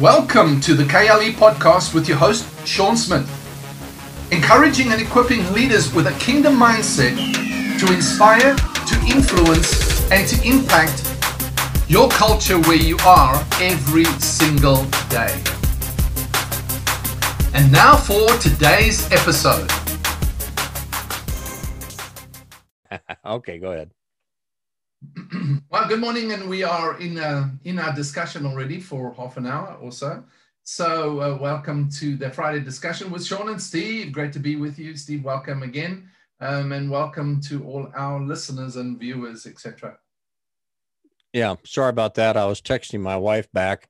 Welcome 0.00 0.60
to 0.60 0.74
the 0.74 0.84
KLE 0.84 1.32
podcast 1.32 1.92
with 1.92 2.06
your 2.06 2.18
host, 2.18 2.46
Sean 2.64 2.96
Smith. 2.96 3.28
Encouraging 4.30 4.92
and 4.92 5.02
equipping 5.02 5.52
leaders 5.52 5.92
with 5.92 6.06
a 6.06 6.12
kingdom 6.20 6.54
mindset 6.54 7.16
to 7.80 7.92
inspire, 7.92 8.54
to 8.54 8.94
influence, 9.12 10.08
and 10.12 10.28
to 10.28 10.40
impact 10.48 11.02
your 11.88 12.08
culture 12.10 12.60
where 12.60 12.76
you 12.76 12.96
are 13.04 13.44
every 13.60 14.04
single 14.20 14.84
day. 15.08 15.34
And 17.52 17.72
now 17.72 17.96
for 17.96 18.28
today's 18.38 19.10
episode. 19.10 19.68
okay, 23.26 23.58
go 23.58 23.72
ahead. 23.72 23.90
well, 25.70 25.86
good 25.86 26.00
morning, 26.00 26.32
and 26.32 26.48
we 26.48 26.64
are 26.64 26.98
in 26.98 27.18
uh, 27.18 27.48
in 27.64 27.78
our 27.78 27.94
discussion 27.94 28.44
already 28.44 28.80
for 28.80 29.12
half 29.14 29.36
an 29.36 29.46
hour 29.46 29.78
or 29.80 29.92
so. 29.92 30.24
So, 30.64 31.20
uh, 31.20 31.38
welcome 31.40 31.88
to 31.92 32.16
the 32.16 32.30
Friday 32.30 32.60
discussion 32.60 33.10
with 33.10 33.24
Sean 33.24 33.48
and 33.48 33.62
Steve. 33.62 34.12
Great 34.12 34.32
to 34.32 34.40
be 34.40 34.56
with 34.56 34.76
you, 34.76 34.96
Steve. 34.96 35.22
Welcome 35.22 35.62
again, 35.62 36.10
um, 36.40 36.72
and 36.72 36.90
welcome 36.90 37.40
to 37.42 37.64
all 37.64 37.92
our 37.94 38.20
listeners 38.20 38.74
and 38.74 38.98
viewers, 38.98 39.46
etc. 39.46 39.98
Yeah, 41.32 41.54
sorry 41.64 41.90
about 41.90 42.14
that. 42.14 42.36
I 42.36 42.46
was 42.46 42.60
texting 42.60 43.00
my 43.00 43.16
wife 43.16 43.50
back. 43.52 43.88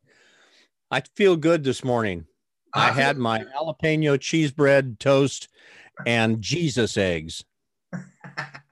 I 0.90 1.02
feel 1.16 1.36
good 1.36 1.64
this 1.64 1.82
morning. 1.82 2.26
I, 2.74 2.90
I 2.90 2.92
had 2.92 3.16
my 3.16 3.44
jalapeno 3.44 4.20
cheese 4.20 4.50
bread 4.50 5.00
toast 5.00 5.48
and 6.04 6.42
Jesus 6.42 6.98
eggs. 6.98 7.44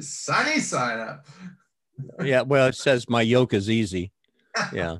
Sunny 0.00 0.60
side 0.60 1.00
up. 1.00 1.26
yeah, 2.22 2.42
well, 2.42 2.68
it 2.68 2.74
says 2.74 3.08
my 3.08 3.22
yoke 3.22 3.54
is 3.54 3.70
easy. 3.70 4.12
Yeah. 4.72 4.96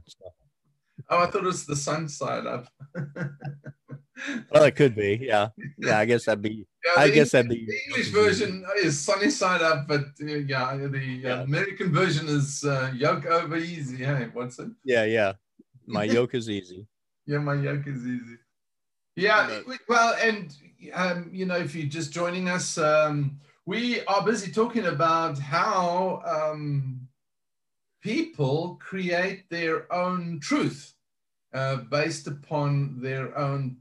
oh, 1.10 1.18
I 1.18 1.26
thought 1.26 1.42
it 1.42 1.44
was 1.44 1.66
the 1.66 1.76
sun 1.76 2.08
side 2.08 2.46
up. 2.46 2.68
well, 4.50 4.64
it 4.64 4.76
could 4.76 4.94
be. 4.94 5.18
Yeah. 5.22 5.48
Yeah, 5.78 5.98
I 5.98 6.04
guess 6.04 6.24
that'd 6.24 6.42
be. 6.42 6.66
Yeah, 6.84 7.02
I 7.02 7.10
guess 7.10 7.32
that'd 7.32 7.50
be. 7.50 7.66
The 7.66 7.78
English 7.88 8.10
version 8.10 8.64
is 8.82 8.98
sunny 8.98 9.30
side 9.30 9.62
up, 9.62 9.86
but 9.86 10.04
uh, 10.22 10.26
yeah, 10.26 10.76
the 10.76 10.98
yeah. 10.98 11.42
American 11.42 11.92
version 11.92 12.28
is 12.28 12.64
uh, 12.64 12.92
yolk 12.94 13.26
over 13.26 13.56
easy. 13.56 14.04
Hey, 14.04 14.28
what's 14.32 14.58
it? 14.58 14.68
Yeah, 14.84 15.04
yeah. 15.04 15.32
My 15.86 16.04
yoke 16.16 16.34
is 16.34 16.48
easy. 16.50 16.86
yeah, 17.26 17.38
my 17.38 17.54
yoke 17.54 17.86
is 17.86 18.06
easy. 18.06 18.36
Yeah, 19.16 19.60
well, 19.88 20.14
and 20.20 20.54
um, 20.92 21.30
you 21.32 21.46
know, 21.46 21.56
if 21.56 21.74
you're 21.74 21.88
just 21.88 22.12
joining 22.12 22.50
us, 22.50 22.76
um, 22.76 23.40
we 23.66 24.04
are 24.04 24.24
busy 24.24 24.52
talking 24.52 24.86
about 24.86 25.38
how 25.38 26.22
um, 26.24 27.00
people 28.00 28.78
create 28.80 29.50
their 29.50 29.92
own 29.92 30.38
truth 30.40 30.94
uh, 31.52 31.76
based 31.76 32.28
upon 32.28 33.00
their 33.00 33.36
own 33.36 33.76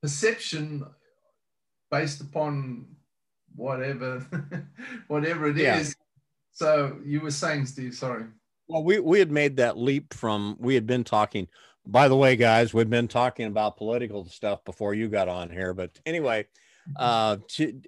perception, 0.00 0.84
based 1.90 2.20
upon 2.20 2.86
whatever, 3.56 4.24
whatever 5.08 5.48
it 5.48 5.56
yeah. 5.56 5.78
is. 5.78 5.96
So 6.52 6.98
you 7.04 7.20
were 7.20 7.32
saying, 7.32 7.66
Steve, 7.66 7.94
sorry. 7.94 8.26
Well, 8.68 8.84
we, 8.84 9.00
we 9.00 9.18
had 9.18 9.32
made 9.32 9.56
that 9.56 9.76
leap 9.76 10.14
from, 10.14 10.56
we 10.60 10.74
had 10.74 10.86
been 10.86 11.02
talking, 11.02 11.48
by 11.84 12.06
the 12.06 12.16
way, 12.16 12.36
guys, 12.36 12.72
we've 12.72 12.88
been 12.88 13.08
talking 13.08 13.46
about 13.46 13.76
political 13.76 14.24
stuff 14.26 14.64
before 14.64 14.94
you 14.94 15.08
got 15.08 15.28
on 15.28 15.50
here. 15.50 15.74
But 15.74 15.98
anyway, 16.06 16.46
uh, 16.96 17.38
to, 17.48 17.80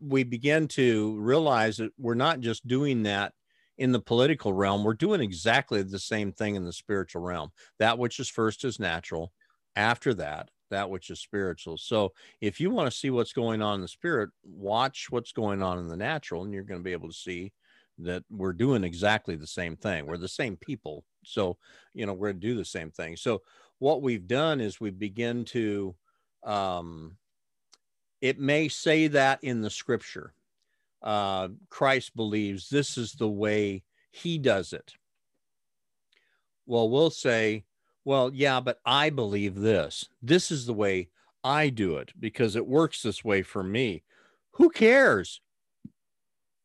we 0.00 0.22
begin 0.22 0.68
to 0.68 1.16
realize 1.18 1.76
that 1.78 1.92
we're 1.98 2.14
not 2.14 2.40
just 2.40 2.66
doing 2.66 3.02
that 3.04 3.32
in 3.76 3.92
the 3.92 4.00
political 4.00 4.52
realm, 4.52 4.84
we're 4.84 4.94
doing 4.94 5.20
exactly 5.20 5.82
the 5.82 5.98
same 5.98 6.32
thing 6.32 6.54
in 6.54 6.64
the 6.64 6.72
spiritual 6.72 7.22
realm. 7.22 7.50
That 7.78 7.98
which 7.98 8.20
is 8.20 8.28
first 8.28 8.64
is 8.64 8.78
natural. 8.78 9.32
After 9.76 10.14
that, 10.14 10.50
that 10.70 10.88
which 10.88 11.10
is 11.10 11.20
spiritual. 11.20 11.76
So 11.76 12.12
if 12.40 12.60
you 12.60 12.70
want 12.70 12.90
to 12.90 12.96
see 12.96 13.10
what's 13.10 13.32
going 13.32 13.62
on 13.62 13.76
in 13.76 13.80
the 13.80 13.88
spirit, 13.88 14.30
watch 14.44 15.08
what's 15.10 15.32
going 15.32 15.62
on 15.62 15.78
in 15.78 15.88
the 15.88 15.96
natural, 15.96 16.44
and 16.44 16.54
you're 16.54 16.62
going 16.62 16.80
to 16.80 16.84
be 16.84 16.92
able 16.92 17.08
to 17.08 17.14
see 17.14 17.52
that 17.98 18.24
we're 18.30 18.52
doing 18.52 18.84
exactly 18.84 19.36
the 19.36 19.46
same 19.46 19.76
thing. 19.76 20.06
We're 20.06 20.16
the 20.18 20.28
same 20.28 20.56
people. 20.56 21.04
So, 21.24 21.56
you 21.94 22.06
know, 22.06 22.12
we're 22.12 22.28
going 22.28 22.40
to 22.40 22.46
do 22.46 22.56
the 22.56 22.64
same 22.64 22.90
thing. 22.90 23.16
So 23.16 23.42
what 23.78 24.02
we've 24.02 24.26
done 24.26 24.60
is 24.60 24.80
we 24.80 24.90
begin 24.90 25.44
to 25.46 25.94
um, 26.44 27.16
it 28.24 28.40
may 28.40 28.68
say 28.68 29.06
that 29.06 29.44
in 29.44 29.60
the 29.60 29.68
scripture. 29.68 30.32
Uh, 31.02 31.48
Christ 31.68 32.16
believes 32.16 32.70
this 32.70 32.96
is 32.96 33.12
the 33.12 33.28
way 33.28 33.82
he 34.12 34.38
does 34.38 34.72
it. 34.72 34.94
Well, 36.64 36.88
we'll 36.88 37.10
say, 37.10 37.66
well, 38.02 38.30
yeah, 38.32 38.60
but 38.60 38.80
I 38.86 39.10
believe 39.10 39.56
this. 39.56 40.08
This 40.22 40.50
is 40.50 40.64
the 40.64 40.72
way 40.72 41.10
I 41.44 41.68
do 41.68 41.98
it 41.98 42.14
because 42.18 42.56
it 42.56 42.66
works 42.66 43.02
this 43.02 43.22
way 43.22 43.42
for 43.42 43.62
me. 43.62 44.04
Who 44.52 44.70
cares? 44.70 45.42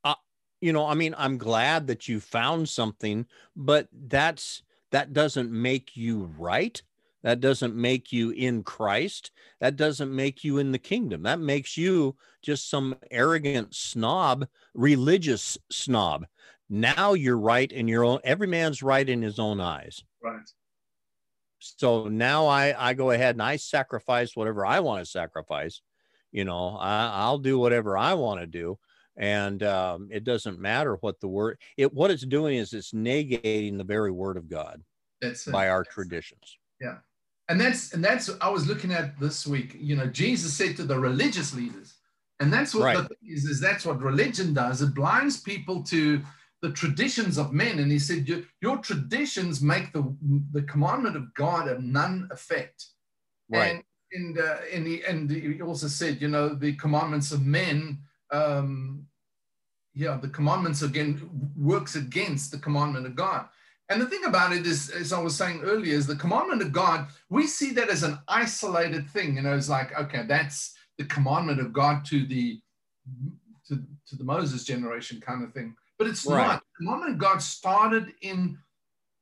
Uh, 0.05 0.15
you 0.61 0.71
know, 0.71 0.85
I 0.85 0.93
mean, 0.93 1.13
I'm 1.17 1.37
glad 1.37 1.87
that 1.87 2.07
you 2.07 2.21
found 2.21 2.69
something, 2.69 3.25
but 3.57 3.89
that's 4.07 4.63
that 4.91 5.11
doesn't 5.11 5.51
make 5.51 5.97
you 5.97 6.33
right. 6.37 6.81
That 7.23 7.41
doesn't 7.41 7.75
make 7.75 8.11
you 8.11 8.31
in 8.31 8.63
Christ. 8.63 9.31
That 9.59 9.75
doesn't 9.75 10.15
make 10.15 10.43
you 10.43 10.57
in 10.57 10.71
the 10.71 10.79
kingdom. 10.79 11.23
That 11.23 11.39
makes 11.39 11.75
you 11.75 12.15
just 12.41 12.69
some 12.69 12.95
arrogant 13.11 13.75
snob, 13.75 14.47
religious 14.73 15.57
snob. 15.69 16.25
Now 16.69 17.13
you're 17.13 17.39
right 17.39 17.69
in 17.71 17.87
your 17.87 18.05
own, 18.05 18.19
every 18.23 18.47
man's 18.47 18.81
right 18.81 19.07
in 19.07 19.21
his 19.21 19.39
own 19.39 19.59
eyes. 19.59 20.03
Right. 20.23 20.49
So 21.59 22.07
now 22.07 22.47
I, 22.47 22.89
I 22.89 22.93
go 22.93 23.11
ahead 23.11 23.35
and 23.35 23.43
I 23.43 23.57
sacrifice 23.57 24.35
whatever 24.35 24.65
I 24.65 24.79
want 24.79 25.03
to 25.03 25.09
sacrifice. 25.09 25.81
You 26.31 26.45
know, 26.45 26.77
I, 26.77 27.07
I'll 27.07 27.39
do 27.39 27.59
whatever 27.59 27.97
I 27.97 28.13
want 28.13 28.39
to 28.39 28.47
do 28.47 28.77
and 29.19 29.61
um, 29.63 30.07
it 30.11 30.23
doesn't 30.23 30.59
matter 30.59 30.95
what 31.01 31.19
the 31.19 31.27
word 31.27 31.59
it 31.77 31.93
what 31.93 32.09
it's 32.09 32.25
doing 32.25 32.57
is 32.57 32.73
it's 32.73 32.93
negating 32.93 33.77
the 33.77 33.83
very 33.83 34.11
word 34.11 34.37
of 34.37 34.49
god 34.49 34.81
that's 35.21 35.45
by 35.45 35.69
our 35.69 35.83
traditions 35.83 36.57
yeah 36.81 36.97
and 37.49 37.59
that's 37.59 37.93
and 37.93 38.03
that's 38.03 38.29
I 38.39 38.49
was 38.49 38.67
looking 38.67 38.91
at 38.91 39.19
this 39.19 39.45
week. 39.45 39.75
You 39.77 39.95
know, 39.95 40.05
Jesus 40.05 40.53
said 40.53 40.77
to 40.77 40.83
the 40.83 40.97
religious 40.97 41.53
leaders, 41.53 41.95
and 42.39 42.53
that's 42.53 42.73
what 42.73 42.83
right. 42.85 42.97
the 42.97 43.03
thing 43.03 43.17
is, 43.35 43.45
is 43.45 43.59
that's 43.59 43.85
what 43.85 44.01
religion 44.01 44.53
does. 44.53 44.81
It 44.81 44.93
blinds 44.93 45.41
people 45.41 45.83
to 45.83 46.21
the 46.61 46.71
traditions 46.71 47.37
of 47.37 47.53
men. 47.53 47.79
And 47.79 47.91
he 47.91 47.99
said, 47.99 48.27
your, 48.27 48.41
your 48.61 48.77
traditions 48.77 49.61
make 49.61 49.91
the 49.93 50.15
the 50.51 50.61
commandment 50.63 51.15
of 51.15 51.33
God 51.33 51.67
of 51.67 51.81
none 51.81 52.29
effect. 52.31 52.85
Right. 53.49 53.71
And 53.71 53.83
and 54.11 54.39
uh, 54.39 54.57
and, 54.73 54.87
he, 54.87 55.03
and 55.03 55.29
he 55.29 55.61
also 55.61 55.87
said, 55.87 56.21
you 56.21 56.27
know, 56.27 56.49
the 56.49 56.73
commandments 56.73 57.31
of 57.31 57.45
men. 57.45 57.99
Um, 58.31 59.05
yeah, 59.95 60.17
the 60.21 60.29
commandments 60.29 60.81
again 60.83 61.29
works 61.57 61.95
against 61.95 62.51
the 62.51 62.59
commandment 62.59 63.07
of 63.07 63.15
God. 63.15 63.47
And 63.89 63.99
the 63.99 64.05
thing 64.05 64.23
about 64.25 64.53
it 64.53 64.67
is, 64.67 64.89
as 64.91 65.11
I 65.11 65.19
was 65.19 65.35
saying 65.35 65.61
earlier, 65.63 65.95
is 65.95 66.05
the 66.05 66.15
commandment 66.15 66.61
of 66.61 66.71
God, 66.71 67.07
we 67.29 67.47
see 67.47 67.71
that 67.73 67.89
as 67.89 68.03
an 68.03 68.19
isolated 68.27 69.09
thing. 69.09 69.35
You 69.35 69.41
know, 69.41 69.55
it's 69.55 69.69
like, 69.69 69.97
okay, 69.99 70.23
that's 70.27 70.75
the 70.99 71.05
commandment 71.05 71.59
of 71.59 71.73
God 71.73 72.05
to 72.05 72.25
the 72.25 72.61
to, 73.67 73.81
to 74.07 74.15
the 74.15 74.23
Moses 74.23 74.63
generation 74.63 75.19
kind 75.19 75.43
of 75.43 75.53
thing. 75.53 75.75
But 75.97 76.07
it's 76.07 76.25
right. 76.25 76.45
not. 76.45 76.59
The 76.59 76.85
commandment 76.85 77.13
of 77.13 77.19
God 77.19 77.41
started 77.41 78.13
in 78.21 78.57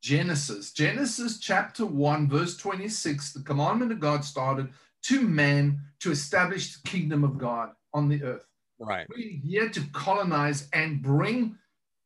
Genesis. 0.02 0.72
Genesis 0.72 1.40
chapter 1.40 1.86
1, 1.86 2.30
verse 2.30 2.58
26. 2.58 3.34
The 3.34 3.44
commandment 3.44 3.92
of 3.92 4.00
God 4.00 4.24
started 4.24 4.70
to 5.04 5.22
man 5.22 5.80
to 6.00 6.12
establish 6.12 6.76
the 6.76 6.90
kingdom 6.90 7.24
of 7.24 7.38
God 7.38 7.72
on 7.94 8.10
the 8.10 8.24
earth. 8.24 8.46
Right. 8.80 9.08
We're 9.10 9.40
here 9.44 9.70
to 9.70 9.82
colonize 9.92 10.70
and 10.74 11.02
bring 11.02 11.58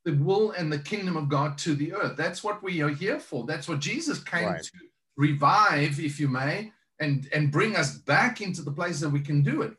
the 0.06 0.14
will 0.14 0.52
and 0.52 0.72
the 0.72 0.80
kingdom 0.80 1.16
of 1.16 1.30
God 1.30 1.58
to 1.60 1.76
the 1.76 1.94
earth. 1.94 2.18
That's 2.18 2.44
what 2.44 2.64
we 2.64 2.82
are 2.82 2.90
here 2.90 3.20
for. 3.20 3.46
That's 3.46 3.68
what 3.68 3.80
Jesus 3.80 4.24
came 4.24 4.46
right. 4.46 4.64
to 4.64 4.72
revive, 5.18 6.00
if 6.00 6.20
you 6.20 6.28
may, 6.28 6.72
and 7.00 7.30
and 7.34 7.52
bring 7.52 7.76
us 7.76 7.98
back 7.98 8.42
into 8.42 8.62
the 8.62 8.72
place 8.72 9.00
that 9.00 9.10
we 9.10 9.22
can 9.22 9.44
do 9.44 9.62
it 9.62 9.74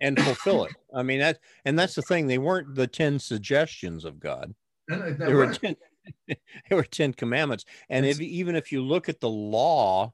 and 0.00 0.18
fulfill 0.20 0.64
it. 0.64 0.74
I 0.94 1.02
mean 1.02 1.20
that, 1.20 1.38
and 1.64 1.78
that's 1.78 1.94
the 1.94 2.02
thing. 2.02 2.26
They 2.26 2.38
weren't 2.38 2.74
the 2.74 2.86
ten 2.86 3.18
suggestions 3.18 4.04
of 4.04 4.20
God. 4.20 4.54
No, 4.88 5.14
were 5.18 5.52
ten. 5.52 5.76
they 6.28 6.36
were 6.70 6.84
ten 6.84 7.12
commandments, 7.12 7.64
and 7.88 8.06
if, 8.06 8.20
even 8.20 8.54
if 8.56 8.70
you 8.70 8.82
look 8.82 9.08
at 9.08 9.20
the 9.20 9.28
law, 9.28 10.12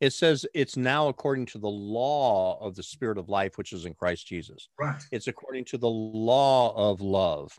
it 0.00 0.12
says 0.12 0.46
it's 0.54 0.76
now 0.76 1.08
according 1.08 1.46
to 1.46 1.58
the 1.58 1.70
law 1.70 2.58
of 2.60 2.74
the 2.74 2.82
Spirit 2.82 3.18
of 3.18 3.28
life, 3.28 3.58
which 3.58 3.72
is 3.72 3.84
in 3.84 3.94
Christ 3.94 4.26
Jesus. 4.26 4.68
Right. 4.78 5.02
It's 5.10 5.28
according 5.28 5.64
to 5.66 5.78
the 5.78 5.90
law 5.90 6.74
of 6.76 7.00
love. 7.00 7.58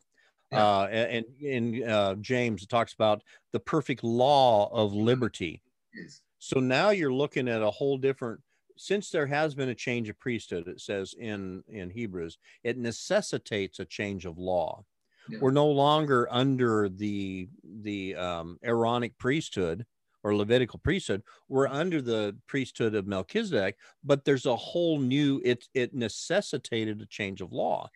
Yeah. 0.53 0.65
Uh, 0.65 0.87
and 0.87 1.25
in 1.41 1.83
uh, 1.89 2.15
James, 2.21 2.63
it 2.63 2.69
talks 2.69 2.93
about 2.93 3.23
the 3.51 3.59
perfect 3.59 4.03
law 4.03 4.69
of 4.71 4.91
mm-hmm. 4.91 5.01
liberty. 5.01 5.61
Yes. 5.93 6.21
So 6.39 6.59
now 6.59 6.91
you're 6.91 7.13
looking 7.13 7.49
at 7.49 7.61
a 7.61 7.71
whole 7.71 7.97
different. 7.97 8.39
Since 8.77 9.09
there 9.09 9.27
has 9.27 9.55
been 9.55 9.69
a 9.69 9.75
change 9.75 10.09
of 10.09 10.19
priesthood, 10.19 10.67
it 10.67 10.79
says 10.79 11.15
in 11.19 11.63
in 11.67 11.89
Hebrews, 11.89 12.37
it 12.63 12.77
necessitates 12.77 13.79
a 13.79 13.85
change 13.85 14.25
of 14.25 14.37
law. 14.37 14.85
Yeah. 15.27 15.39
We're 15.41 15.51
no 15.51 15.67
longer 15.67 16.27
under 16.31 16.89
the 16.89 17.49
the 17.63 18.15
um, 18.15 18.59
Aaronic 18.63 19.17
priesthood. 19.17 19.85
or 20.23 20.35
Levitical 20.35 20.79
priesthood. 20.79 21.21
We're 21.49 21.67
under 21.67 22.01
the 22.01 22.35
priesthood 22.47 22.95
of 22.95 23.05
Melchizedek, 23.07 23.75
but 24.03 24.23
there's 24.23 24.45
a 24.45 24.55
whole 24.55 24.97
new. 24.99 25.41
It 25.43 25.67
it 25.73 25.93
necessitated 25.93 27.01
a 27.01 27.05
change 27.05 27.41
of 27.41 27.51
law. 27.51 27.89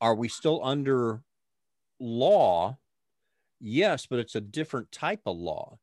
Are 0.00 0.14
we 0.14 0.28
still 0.28 0.60
under 0.64 1.22
law? 1.98 2.78
Yes, 3.60 4.06
but 4.06 4.18
it's 4.18 4.34
a 4.34 4.40
different 4.40 4.92
type 4.92 5.22
of 5.26 5.36
law 5.36 5.78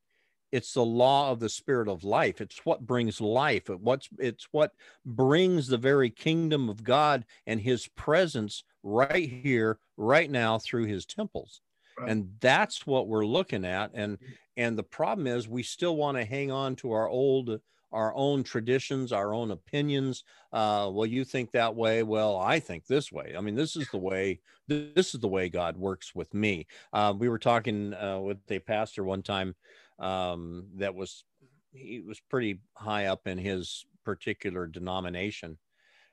it's 0.55 0.73
the 0.73 0.85
law 0.85 1.31
of 1.31 1.41
the 1.41 1.49
spirit 1.49 1.89
of 1.89 2.05
life 2.05 2.39
it's 2.39 2.65
what 2.65 2.85
brings 2.85 3.19
life 3.19 3.69
it 3.69 3.79
what's 3.81 4.07
it's 4.19 4.47
what 4.51 4.71
brings 5.05 5.67
the 5.67 5.77
very 5.77 6.09
kingdom 6.09 6.69
of 6.69 6.81
god 6.83 7.25
and 7.45 7.59
his 7.59 7.87
presence 7.89 8.63
right 8.81 9.29
here 9.29 9.79
right 9.97 10.31
now 10.31 10.57
through 10.57 10.85
his 10.85 11.05
temples 11.05 11.61
right. 11.99 12.09
and 12.09 12.29
that's 12.39 12.87
what 12.87 13.07
we're 13.07 13.25
looking 13.25 13.65
at 13.65 13.91
and 13.93 14.17
and 14.55 14.77
the 14.77 14.83
problem 14.83 15.27
is 15.27 15.47
we 15.47 15.61
still 15.61 15.97
want 15.97 16.15
to 16.15 16.23
hang 16.23 16.51
on 16.51 16.73
to 16.75 16.91
our 16.93 17.09
old 17.09 17.59
our 17.95 18.13
own 18.13 18.43
traditions 18.43 19.11
our 19.13 19.33
own 19.33 19.51
opinions 19.51 20.23
uh, 20.51 20.89
well 20.93 21.05
you 21.05 21.23
think 21.23 21.51
that 21.51 21.75
way 21.75 22.03
well 22.03 22.37
i 22.37 22.59
think 22.59 22.85
this 22.85 23.11
way. 23.11 23.33
I 23.37 23.41
mean 23.41 23.55
this 23.55 23.75
is 23.75 23.89
the 23.89 23.97
way 23.97 24.41
this 24.67 25.13
is 25.15 25.21
the 25.21 25.27
way 25.27 25.49
god 25.49 25.77
works 25.77 26.13
with 26.13 26.33
me. 26.33 26.67
Uh, 26.91 27.13
we 27.17 27.29
were 27.29 27.39
talking 27.39 27.93
uh, 27.93 28.19
with 28.19 28.39
a 28.51 28.59
pastor 28.59 29.03
one 29.03 29.23
time 29.23 29.55
um, 29.99 30.67
that 30.75 30.93
was 30.95 31.23
he 31.71 32.01
was 32.01 32.19
pretty 32.19 32.61
high 32.75 33.05
up 33.05 33.27
in 33.27 33.37
his 33.37 33.85
particular 34.03 34.67
denomination, 34.67 35.57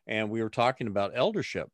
and 0.06 0.30
we 0.30 0.42
were 0.42 0.50
talking 0.50 0.86
about 0.86 1.12
eldership, 1.16 1.70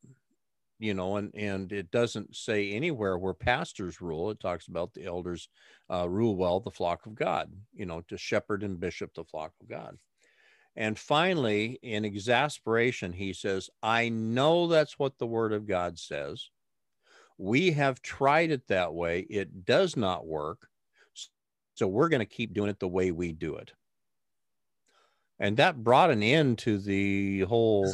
you 0.79 0.93
know, 0.93 1.17
and 1.17 1.33
and 1.35 1.71
it 1.71 1.91
doesn't 1.91 2.35
say 2.35 2.71
anywhere 2.71 3.17
where 3.17 3.33
pastors 3.33 4.01
rule. 4.01 4.31
It 4.31 4.39
talks 4.39 4.67
about 4.67 4.93
the 4.93 5.05
elders 5.05 5.49
uh, 5.91 6.09
rule 6.09 6.35
well 6.35 6.59
the 6.59 6.71
flock 6.71 7.05
of 7.05 7.15
God, 7.15 7.51
you 7.73 7.85
know, 7.85 8.01
to 8.07 8.17
shepherd 8.17 8.63
and 8.63 8.79
bishop 8.79 9.13
the 9.13 9.25
flock 9.25 9.51
of 9.61 9.69
God. 9.69 9.97
And 10.75 10.97
finally, 10.97 11.79
in 11.83 12.05
exasperation, 12.05 13.11
he 13.11 13.33
says, 13.33 13.69
I 13.83 14.09
know 14.09 14.67
that's 14.67 14.97
what 14.97 15.17
the 15.17 15.27
word 15.27 15.51
of 15.51 15.67
God 15.67 15.99
says. 15.99 16.49
We 17.37 17.71
have 17.71 18.01
tried 18.01 18.51
it 18.51 18.67
that 18.67 18.93
way. 18.93 19.19
It 19.29 19.65
does 19.65 19.97
not 19.97 20.25
work. 20.25 20.67
So 21.73 21.87
we're 21.87 22.09
going 22.09 22.19
to 22.19 22.25
keep 22.25 22.53
doing 22.53 22.69
it 22.69 22.79
the 22.79 22.87
way 22.87 23.11
we 23.11 23.33
do 23.33 23.55
it. 23.55 23.73
And 25.39 25.57
that 25.57 25.83
brought 25.83 26.11
an 26.11 26.21
end 26.21 26.59
to 26.59 26.77
the 26.77 27.41
whole 27.41 27.93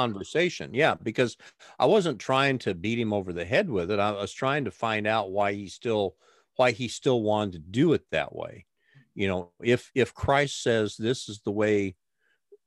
conversation. 0.00 0.74
Yeah, 0.74 0.94
because 1.02 1.36
I 1.78 1.86
wasn't 1.86 2.18
trying 2.18 2.58
to 2.60 2.74
beat 2.74 2.98
him 2.98 3.12
over 3.12 3.32
the 3.32 3.44
head 3.44 3.68
with 3.68 3.90
it. 3.90 3.98
I 3.98 4.12
was 4.12 4.32
trying 4.32 4.64
to 4.64 4.70
find 4.70 5.06
out 5.06 5.30
why 5.30 5.52
he 5.52 5.68
still 5.68 6.16
why 6.56 6.72
he 6.72 6.88
still 6.88 7.22
wanted 7.22 7.52
to 7.52 7.58
do 7.58 7.92
it 7.92 8.04
that 8.10 8.34
way. 8.34 8.66
You 9.14 9.28
know, 9.28 9.52
if 9.62 9.90
if 9.94 10.14
Christ 10.14 10.62
says 10.62 10.96
this 10.96 11.28
is 11.28 11.40
the 11.44 11.52
way 11.52 11.96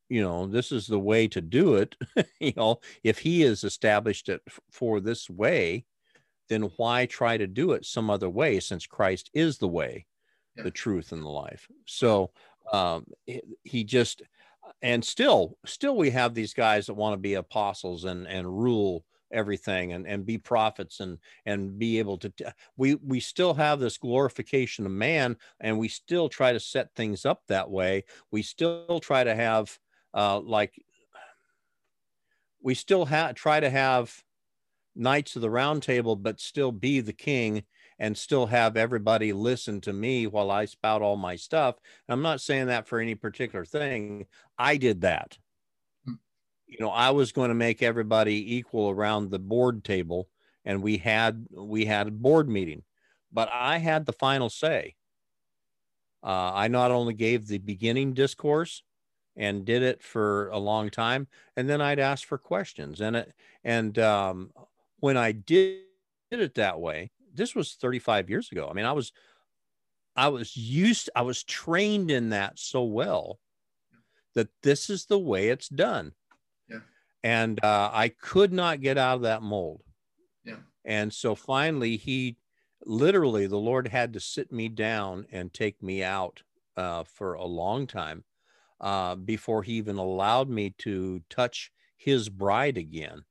you 0.10 0.22
know 0.22 0.46
this 0.46 0.72
is 0.72 0.88
the 0.88 1.00
way 1.00 1.28
to 1.30 1.40
do 1.40 1.76
it 1.76 1.96
you 2.42 2.52
know 2.58 2.82
if 3.02 3.18
he 3.20 3.42
has 3.42 3.64
established 3.64 4.28
it 4.28 4.42
for 4.70 5.00
this 5.00 5.30
way 5.30 5.86
then 6.50 6.64
why 6.76 7.06
try 7.06 7.38
to 7.38 7.48
do 7.48 7.72
it 7.72 7.86
some 7.86 8.10
other 8.10 8.30
way 8.30 8.60
since 8.60 8.86
christ 8.86 9.32
is 9.34 9.58
the 9.58 9.70
way 9.70 10.06
yeah. 10.56 10.64
the 10.64 10.72
truth 10.72 11.12
and 11.12 11.24
the 11.24 11.30
life. 11.30 11.68
So 11.86 12.32
um, 12.72 13.06
he 13.64 13.84
just 13.84 14.22
and 14.82 15.04
still 15.04 15.58
still 15.66 15.96
we 15.96 16.10
have 16.10 16.34
these 16.34 16.54
guys 16.54 16.86
that 16.88 16.94
want 16.94 17.14
to 17.14 17.18
be 17.18 17.36
apostles 17.36 18.06
and 18.06 18.28
and 18.28 18.48
rule 18.48 19.04
everything 19.32 19.94
and 19.94 20.06
and 20.08 20.26
be 20.26 20.38
prophets 20.38 21.00
and 21.00 21.18
and 21.46 21.80
be 21.80 22.00
able 22.00 22.18
to 22.18 22.30
t- 22.30 22.46
we 22.78 22.96
we 22.96 23.20
still 23.20 23.54
have 23.54 23.80
this 23.80 23.98
glorification 23.98 24.86
of 24.86 24.92
man 24.92 25.38
and 25.60 25.78
we 25.78 25.88
still 25.88 26.30
try 26.30 26.52
to 26.52 26.60
set 26.60 26.94
things 26.96 27.26
up 27.26 27.42
that 27.48 27.70
way. 27.70 28.04
We 28.32 28.44
still 28.44 29.00
try 29.00 29.24
to 29.24 29.36
have 29.36 29.78
uh 30.14 30.40
like 30.40 30.74
we 32.62 32.76
still 32.76 33.06
have 33.06 33.36
try 33.36 33.60
to 33.60 33.70
have 33.70 34.14
knights 34.96 35.36
of 35.36 35.42
the 35.42 35.50
round 35.50 35.82
table 35.84 36.16
but 36.16 36.40
still 36.40 36.72
be 36.72 37.00
the 37.00 37.14
king 37.14 37.64
and 38.02 38.18
still 38.18 38.48
have 38.48 38.78
everybody 38.78 39.32
listen 39.32 39.80
to 39.80 39.94
me 39.94 40.26
while 40.26 40.50
I 40.50 40.66
spout 40.66 41.04
all 41.04 41.18
my 41.18 41.36
stuff. 41.36 41.76
I'm 42.10 42.24
not 42.24 42.42
saying 42.42 42.66
that 42.66 42.88
for 42.88 43.00
any 43.00 43.14
particular 43.14 43.64
thing. 43.64 44.26
I 44.58 44.78
did 44.78 45.02
that. 45.02 45.38
Hmm. 46.06 46.14
You 46.66 46.78
know, 46.80 46.90
I 46.90 47.12
was 47.12 47.32
going 47.32 47.50
to 47.50 47.56
make 47.56 47.84
everybody 47.84 48.56
equal 48.56 48.90
around 48.90 49.30
the 49.30 49.38
board 49.38 49.84
table 49.84 50.28
and 50.66 50.82
we 50.82 50.98
had 50.98 51.46
we 51.52 51.86
had 51.86 52.08
a 52.08 52.12
board 52.12 52.50
meeting. 52.50 52.82
But 53.32 53.50
I 53.54 53.78
had 53.78 54.08
the 54.08 54.14
final 54.14 54.50
say. 54.50 54.96
Uh, 56.24 56.52
I 56.54 56.68
not 56.70 56.90
only 56.90 57.14
gave 57.14 57.48
the 57.48 57.60
beginning 57.60 58.14
discourse 58.14 58.82
and 59.36 59.64
did 59.64 59.84
it 59.84 60.02
for 60.02 60.50
a 60.50 60.58
long 60.58 60.90
time, 60.90 61.28
and 61.56 61.70
then 61.70 61.82
I'd 61.82 62.00
ask 62.00 62.28
for 62.28 62.40
questions. 62.40 63.00
And 63.00 63.16
it 63.16 63.34
and 63.64 63.98
um, 64.00 64.52
when 64.98 65.18
I 65.18 65.34
did 65.34 65.84
it 66.32 66.56
that 66.56 66.80
way, 66.80 67.12
this 67.34 67.56
was 67.56 67.74
35 67.74 68.30
years 68.30 68.52
ago. 68.52 68.68
I 68.70 68.74
mean, 68.74 68.86
I 68.86 68.92
was 68.92 69.12
I 70.16 70.28
was 70.28 70.56
used 70.56 71.10
I 71.16 71.22
was 71.22 71.44
trained 71.44 72.12
in 72.12 72.30
that 72.30 72.60
so 72.60 72.84
well 72.84 73.40
that 74.36 74.50
this 74.64 74.90
is 74.90 75.06
the 75.06 75.20
way 75.20 75.50
it's 75.50 75.70
done. 75.70 76.14
Yeah. 76.70 76.80
And 77.24 77.64
uh, 77.64 77.90
I 77.94 78.10
could 78.10 78.52
not 78.54 78.82
get 78.82 78.98
out 78.98 79.16
of 79.16 79.22
that 79.24 79.42
mold. 79.42 79.84
Yeah. 80.44 80.58
And 80.86 81.14
so 81.14 81.36
finally 81.36 81.98
he 81.98 82.38
literally 82.86 83.48
the 83.48 83.58
Lord 83.58 83.88
had 83.88 84.14
to 84.14 84.20
sit 84.20 84.52
me 84.52 84.70
down 84.70 85.26
and 85.32 85.54
take 85.54 85.82
me 85.82 86.04
out 86.04 86.44
uh, 86.78 87.04
for 87.04 87.34
a 87.34 87.46
long 87.46 87.88
time 87.88 88.24
uh, 88.80 89.16
before 89.16 89.64
he 89.64 89.74
even 89.74 89.98
allowed 89.98 90.50
me 90.50 90.74
to 90.80 91.22
touch 91.30 91.72
his 91.98 92.30
bride 92.30 92.78
again 92.78 93.24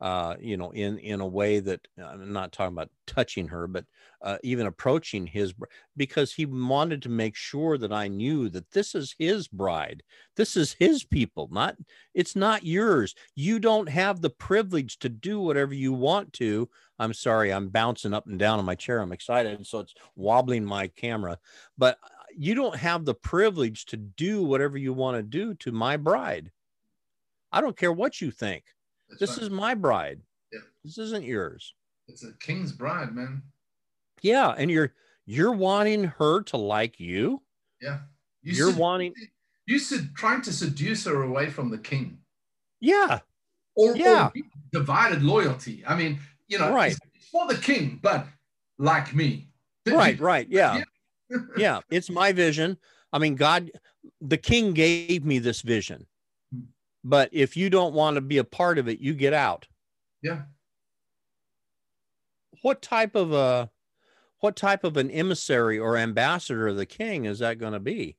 uh, 0.00 0.34
you 0.40 0.56
know, 0.56 0.70
in 0.70 0.98
in 0.98 1.20
a 1.20 1.26
way 1.26 1.60
that 1.60 1.86
I'm 2.02 2.32
not 2.32 2.52
talking 2.52 2.74
about 2.74 2.90
touching 3.06 3.48
her, 3.48 3.66
but 3.66 3.84
uh, 4.22 4.38
even 4.42 4.66
approaching 4.66 5.26
his, 5.26 5.52
because 5.96 6.32
he 6.32 6.46
wanted 6.46 7.02
to 7.02 7.08
make 7.08 7.36
sure 7.36 7.76
that 7.76 7.92
I 7.92 8.08
knew 8.08 8.48
that 8.50 8.70
this 8.70 8.94
is 8.94 9.14
his 9.18 9.46
bride, 9.46 10.02
this 10.36 10.56
is 10.56 10.72
his 10.78 11.04
people, 11.04 11.48
not 11.52 11.76
it's 12.14 12.34
not 12.34 12.64
yours. 12.64 13.14
You 13.34 13.58
don't 13.58 13.88
have 13.88 14.20
the 14.20 14.30
privilege 14.30 14.98
to 15.00 15.08
do 15.08 15.40
whatever 15.40 15.74
you 15.74 15.92
want 15.92 16.32
to. 16.34 16.68
I'm 16.98 17.14
sorry, 17.14 17.52
I'm 17.52 17.68
bouncing 17.68 18.14
up 18.14 18.26
and 18.26 18.38
down 18.38 18.58
on 18.58 18.64
my 18.64 18.74
chair. 18.74 19.00
I'm 19.00 19.12
excited, 19.12 19.66
so 19.66 19.80
it's 19.80 19.94
wobbling 20.16 20.64
my 20.64 20.88
camera, 20.88 21.38
but 21.76 21.98
uh, 22.02 22.08
you 22.34 22.54
don't 22.54 22.76
have 22.76 23.04
the 23.04 23.14
privilege 23.14 23.84
to 23.86 23.96
do 23.98 24.44
whatever 24.44 24.78
you 24.78 24.94
want 24.94 25.16
to 25.18 25.22
do 25.22 25.54
to 25.54 25.72
my 25.72 25.96
bride. 25.96 26.50
I 27.52 27.60
don't 27.60 27.76
care 27.76 27.92
what 27.92 28.20
you 28.20 28.30
think. 28.30 28.64
This 29.18 29.30
right. 29.30 29.42
is 29.42 29.50
my 29.50 29.74
bride. 29.74 30.20
Yeah. 30.52 30.60
This 30.84 30.98
isn't 30.98 31.24
yours. 31.24 31.74
It's 32.08 32.24
a 32.24 32.32
king's 32.40 32.72
bride, 32.72 33.14
man. 33.14 33.42
Yeah, 34.22 34.54
and 34.56 34.70
you're 34.70 34.92
you're 35.26 35.52
wanting 35.52 36.04
her 36.04 36.42
to 36.44 36.56
like 36.56 37.00
you. 37.00 37.42
Yeah. 37.80 37.98
You 38.42 38.68
are 38.68 38.72
wanting 38.72 39.14
you 39.70 39.78
said 39.78 40.10
trying 40.16 40.42
to 40.42 40.52
seduce 40.52 41.04
her 41.04 41.22
away 41.22 41.48
from 41.48 41.70
the 41.70 41.78
king. 41.78 42.18
Yeah. 42.80 43.20
Or, 43.76 43.96
yeah. 43.96 44.26
Or 44.26 44.32
divided 44.72 45.22
loyalty. 45.22 45.84
I 45.86 45.94
mean, 45.94 46.18
you 46.48 46.58
know, 46.58 46.72
right. 46.72 46.90
it's 46.90 47.28
for 47.30 47.46
the 47.46 47.56
king, 47.56 48.00
but 48.02 48.26
like 48.78 49.14
me. 49.14 49.46
Right, 49.86 50.20
right. 50.20 50.46
Yeah. 50.48 50.82
Yeah. 51.30 51.38
yeah. 51.56 51.80
It's 51.90 52.10
my 52.10 52.32
vision. 52.32 52.76
I 53.12 53.18
mean, 53.18 53.34
God, 53.34 53.70
the 54.20 54.36
king 54.36 54.72
gave 54.72 55.24
me 55.24 55.38
this 55.38 55.62
vision. 55.62 56.06
But 57.02 57.30
if 57.32 57.56
you 57.56 57.70
don't 57.70 57.94
want 57.94 58.16
to 58.16 58.20
be 58.20 58.38
a 58.38 58.44
part 58.44 58.78
of 58.78 58.88
it, 58.88 59.00
you 59.00 59.14
get 59.14 59.32
out. 59.32 59.66
Yeah. 60.22 60.42
What 62.62 62.82
type 62.82 63.14
of 63.14 63.32
a 63.32 63.70
what 64.40 64.56
type 64.56 64.84
of 64.84 64.96
an 64.96 65.10
emissary 65.10 65.78
or 65.78 65.96
ambassador 65.96 66.68
of 66.68 66.76
the 66.76 66.86
king 66.86 67.24
is 67.24 67.38
that 67.38 67.58
going 67.58 67.72
to 67.72 67.80
be? 67.80 68.16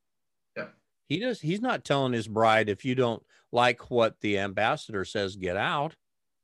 Yeah. 0.58 0.68
He 1.08 1.20
does 1.20 1.42
he's 1.42 1.62
not 1.62 1.84
telling 1.84 2.14
his 2.14 2.28
bride 2.28 2.70
if 2.70 2.84
you 2.84 2.96
don't 2.96 3.22
like 3.52 3.92
what 3.92 4.20
the 4.22 4.40
ambassador 4.40 5.06
says, 5.06 5.36
get 5.36 5.58
out. 5.58 5.96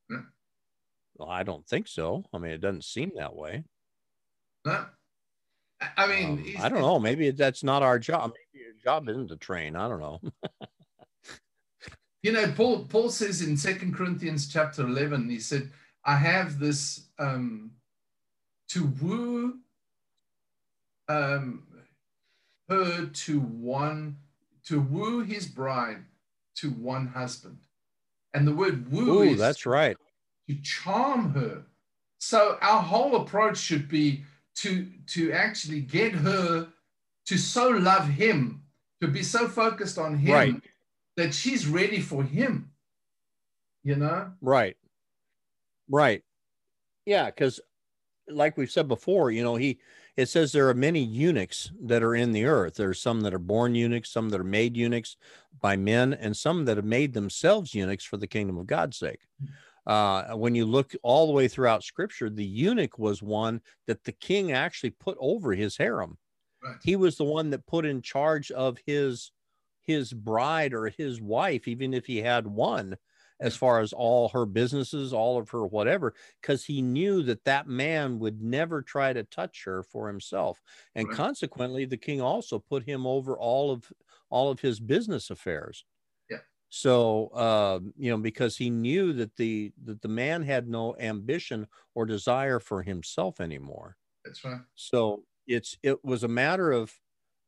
Yeah. 0.10 0.22
Well, 1.15 1.29
I 1.29 1.44
don't 1.44 1.65
think 1.65 1.88
so. 1.88 2.25
I 2.34 2.38
mean, 2.38 2.51
it 2.51 2.62
doesn't 2.62 2.84
seem 2.84 3.12
that 3.15 3.36
way. 3.36 3.63
No. 4.65 4.86
I 5.96 6.08
mean, 6.08 6.56
um, 6.58 6.65
I 6.65 6.70
don't 6.70 6.82
know. 6.82 7.00
Maybe 7.00 7.29
that's 7.32 7.63
not 7.63 7.84
our 7.84 8.00
job. 8.00 8.34
Maybe 8.34 8.63
your 8.63 8.74
job 8.84 9.08
isn't 9.10 9.27
to 9.29 9.38
train. 9.38 9.75
I 9.75 9.88
don't 9.88 10.00
know. 10.00 10.20
You 12.27 12.34
know, 12.34 12.51
Paul 12.57 12.84
Paul 12.89 13.10
says 13.10 13.41
in 13.41 13.55
Second 13.55 13.96
Corinthians 13.96 14.50
chapter 14.50 14.81
11, 14.86 15.29
he 15.29 15.39
said, 15.39 15.72
I 16.03 16.17
have 16.17 16.60
this 16.60 17.05
um, 17.17 17.72
to 18.67 18.88
woo 19.01 19.60
um, 21.07 21.63
her 22.67 23.05
to 23.05 23.39
one, 23.39 24.17
to 24.65 24.81
woo 24.81 25.22
his 25.22 25.46
bride 25.46 26.03
to 26.55 26.72
one 26.72 27.07
husband. 27.07 27.60
And 28.34 28.46
the 28.46 28.53
word 28.53 28.91
woo 28.91 29.19
Ooh, 29.19 29.22
is 29.22 29.39
that's 29.39 29.65
right. 29.65 29.96
To 30.50 30.55
charm 30.55 31.31
her. 31.31 31.63
So 32.17 32.57
our 32.62 32.81
whole 32.81 33.22
approach 33.22 33.57
should 33.57 33.88
be 33.88 34.25
to 34.55 34.86
to 35.13 35.31
actually 35.31 35.79
get 35.79 36.12
her 36.12 36.67
to 37.27 37.38
so 37.38 37.69
love 37.69 38.10
him, 38.10 38.63
to 39.00 39.07
be 39.07 39.24
so 39.24 39.48
focused 39.48 39.98
on 39.98 40.17
him 40.17 40.34
Right. 40.34 40.62
That 41.18 41.34
she's 41.34 41.68
ready 41.68 42.00
for 42.00 42.24
him. 42.24 42.72
You 43.84 43.96
know? 43.96 44.32
Right. 44.42 44.78
Right. 45.90 46.24
Yeah, 47.06 47.26
because 47.26 47.60
like 48.28 48.58
we've 48.58 48.72
said 48.72 48.88
before, 48.88 49.32
you 49.32 49.44
know, 49.44 49.56
he 49.56 49.80
it 50.16 50.28
says 50.28 50.52
there 50.52 50.68
are 50.70 50.74
many 50.74 51.04
eunuchs 51.04 51.72
that 51.84 52.04
are 52.04 52.16
in 52.16 52.32
the 52.32 52.46
earth. 52.46 52.76
There's 52.76 53.00
some 53.00 53.22
that 53.22 53.34
are 53.34 53.40
born 53.40 53.76
eunuchs, 53.76 54.12
some 54.12 54.30
that 54.30 54.40
are 54.40 54.46
made 54.46 54.76
eunuchs 54.76 55.16
by 55.62 55.76
men, 55.76 56.14
and 56.14 56.36
some 56.36 56.66
that 56.66 56.78
have 56.78 56.86
made 56.86 57.14
themselves 57.14 57.74
eunuchs 57.74 58.04
for 58.04 58.18
the 58.18 58.28
kingdom 58.28 58.58
of 58.58 58.66
God's 58.66 58.98
sake. 58.98 59.22
Uh, 59.86 60.36
when 60.36 60.54
you 60.54 60.66
look 60.66 60.94
all 61.02 61.28
the 61.28 61.34
way 61.34 61.48
throughout 61.48 61.84
scripture, 61.84 62.30
the 62.30 62.44
eunuch 62.44 63.00
was 63.00 63.22
one 63.24 63.62
that 63.86 64.04
the 64.04 64.12
king 64.12 64.52
actually 64.52 64.90
put 64.90 65.18
over 65.20 65.54
his 65.54 65.78
harem. 65.78 66.18
Right. 66.62 66.76
He 66.84 66.96
was 66.96 67.16
the 67.16 67.24
one 67.24 67.52
that 67.52 67.66
put 67.68 67.86
in 67.86 68.02
charge 68.02 68.52
of 68.52 68.78
his 68.86 69.32
his 69.88 70.13
bride 70.13 70.74
or 70.74 70.89
his 70.89 71.22
wife, 71.22 71.67
even 71.67 71.94
if 71.94 72.06
he 72.06 72.17
had 72.17 72.48
one, 72.48 72.98
as 73.39 73.56
far 73.56 73.79
as 73.82 73.94
all 73.94 74.29
her 74.29 74.46
businesses, 74.46 75.13
all 75.13 75.38
of 75.38 75.50
her 75.50 75.65
whatever, 75.65 76.13
because 76.41 76.65
he 76.65 76.82
knew 76.82 77.22
that 77.24 77.44
that 77.46 77.67
man 77.67 78.20
would 78.20 78.41
never 78.41 78.82
try 78.82 79.13
to 79.13 79.24
touch 79.24 79.63
her 79.65 79.84
for 79.84 80.08
himself, 80.08 80.62
and 80.96 81.10
Right. 81.10 81.12
consequently, 81.12 81.86
the 81.86 81.98
king 81.98 82.22
also 82.22 82.60
put 82.60 82.84
him 82.84 83.06
over 83.08 83.38
all 83.39 83.72
of 83.72 83.91
all 84.29 84.50
of 84.51 84.60
his 84.62 84.79
business 84.79 85.29
affairs. 85.29 85.86
Yeah. 86.29 86.41
So, 86.70 87.27
uh, 87.29 87.79
you 87.96 88.12
know, 88.12 88.17
because 88.17 88.58
he 88.58 88.70
knew 88.70 89.13
that 89.13 89.36
the 89.38 89.74
that 89.84 90.01
the 90.01 90.10
man 90.10 90.44
had 90.44 90.67
no 90.67 90.98
ambition 90.98 91.67
or 91.96 92.06
desire 92.06 92.60
for 92.60 92.84
himself 92.84 93.39
anymore. 93.39 93.98
That's 94.24 94.44
right. 94.44 94.62
So 94.75 95.25
it's 95.48 95.77
it 95.84 96.03
was 96.03 96.24
a 96.24 96.27
matter 96.29 96.72
of 96.72 97.00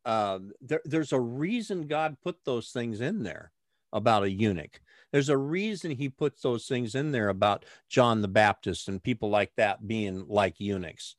uh, 0.06 0.40
there, 0.62 0.82
there's 0.86 1.14
a 1.14 1.20
reason 1.20 1.88
God 1.88 2.18
put 2.22 2.38
those 2.46 2.72
things 2.72 3.02
in 3.02 3.24
there 3.24 3.52
about 3.92 4.24
a 4.24 4.32
eunuch. 4.32 4.82
There's 5.12 5.30
a 5.30 5.38
reason 5.38 5.92
He 5.92 6.10
puts 6.10 6.42
those 6.42 6.68
things 6.68 6.96
in 6.96 7.12
there 7.12 7.30
about 7.30 7.66
John 7.90 8.22
the 8.22 8.28
Baptist 8.28 8.88
and 8.88 9.02
people 9.02 9.30
like 9.30 9.52
that 9.58 9.88
being 9.88 10.26
like 10.28 10.60
eunuchs. 10.60 11.16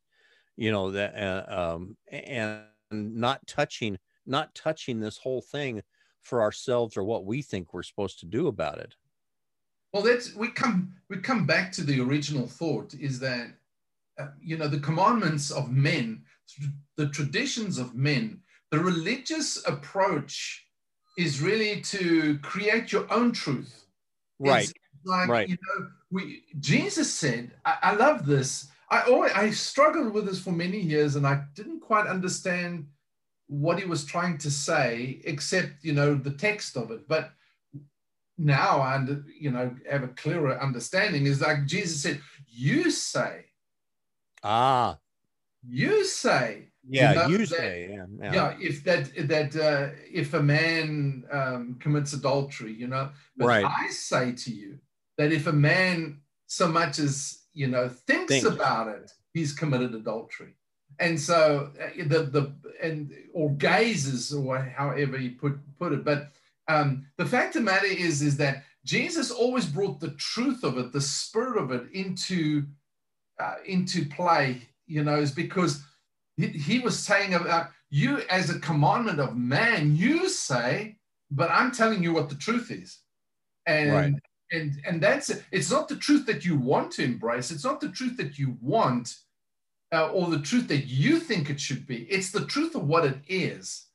You 0.56 0.70
know 0.70 0.90
that 0.90 1.16
uh, 1.16 1.74
um, 1.74 1.96
and 2.10 2.62
not 2.90 3.46
touching 3.46 3.98
not 4.26 4.54
touching 4.54 5.00
this 5.00 5.18
whole 5.18 5.42
thing 5.42 5.82
for 6.20 6.42
ourselves 6.42 6.96
or 6.96 7.04
what 7.04 7.24
we 7.24 7.42
think 7.42 7.72
we're 7.72 7.82
supposed 7.82 8.20
to 8.20 8.26
do 8.26 8.46
about 8.46 8.78
it. 8.78 8.94
Well, 9.92 10.02
that's 10.02 10.34
we 10.34 10.48
come 10.48 10.94
we 11.08 11.18
come 11.18 11.46
back 11.46 11.72
to 11.72 11.82
the 11.82 12.00
original 12.00 12.46
thought 12.46 12.94
is 12.94 13.18
that 13.20 13.48
uh, 14.18 14.28
you 14.40 14.56
know 14.56 14.68
the 14.68 14.78
commandments 14.78 15.50
of 15.50 15.72
men, 15.72 16.22
the 16.96 17.08
traditions 17.08 17.78
of 17.78 17.94
men, 17.94 18.40
the 18.70 18.78
religious 18.78 19.66
approach 19.66 20.66
is 21.18 21.40
really 21.40 21.80
to 21.82 22.38
create 22.42 22.92
your 22.92 23.12
own 23.12 23.32
truth. 23.32 23.86
Right. 24.38 24.64
It's 24.64 24.74
like 25.04 25.28
right. 25.28 25.48
you 25.48 25.56
know, 25.56 25.88
we 26.10 26.44
Jesus 26.60 27.12
said, 27.12 27.52
I, 27.64 27.76
I 27.82 27.94
love 27.94 28.26
this. 28.26 28.68
I 28.90 29.02
always 29.02 29.32
I 29.32 29.50
struggled 29.50 30.12
with 30.12 30.26
this 30.26 30.40
for 30.40 30.52
many 30.52 30.80
years, 30.80 31.16
and 31.16 31.26
I 31.26 31.44
didn't 31.54 31.80
quite 31.80 32.06
understand 32.06 32.86
what 33.46 33.78
he 33.78 33.84
was 33.84 34.04
trying 34.04 34.38
to 34.38 34.50
say, 34.50 35.20
except 35.24 35.84
you 35.84 35.92
know 35.92 36.14
the 36.14 36.32
text 36.32 36.76
of 36.76 36.90
it. 36.90 37.06
But 37.06 37.32
now 38.38 38.80
I 38.80 38.94
under, 38.94 39.24
you 39.38 39.50
know 39.50 39.74
have 39.90 40.02
a 40.02 40.08
clearer 40.08 40.60
understanding. 40.60 41.26
Is 41.26 41.40
like 41.40 41.66
Jesus 41.66 42.02
said, 42.02 42.20
"You 42.48 42.90
say, 42.90 43.46
Ah, 44.42 44.98
you 45.62 46.04
say." 46.04 46.69
Yeah, 46.92 47.28
you 47.28 47.38
that- 47.38 47.48
say, 47.48 47.88
yeah, 47.90 48.06
yeah. 48.20 48.32
yeah 48.34 48.56
if 48.60 48.84
that 48.84 49.10
that 49.28 49.56
uh, 49.56 49.94
if 50.12 50.34
a 50.34 50.42
man 50.42 51.24
um, 51.32 51.76
commits 51.80 52.12
adultery 52.12 52.72
you 52.72 52.86
know 52.88 53.10
but 53.36 53.46
Right. 53.46 53.64
i 53.64 53.88
say 53.90 54.32
to 54.32 54.50
you 54.52 54.78
that 55.18 55.32
if 55.32 55.46
a 55.46 55.52
man 55.52 56.20
so 56.46 56.68
much 56.68 56.98
as 56.98 57.42
you 57.54 57.68
know 57.68 57.88
thinks 57.88 58.32
Thinks. 58.32 58.46
about 58.48 58.88
it 58.88 59.10
he's 59.34 59.52
committed 59.52 59.94
adultery 59.94 60.54
and 60.98 61.18
so 61.18 61.70
uh, 61.82 61.88
the 62.06 62.20
the 62.36 62.52
and 62.82 63.10
or 63.32 63.50
gazes 63.52 64.32
or 64.32 64.58
however 64.58 65.16
you 65.18 65.32
put 65.32 65.58
put 65.78 65.92
it 65.92 66.04
but 66.04 66.32
um, 66.68 67.06
the 67.16 67.26
fact 67.26 67.56
of 67.56 67.62
the 67.62 67.70
matter 67.70 67.86
is 67.86 68.22
is 68.22 68.36
that 68.36 68.64
jesus 68.84 69.30
always 69.30 69.66
brought 69.66 70.00
the 70.00 70.12
truth 70.32 70.64
of 70.64 70.78
it 70.78 70.92
the 70.92 71.00
spirit 71.00 71.56
of 71.62 71.70
it 71.72 71.84
into 71.92 72.64
uh, 73.38 73.56
into 73.66 74.04
play 74.06 74.62
you 74.86 75.02
know 75.04 75.16
is 75.16 75.32
because 75.32 75.82
he, 76.40 76.48
he 76.48 76.78
was 76.78 76.98
saying 76.98 77.34
about 77.34 77.70
you 77.90 78.20
as 78.30 78.50
a 78.50 78.60
commandment 78.60 79.20
of 79.20 79.36
man 79.36 79.96
you 79.96 80.28
say 80.28 80.96
but 81.30 81.50
i'm 81.50 81.70
telling 81.70 82.02
you 82.02 82.12
what 82.12 82.28
the 82.28 82.34
truth 82.46 82.70
is. 82.70 82.98
And 83.66 83.92
Right. 83.92 84.14
and 84.52 84.80
and 84.86 85.00
that's 85.00 85.30
it. 85.30 85.44
it's 85.52 85.70
not 85.70 85.88
the 85.88 85.96
truth 85.96 86.26
that 86.26 86.44
you 86.44 86.56
want 86.56 86.90
to 86.92 87.04
embrace. 87.04 87.50
It's 87.50 87.64
not 87.64 87.80
the 87.80 87.90
truth 87.90 88.16
that 88.16 88.38
you 88.38 88.56
want 88.60 89.14
uh, 89.92 90.08
or 90.10 90.28
the 90.30 90.40
truth 90.40 90.68
that 90.68 90.86
you 90.86 91.20
think 91.20 91.50
it 91.50 91.60
should 91.60 91.86
be. 91.86 92.04
It's 92.04 92.30
the 92.32 92.46
truth 92.46 92.74
of 92.74 92.86
what 92.86 93.04
it 93.04 93.18
is. 93.28 93.86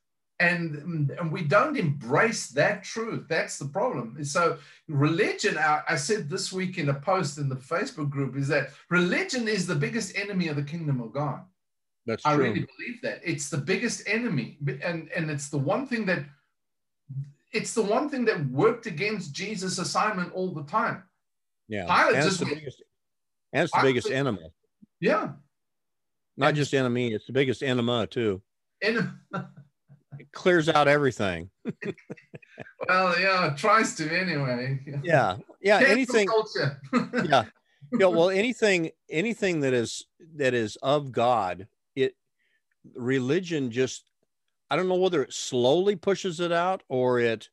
And, 0.41 1.11
and 1.17 1.31
we 1.31 1.43
don't 1.43 1.77
embrace 1.77 2.49
that 2.49 2.83
truth. 2.83 3.25
That's 3.29 3.57
the 3.57 3.69
problem. 3.69 4.21
So 4.25 4.57
religion 4.89 5.57
I, 5.57 5.81
I 5.87 5.95
said 5.95 6.29
this 6.29 6.51
week 6.51 6.77
in 6.77 6.89
a 6.89 6.93
post 6.93 7.37
in 7.37 7.49
the 7.49 7.55
facebook 7.55 8.09
group 8.09 8.35
is 8.37 8.47
that 8.49 8.69
religion 8.89 9.47
is 9.47 9.65
the 9.65 9.75
biggest 9.75 10.17
enemy 10.17 10.47
of 10.49 10.57
the 10.57 10.63
kingdom 10.63 11.01
of 11.01 11.11
god 11.13 11.41
That's 12.05 12.25
I 12.25 12.35
true. 12.35 12.43
really 12.45 12.59
believe 12.77 13.01
that 13.03 13.21
it's 13.23 13.49
the 13.49 13.57
biggest 13.57 14.03
enemy, 14.07 14.57
and 14.83 15.09
and 15.15 15.29
it's 15.31 15.49
the 15.49 15.57
one 15.57 15.87
thing 15.87 16.05
that 16.05 16.23
it's 17.51 17.73
the 17.73 17.81
one 17.81 18.09
thing 18.09 18.25
that 18.25 18.45
worked 18.47 18.85
against 18.85 19.33
Jesus' 19.33 19.77
assignment 19.79 20.33
all 20.33 20.53
the 20.53 20.63
time. 20.63 21.03
yeah, 21.67 21.85
Pilate 21.85 22.15
and 22.15 22.23
just 22.25 22.39
the 22.39 22.45
biggest, 22.45 22.83
and 23.53 23.63
it's 23.63 23.71
the 23.71 23.79
Pilate- 23.79 23.89
biggest 23.95 24.11
enemy. 24.11 24.51
Yeah, 24.99 25.31
Not 26.37 26.47
And- 26.49 26.55
just 26.57 26.73
enemy, 26.73 27.13
it's 27.13 27.25
the 27.27 27.33
biggest 27.33 27.63
enema 27.63 28.07
too. 28.07 28.41
and 28.81 29.11
It 30.17 30.31
clears 30.31 30.69
out 30.69 30.87
everything. 30.87 31.49
well, 32.87 33.19
yeah, 33.19 33.51
it 33.51 33.57
tries 33.57 33.95
to 33.95 34.09
anyway. 34.09 34.79
Yeah, 35.03 35.37
yeah. 35.61 35.79
Cancel 35.83 35.91
Anything. 35.91 36.29
Yeah, 37.27 37.43
yeah. 37.99 38.07
Well, 38.07 38.29
anything, 38.29 38.91
anything 39.09 39.59
that 39.61 39.73
is 39.73 40.05
that 40.35 40.53
is 40.53 40.77
of 40.81 41.11
God, 41.11 41.67
it 41.95 42.15
religion 42.95 43.71
just. 43.71 44.03
I 44.69 44.75
don't 44.75 44.87
know 44.87 44.95
whether 44.95 45.21
it 45.21 45.31
slowly 45.31 45.95
pushes 45.95 46.39
it 46.39 46.51
out 46.51 46.81
or 46.89 47.19
it 47.19 47.49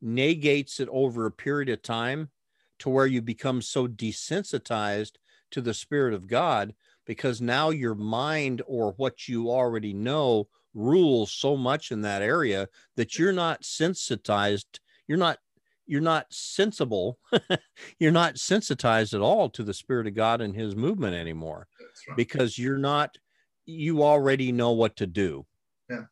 negates 0.00 0.80
it 0.80 0.88
over 0.90 1.26
a 1.26 1.30
period 1.30 1.68
of 1.68 1.82
time 1.82 2.30
to 2.78 2.88
where 2.88 3.06
you 3.06 3.20
become 3.20 3.60
so 3.60 3.86
desensitized 3.86 5.12
to 5.50 5.60
the 5.60 5.74
spirit 5.74 6.14
of 6.14 6.26
God 6.26 6.74
because 7.06 7.40
now 7.40 7.70
your 7.70 7.94
mind 7.94 8.62
or 8.66 8.92
what 8.96 9.28
you 9.28 9.50
already 9.50 9.92
know 9.92 10.48
rules 10.74 11.32
so 11.32 11.56
much 11.56 11.92
in 11.92 12.02
that 12.02 12.22
area 12.22 12.68
that 12.96 13.18
you're 13.18 13.32
not 13.32 13.64
sensitized 13.64 14.80
you're 15.06 15.18
not 15.18 15.38
you're 15.86 16.00
not 16.00 16.26
sensible 16.30 17.18
you're 17.98 18.10
not 18.10 18.38
sensitized 18.38 19.14
at 19.14 19.20
all 19.20 19.48
to 19.48 19.62
the 19.62 19.74
spirit 19.74 20.06
of 20.06 20.14
God 20.14 20.40
and 20.40 20.54
his 20.54 20.74
movement 20.74 21.14
anymore 21.14 21.68
right. 22.08 22.16
because 22.16 22.58
you're 22.58 22.78
not 22.78 23.16
you 23.66 24.02
already 24.02 24.52
know 24.52 24.72
what 24.72 24.96
to 24.96 25.06
do. 25.06 25.46
Yeah. 25.88 26.04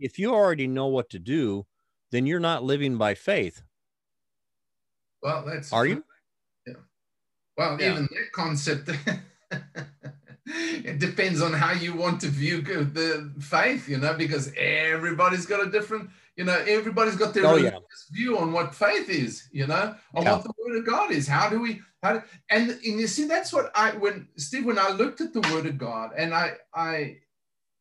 If 0.00 0.18
you 0.18 0.34
already 0.34 0.66
know 0.66 0.86
what 0.86 1.10
to 1.10 1.18
do, 1.18 1.66
then 2.10 2.26
you're 2.26 2.40
not 2.40 2.62
living 2.64 2.96
by 2.96 3.14
faith. 3.14 3.62
Well, 5.22 5.44
that's 5.44 5.72
Are 5.72 5.86
you? 5.86 6.04
Yeah. 6.66 6.74
Well, 7.56 7.80
Yeah. 7.80 7.92
even 7.92 8.04
that 8.04 8.32
concept. 8.32 8.90
it 10.46 10.98
depends 10.98 11.40
on 11.42 11.52
how 11.52 11.72
you 11.72 11.94
want 11.94 12.20
to 12.20 12.28
view 12.28 12.60
the 12.62 13.32
faith, 13.40 13.88
you 13.88 13.98
know, 13.98 14.14
because 14.14 14.52
everybody's 14.56 15.46
got 15.46 15.66
a 15.66 15.70
different, 15.70 16.10
you 16.36 16.44
know, 16.44 16.58
everybody's 16.68 17.16
got 17.16 17.32
their 17.34 17.46
Oh, 17.46 17.56
religious 17.56 17.72
yeah. 18.10 18.16
view 18.16 18.38
on 18.38 18.52
what 18.52 18.74
faith 18.74 19.08
is, 19.08 19.48
you 19.52 19.66
know, 19.66 19.94
on 20.14 20.22
Yeah. 20.22 20.32
what 20.32 20.44
the 20.44 20.52
word 20.58 20.78
of 20.78 20.86
God 20.86 21.10
is. 21.10 21.26
How 21.26 21.48
do 21.48 21.60
we, 21.60 21.80
how 22.02 22.14
do, 22.14 22.22
and, 22.50 22.70
and 22.70 22.80
you 22.82 23.06
see, 23.06 23.24
that's 23.26 23.52
what 23.52 23.72
I, 23.74 23.92
when 23.92 24.28
Steve, 24.36 24.66
when 24.66 24.78
I 24.78 24.90
looked 24.90 25.20
at 25.22 25.32
the 25.32 25.40
word 25.52 25.66
of 25.66 25.78
God 25.78 26.12
and 26.16 26.34
I, 26.34 26.52
I, 26.74 27.18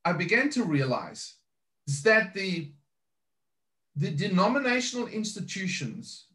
I 0.06 0.14
began 0.14 0.50
to 0.52 0.64
realize 0.64 1.36
is 1.88 2.02
that 2.04 2.34
the, 2.34 2.72
the 3.98 4.10
denominational 4.12 5.08
institutions 5.08 6.26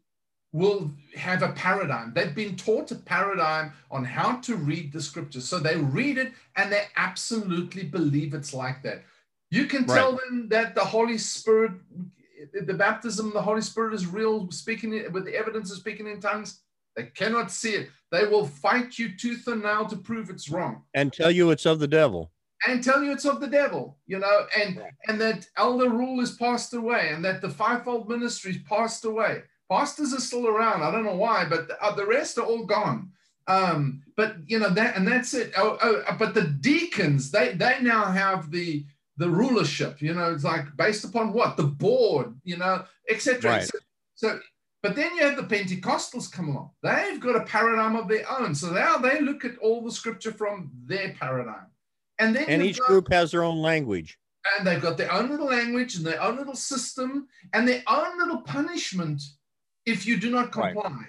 will 0.52 0.90
have 1.16 1.42
a 1.42 1.52
paradigm. 1.52 2.12
They've 2.12 2.34
been 2.34 2.56
taught 2.56 2.90
a 2.90 2.96
paradigm 2.96 3.72
on 3.90 4.04
how 4.04 4.36
to 4.38 4.56
read 4.56 4.92
the 4.92 5.00
scriptures. 5.00 5.48
So 5.48 5.58
they 5.58 5.76
read 5.76 6.18
it 6.18 6.32
and 6.56 6.72
they 6.72 6.84
absolutely 6.96 7.84
believe 7.84 8.34
it's 8.34 8.52
like 8.52 8.82
that. 8.82 9.04
You 9.50 9.66
can 9.66 9.84
tell 9.86 10.12
them 10.16 10.48
that 10.50 10.74
the 10.74 10.84
Holy 10.84 11.18
Spirit, 11.18 11.72
the 12.54 12.74
baptism 12.74 13.28
of 13.28 13.32
the 13.32 13.42
Holy 13.42 13.62
Spirit 13.62 13.94
is 13.94 14.06
real, 14.06 14.50
speaking 14.50 14.94
it- 14.94 15.12
with 15.12 15.24
the 15.24 15.34
evidence 15.34 15.70
of 15.72 15.78
speaking 15.78 16.06
in 16.06 16.20
tongues. 16.20 16.60
They 16.96 17.04
cannot 17.06 17.50
see 17.50 17.70
it. 17.74 17.90
They 18.12 18.26
will 18.26 18.46
fight 18.46 18.98
you 18.98 19.16
tooth 19.16 19.46
and 19.48 19.62
nail 19.62 19.86
to 19.86 19.96
prove 19.96 20.30
it's 20.30 20.48
wrong. 20.50 20.84
And 20.94 21.12
tell 21.12 21.30
you 21.30 21.50
it's 21.50 21.66
of 21.66 21.80
the 21.80 21.88
devil. 21.88 22.32
and 22.66 22.84
tell 22.84 23.02
you 23.02 23.10
it's 23.12 23.24
of 23.24 23.40
the 23.40 23.46
devil, 23.46 23.96
you 24.06 24.18
know, 24.18 24.46
and 24.54 24.76
Right. 24.76 24.92
and 25.08 25.18
that 25.18 25.48
elder 25.56 25.88
rule 25.88 26.20
is 26.20 26.32
passed 26.32 26.74
away, 26.74 27.08
and 27.10 27.24
that 27.24 27.40
the 27.40 27.48
fivefold 27.48 28.06
ministry 28.06 28.50
is 28.50 28.58
passed 28.68 29.06
away. 29.06 29.44
Pastors 29.70 30.12
are 30.12 30.20
still 30.20 30.46
around. 30.46 30.82
I 30.82 30.90
don't 30.90 31.04
know 31.04 31.14
why, 31.14 31.46
but 31.46 31.68
the, 31.68 31.82
uh, 31.82 31.94
the 31.94 32.04
rest 32.04 32.36
are 32.36 32.44
all 32.44 32.66
gone. 32.66 33.12
Um, 33.46 34.02
but 34.14 34.36
you 34.46 34.58
know 34.58 34.68
that, 34.68 34.94
and 34.94 35.08
that's 35.08 35.32
it. 35.32 35.54
Oh, 35.56 35.78
oh, 35.80 36.04
but 36.18 36.34
the 36.34 36.48
deacons, 36.48 37.30
they 37.30 37.54
they 37.54 37.80
now 37.80 38.04
have 38.04 38.50
the 38.50 38.84
the 39.20 39.28
rulership. 39.30 40.00
You 40.00 40.14
know, 40.14 40.32
it's 40.32 40.44
like 40.44 40.64
based 40.76 41.04
upon 41.04 41.32
what 41.34 41.56
the 41.58 41.64
board, 41.64 42.34
you 42.42 42.56
know, 42.56 42.84
etc. 43.08 43.50
Right. 43.50 43.62
So, 43.64 43.78
so, 44.14 44.40
but 44.82 44.96
then 44.96 45.14
you 45.14 45.22
have 45.24 45.36
the 45.36 45.42
Pentecostals 45.54 46.32
come 46.32 46.48
along. 46.48 46.70
They've 46.82 47.20
got 47.20 47.36
a 47.36 47.44
paradigm 47.44 47.96
of 47.96 48.08
their 48.08 48.24
own. 48.30 48.54
So 48.54 48.70
now 48.70 48.96
they 48.96 49.20
look 49.20 49.44
at 49.44 49.58
all 49.58 49.82
the 49.84 49.92
scripture 49.92 50.32
from 50.32 50.70
their 50.86 51.12
paradigm. 51.20 51.66
And 52.18 52.34
then 52.34 52.46
And 52.48 52.62
each 52.62 52.78
got- 52.78 52.88
group 52.88 53.12
has 53.12 53.30
their 53.30 53.44
own 53.44 53.58
language. 53.58 54.18
and 54.56 54.66
they've 54.66 54.80
got 54.80 54.96
their 54.96 55.12
own 55.12 55.28
little 55.28 55.48
language 55.48 55.96
and 55.96 56.04
their 56.06 56.20
own 56.22 56.38
little 56.38 56.56
system 56.56 57.28
and 57.52 57.68
their 57.68 57.82
own 57.86 58.16
little 58.18 58.40
punishment 58.40 59.20
if 59.84 60.06
you 60.06 60.18
do 60.18 60.30
not 60.30 60.56
Right. 60.56 60.72
comply. 60.74 61.04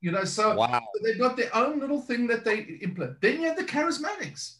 You 0.00 0.12
know, 0.12 0.22
so 0.22 0.54
Wow. 0.54 0.86
they've 1.02 1.18
got 1.18 1.36
their 1.36 1.52
own 1.56 1.80
little 1.80 2.00
thing 2.00 2.28
that 2.28 2.44
they 2.44 2.58
implement. 2.86 3.20
Then 3.20 3.40
you 3.40 3.48
have 3.48 3.56
the 3.56 3.64
charismatics. 3.64 4.57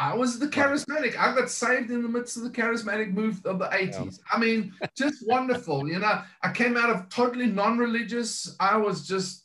I 0.00 0.14
was 0.14 0.38
the 0.38 0.46
charismatic. 0.46 1.14
I 1.18 1.34
got 1.34 1.50
saved 1.50 1.90
in 1.90 2.02
the 2.02 2.08
midst 2.08 2.38
of 2.38 2.42
the 2.42 2.48
charismatic 2.48 3.12
move 3.12 3.44
of 3.44 3.58
the 3.58 3.66
80s. 3.66 4.18
I 4.32 4.38
mean, 4.38 4.72
just 4.96 5.26
wonderful. 5.28 5.86
You 5.86 5.98
know, 5.98 6.22
I 6.42 6.52
came 6.52 6.78
out 6.78 6.88
of 6.88 7.10
totally 7.10 7.46
non 7.46 7.76
religious. 7.76 8.56
I 8.58 8.78
was 8.78 9.06
just 9.06 9.44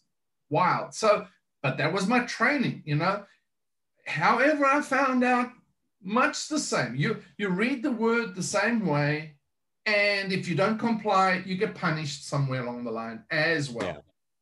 wild. 0.50 0.94
So, 0.94 1.28
but 1.62 1.78
that 1.78 1.92
was 1.92 2.08
my 2.08 2.20
training, 2.22 2.84
you 2.86 2.96
know. 2.96 3.26
However, 4.08 4.66
I 4.66 4.80
found 4.80 5.26
out 5.26 5.52
much 6.02 6.48
the 6.48 6.60
same. 6.60 6.96
You 6.96 7.22
you 7.38 7.50
read 7.50 7.84
the 7.84 7.92
word 7.92 8.34
the 8.34 8.44
same 8.44 8.86
way, 8.86 9.36
and 9.86 10.32
if 10.32 10.48
you 10.48 10.56
don't 10.56 10.78
comply, 10.78 11.44
you 11.46 11.58
get 11.58 11.76
punished 11.76 12.30
somewhere 12.30 12.64
along 12.64 12.86
the 12.86 12.92
line 12.92 13.26
as 13.30 13.70
well. 13.70 13.88
Yeah. 13.88 13.98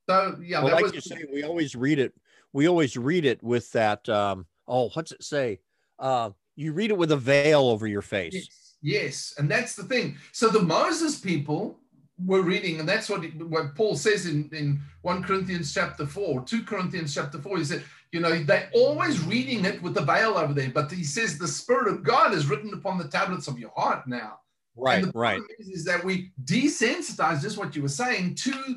So 0.08 0.38
yeah, 0.44 0.64
well, 0.64 0.76
like 0.76 0.84
was 0.84 0.94
you 0.94 1.02
say, 1.02 1.26
we 1.34 1.42
always 1.42 1.76
read 1.76 1.98
it. 1.98 2.14
We 2.52 2.68
always 2.68 2.98
read 2.98 3.26
it 3.26 3.42
with 3.42 3.72
that. 3.72 4.08
Um, 4.10 4.46
oh, 4.68 4.90
what's 4.90 5.12
it 5.12 5.24
say? 5.24 5.60
Uh, 6.00 6.32
you 6.56 6.74
read 6.74 6.92
it 6.92 6.98
with 6.98 7.12
a 7.12 7.18
veil 7.18 7.62
over 7.70 7.88
your 7.88 8.02
face. 8.02 8.34
Yes, 8.34 8.78
yes, 8.82 9.34
and 9.38 9.50
that's 9.50 9.76
the 9.76 9.84
thing. 9.84 10.18
So 10.32 10.50
the 10.50 10.62
Moses 10.62 11.20
people 11.20 11.80
were 12.26 12.42
reading, 12.42 12.80
and 12.80 12.88
that's 12.88 13.10
what 13.10 13.24
what 13.36 13.76
Paul 13.76 13.96
says 13.96 14.26
in 14.26 14.50
in 14.54 14.82
one 15.02 15.24
Corinthians 15.24 15.74
chapter 15.74 16.06
four, 16.06 16.42
two 16.44 16.64
Corinthians 16.64 17.14
chapter 17.14 17.40
four. 17.40 17.58
He 17.58 17.66
said, 17.66 17.84
you 18.12 18.20
know, 18.20 18.44
they're 18.44 18.70
always 18.74 19.24
reading 19.24 19.66
it 19.66 19.82
with 19.82 19.96
the 19.96 20.02
veil 20.02 20.38
over 20.38 20.54
there, 20.54 20.70
but 20.70 20.92
he 20.92 21.04
says 21.04 21.38
the 21.38 21.48
Spirit 21.48 21.88
of 21.88 22.04
God 22.04 22.34
is 22.34 22.48
written 22.48 22.74
upon 22.74 22.98
the 22.98 23.08
tablets 23.08 23.48
of 23.48 23.58
your 23.58 23.72
heart 23.76 24.08
now. 24.08 24.40
Right, 24.76 25.06
right. 25.14 25.42
Is, 25.60 25.70
is 25.70 25.86
that 25.86 26.04
we 26.04 26.32
desensitize 26.46 27.42
just 27.42 27.58
what 27.58 27.76
you 27.76 27.84
were 27.84 27.88
saying 27.88 28.36
to 28.36 28.76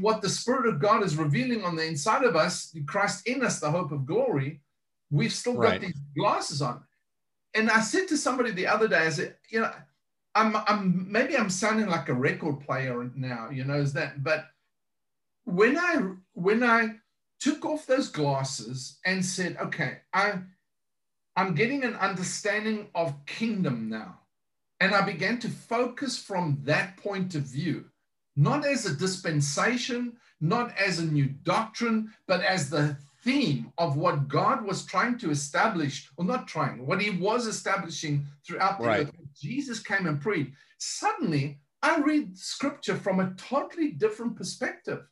what 0.00 0.22
the 0.22 0.28
Spirit 0.28 0.66
of 0.66 0.80
God 0.80 1.02
is 1.02 1.16
revealing 1.16 1.64
on 1.64 1.76
the 1.76 1.84
inside 1.84 2.24
of 2.24 2.36
us, 2.36 2.74
Christ 2.86 3.26
in 3.26 3.44
us, 3.44 3.60
the 3.60 3.70
hope 3.70 3.92
of 3.92 4.06
glory. 4.06 4.60
We've 5.12 5.32
still 5.32 5.54
got 5.54 5.80
these 5.80 6.00
glasses 6.16 6.62
on. 6.62 6.82
And 7.54 7.70
I 7.70 7.82
said 7.82 8.08
to 8.08 8.16
somebody 8.16 8.50
the 8.50 8.66
other 8.66 8.88
day, 8.88 8.96
I 8.96 9.10
said, 9.10 9.36
you 9.50 9.60
know, 9.60 9.70
I'm, 10.34 10.56
I'm 10.66 11.12
maybe 11.12 11.36
I'm 11.36 11.50
sounding 11.50 11.86
like 11.86 12.08
a 12.08 12.14
record 12.14 12.60
player 12.60 13.10
now, 13.14 13.50
you 13.50 13.64
know, 13.64 13.74
is 13.74 13.92
that, 13.92 14.24
but 14.24 14.46
when 15.44 15.76
I 15.76 16.12
when 16.32 16.62
I 16.64 16.94
took 17.40 17.66
off 17.66 17.86
those 17.86 18.08
glasses 18.08 18.98
and 19.04 19.22
said, 19.24 19.58
okay, 19.60 19.98
I 20.14 20.38
I'm 21.36 21.54
getting 21.54 21.84
an 21.84 21.94
understanding 21.96 22.88
of 22.94 23.26
kingdom 23.26 23.90
now. 23.90 24.20
And 24.80 24.94
I 24.94 25.02
began 25.02 25.38
to 25.40 25.48
focus 25.48 26.18
from 26.18 26.58
that 26.64 26.96
point 26.96 27.34
of 27.34 27.42
view, 27.42 27.84
not 28.34 28.66
as 28.66 28.86
a 28.86 28.96
dispensation, 28.96 30.16
not 30.40 30.76
as 30.76 30.98
a 30.98 31.04
new 31.04 31.26
doctrine, 31.26 32.12
but 32.26 32.42
as 32.42 32.70
the 32.70 32.96
theme 33.22 33.72
of 33.78 33.96
what 33.96 34.28
God 34.28 34.64
was 34.64 34.84
trying 34.84 35.18
to 35.18 35.30
establish, 35.30 36.08
or 36.16 36.24
not 36.24 36.48
trying, 36.48 36.86
what 36.86 37.00
he 37.00 37.10
was 37.10 37.46
establishing 37.46 38.26
throughout 38.46 38.80
the 38.80 38.86
Right. 38.86 39.06
earth. 39.06 39.12
Jesus 39.40 39.80
came 39.80 40.06
and 40.06 40.20
preached. 40.20 40.52
Suddenly, 40.78 41.60
I 41.82 41.98
read 42.00 42.36
scripture 42.36 42.96
from 42.96 43.20
a 43.20 43.32
totally 43.34 43.92
different 43.92 44.36
perspective. 44.36 45.04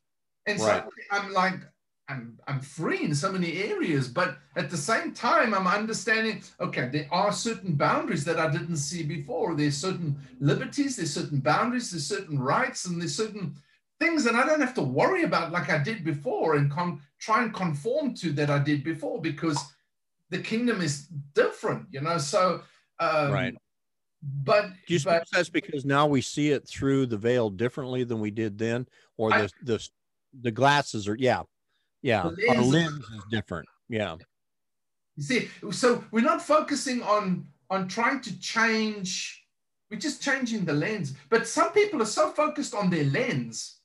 And 0.47 0.61
Right. 0.61 0.75
suddenly 0.75 1.03
I'm 1.11 1.33
like, 1.33 1.61
I'm, 2.09 2.39
I'm 2.49 2.61
free 2.61 3.05
in 3.05 3.15
so 3.15 3.31
many 3.31 3.63
areas, 3.63 4.09
but 4.09 4.39
at 4.57 4.69
the 4.69 4.77
same 4.77 5.13
time, 5.13 5.55
I'm 5.55 5.69
understanding, 5.69 6.43
okay, 6.59 6.89
there 6.89 7.07
are 7.13 7.31
certain 7.33 7.75
boundaries 7.75 8.25
that 8.25 8.41
I 8.41 8.51
didn't 8.51 8.79
see 8.79 9.05
before. 9.05 9.55
There's 9.55 9.77
certain 9.77 10.19
liberties, 10.41 10.97
there's 10.97 11.15
certain 11.15 11.39
boundaries, 11.39 11.93
there's 11.93 12.07
certain 12.07 12.41
rights, 12.41 12.87
and 12.87 13.01
there's 13.01 13.15
certain 13.15 13.55
things 14.01 14.25
that 14.25 14.35
I 14.35 14.45
don't 14.45 14.61
have 14.61 14.75
to 14.75 14.83
worry 14.83 15.23
about 15.23 15.53
like 15.53 15.71
I 15.71 15.79
did 15.79 16.03
before 16.03 16.57
and 16.57 16.71
con- 16.71 17.01
try 17.21 17.43
and 17.43 17.55
conform 17.55 18.15
to 18.15 18.33
that 18.33 18.51
I 18.51 18.59
did 18.59 18.83
before 18.83 19.21
because 19.21 19.59
the 20.31 20.39
kingdom 20.39 20.81
is 20.81 21.07
different, 21.35 21.87
you 21.91 22.01
know. 22.01 22.19
So, 22.19 22.63
um, 22.99 23.31
Right. 23.33 23.55
But, 24.23 24.67
Do 24.87 24.95
you 24.95 25.01
but 25.01 25.27
suppose 25.27 25.27
that's 25.33 25.49
because 25.49 25.85
now 25.87 26.07
we 26.07 26.21
see 26.21 26.51
it 26.51 26.69
through 26.69 27.07
the 27.07 27.17
veil 27.17 27.49
differently 27.49 28.05
than 28.05 28.21
we 28.21 28.31
did 28.31 28.59
then, 28.59 28.87
or 29.17 29.33
I- 29.33 29.43
the 29.43 29.51
the 29.63 29.89
the 30.43 30.51
glasses 30.51 31.09
are 31.09 31.17
yeah, 31.17 31.43
yeah, 32.03 32.31
The 32.37 32.49
our 32.51 32.57
lens- 32.57 32.69
lens 32.73 33.05
is 33.17 33.25
different. 33.31 33.67
Yeah, 33.89 34.17
You 35.17 35.23
see, 35.23 35.49
so 35.73 36.05
we're 36.13 36.21
not 36.33 36.43
focusing 36.43 37.03
on 37.03 37.47
on 37.71 37.89
trying 37.89 38.21
to 38.23 38.39
change. 38.41 39.43
We're 39.91 39.99
just 39.99 40.23
changing 40.23 40.67
the 40.67 40.75
lens. 40.75 41.15
But 41.31 41.49
some 41.49 41.73
people 41.73 42.01
are 42.03 42.13
so 42.21 42.31
focused 42.31 42.75
on 42.75 42.91
their 42.91 43.05
lens 43.05 43.81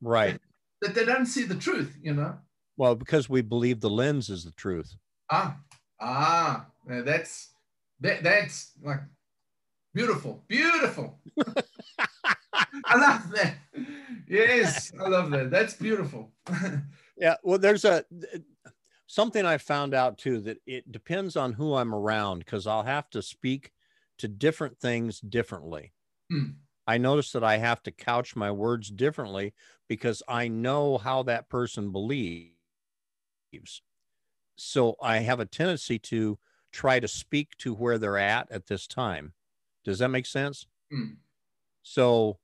right. 0.00 0.40
that 0.82 0.94
they 0.94 1.04
don't 1.04 1.26
see 1.26 1.44
the 1.44 1.56
truth. 1.56 1.98
You 2.00 2.14
know. 2.14 2.38
Well, 2.80 2.94
because 2.94 3.28
we 3.28 3.42
believe 3.42 3.82
the 3.82 3.90
lens 3.90 4.30
is 4.30 4.42
the 4.42 4.52
truth. 4.52 4.96
Ah, 5.30 5.58
ah, 6.00 6.64
that's 6.86 7.50
that 8.00 8.22
that's 8.22 8.72
like 8.82 9.00
beautiful, 9.92 10.42
beautiful. 10.48 11.20
I 12.54 12.96
love 12.96 13.30
that. 13.32 13.56
Yes, 14.26 14.92
I 14.98 15.08
love 15.10 15.30
that. 15.32 15.50
That's 15.50 15.74
beautiful. 15.74 16.32
Yeah. 17.18 17.36
Well, 17.42 17.58
there's 17.58 17.84
a 17.84 18.02
something 19.06 19.44
I 19.44 19.58
found 19.58 19.92
out 19.92 20.16
too 20.16 20.40
that 20.40 20.56
it 20.64 20.90
depends 20.90 21.36
on 21.36 21.52
who 21.52 21.74
I'm 21.74 21.94
around 21.94 22.38
because 22.38 22.66
I'll 22.66 22.84
have 22.84 23.10
to 23.10 23.20
speak 23.20 23.72
to 24.20 24.26
different 24.26 24.78
things 24.78 25.20
differently. 25.20 25.92
Hmm. 26.32 26.52
I 26.86 26.96
notice 26.96 27.32
that 27.32 27.44
I 27.44 27.58
have 27.58 27.82
to 27.82 27.90
couch 27.90 28.34
my 28.34 28.50
words 28.50 28.88
differently 28.88 29.52
because 29.86 30.22
I 30.26 30.48
know 30.48 30.96
how 30.96 31.24
that 31.24 31.50
person 31.50 31.92
believes. 31.92 32.54
So 34.56 34.96
I 35.02 35.18
have 35.18 35.40
a 35.40 35.46
tendency 35.46 35.98
to 35.98 36.38
try 36.72 37.00
to 37.00 37.08
speak 37.08 37.56
to 37.58 37.74
where 37.74 37.98
they're 37.98 38.18
at 38.18 38.50
at 38.50 38.66
this 38.66 38.86
time. 38.86 39.34
Does 39.84 39.98
that 39.98 40.08
make 40.08 40.26
sense? 40.26 40.66
Hmm. 40.90 41.22
So 41.82 42.40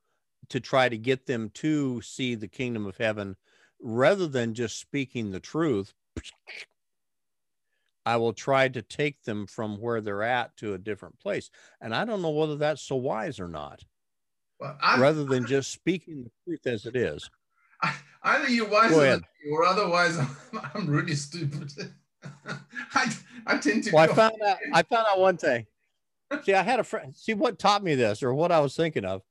to 0.50 0.60
try 0.60 0.88
to 0.88 0.98
get 0.98 1.26
them 1.26 1.50
to 1.50 2.00
see 2.02 2.34
the 2.34 2.48
kingdom 2.48 2.86
of 2.86 2.98
heaven 2.98 3.36
rather 3.80 4.26
than 4.28 4.54
just 4.54 4.78
speaking 4.78 5.30
the 5.30 5.40
truth, 5.40 5.94
I 8.06 8.16
will 8.16 8.32
try 8.32 8.68
to 8.68 8.80
take 8.82 9.24
them 9.24 9.46
from 9.46 9.76
where 9.78 10.00
they're 10.00 10.22
at 10.22 10.56
to 10.58 10.72
a 10.74 10.78
different 10.78 11.18
place. 11.18 11.50
And 11.80 11.94
I 11.94 12.04
don't 12.06 12.22
know 12.22 12.30
whether 12.30 12.56
that's 12.56 12.80
so 12.82 12.96
wise 12.96 13.38
or 13.40 13.48
not, 13.48 13.84
Well, 14.58 14.76
I, 14.80 14.96
rather 14.98 15.24
than 15.24 15.46
just 15.46 15.70
speaking 15.70 16.24
the 16.24 16.30
truth 16.44 16.66
as 16.66 16.86
it 16.86 16.96
is. 16.96 17.30
Either 18.22 18.48
you're 18.48 18.68
wiser 18.68 18.94
Go 18.94 19.00
than 19.00 19.20
me 19.20 19.50
or 19.50 19.64
otherwise 19.64 20.18
I'm, 20.52 20.60
I'm 20.74 20.86
really 20.86 21.14
stupid. 21.14 21.72
I, 22.94 23.14
I 23.46 23.58
tend 23.58 23.84
to. 23.84 23.92
Well, 23.92 24.10
I 24.10 24.14
found 24.14 24.34
out 24.44 24.56
I 24.72 24.82
found 24.82 25.06
out 25.08 25.20
one 25.20 25.36
thing. 25.36 25.66
See, 26.42 26.54
I 26.54 26.62
had 26.62 26.80
a 26.80 26.84
friend. 26.84 27.14
See 27.14 27.34
what 27.34 27.58
taught 27.58 27.84
me 27.84 27.94
this, 27.94 28.22
or 28.22 28.34
what 28.34 28.50
I 28.50 28.60
was 28.60 28.74
thinking 28.74 29.04
of. 29.04 29.22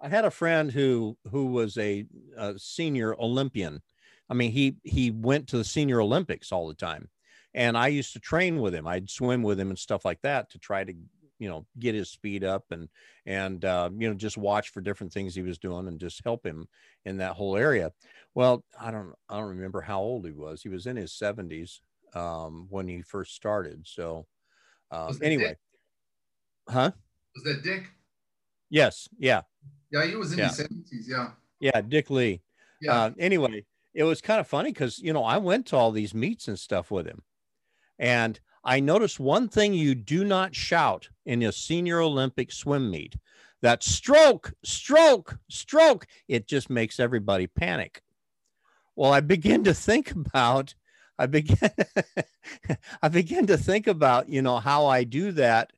I 0.00 0.08
had 0.08 0.24
a 0.24 0.30
friend 0.30 0.70
who 0.72 1.18
who 1.30 1.46
was 1.46 1.76
a, 1.76 2.06
a 2.36 2.58
senior 2.58 3.14
Olympian. 3.20 3.82
I 4.30 4.34
mean, 4.34 4.52
he 4.52 4.76
he 4.82 5.10
went 5.10 5.48
to 5.48 5.58
the 5.58 5.64
senior 5.64 6.00
Olympics 6.00 6.50
all 6.50 6.68
the 6.68 6.74
time, 6.74 7.10
and 7.52 7.76
I 7.76 7.88
used 7.88 8.14
to 8.14 8.20
train 8.20 8.60
with 8.60 8.74
him. 8.74 8.86
I'd 8.86 9.10
swim 9.10 9.42
with 9.42 9.60
him 9.60 9.68
and 9.68 9.78
stuff 9.78 10.04
like 10.04 10.22
that 10.22 10.50
to 10.50 10.58
try 10.58 10.84
to 10.84 10.94
you 11.40 11.48
know 11.48 11.66
get 11.80 11.94
his 11.96 12.10
speed 12.10 12.44
up 12.44 12.66
and 12.70 12.88
and 13.26 13.64
uh, 13.64 13.90
you 13.96 14.08
know 14.08 14.14
just 14.14 14.36
watch 14.36 14.68
for 14.68 14.80
different 14.80 15.12
things 15.12 15.34
he 15.34 15.42
was 15.42 15.58
doing 15.58 15.88
and 15.88 15.98
just 15.98 16.22
help 16.22 16.46
him 16.46 16.68
in 17.04 17.16
that 17.16 17.32
whole 17.32 17.56
area. 17.56 17.90
Well, 18.34 18.62
I 18.78 18.92
don't 18.92 19.12
I 19.28 19.38
don't 19.38 19.48
remember 19.48 19.80
how 19.80 20.00
old 20.00 20.24
he 20.26 20.32
was. 20.32 20.62
He 20.62 20.68
was 20.68 20.86
in 20.86 20.94
his 20.96 21.12
seventies 21.12 21.80
um, 22.14 22.66
when 22.70 22.86
he 22.86 23.02
first 23.02 23.34
started. 23.34 23.86
So 23.88 24.26
that 25.18 25.26
anyway, 25.26 25.48
Dick? 25.48 25.58
huh? 26.68 26.92
Was 27.34 27.44
that 27.44 27.62
Dick? 27.62 27.90
Yes, 28.68 29.08
yeah, 29.18 29.42
Yeah, 29.90 30.04
he 30.04 30.14
was 30.14 30.32
in 30.32 30.38
Yeah. 30.38 30.48
his 30.48 30.58
70s. 30.58 31.08
Yeah. 31.08 31.32
yeah, 31.58 31.80
Dick 31.80 32.08
Lee. 32.10 32.42
Yeah. 32.80 32.94
Uh, 32.94 33.10
anyway, 33.18 33.64
it 33.94 34.04
was 34.04 34.20
kind 34.20 34.38
of 34.40 34.46
funny 34.46 34.70
because 34.70 34.98
you 34.98 35.12
know 35.12 35.24
I 35.24 35.38
went 35.38 35.66
to 35.66 35.76
all 35.76 35.90
these 35.90 36.14
meets 36.14 36.46
and 36.48 36.58
stuff 36.58 36.90
with 36.90 37.06
him, 37.06 37.22
and 37.98 38.38
I 38.62 38.80
noticed 38.80 39.18
one 39.18 39.48
thing 39.48 39.72
you 39.72 39.94
do 39.94 40.24
not 40.24 40.54
shout 40.54 41.08
in 41.24 41.42
a 41.42 41.52
senior 41.52 42.00
Olympic 42.00 42.52
swim 42.52 42.90
meet 42.90 43.16
that 43.62 43.82
stroke, 43.82 44.52
stroke, 44.64 45.38
stroke. 45.48 46.06
It 46.28 46.46
just 46.46 46.70
makes 46.70 46.98
everybody 46.98 47.46
panic. 47.46 48.02
Well, 48.96 49.12
I 49.12 49.20
begin 49.20 49.64
to 49.64 49.74
think 49.74 50.10
about, 50.10 50.74
I 51.18 51.26
begin, 51.26 51.70
I 53.02 53.08
begin 53.08 53.46
to 53.46 53.56
think 53.56 53.86
about, 53.86 54.28
you 54.28 54.42
know, 54.42 54.58
how 54.58 54.86
I 54.86 55.04
do 55.04 55.32
that 55.32 55.72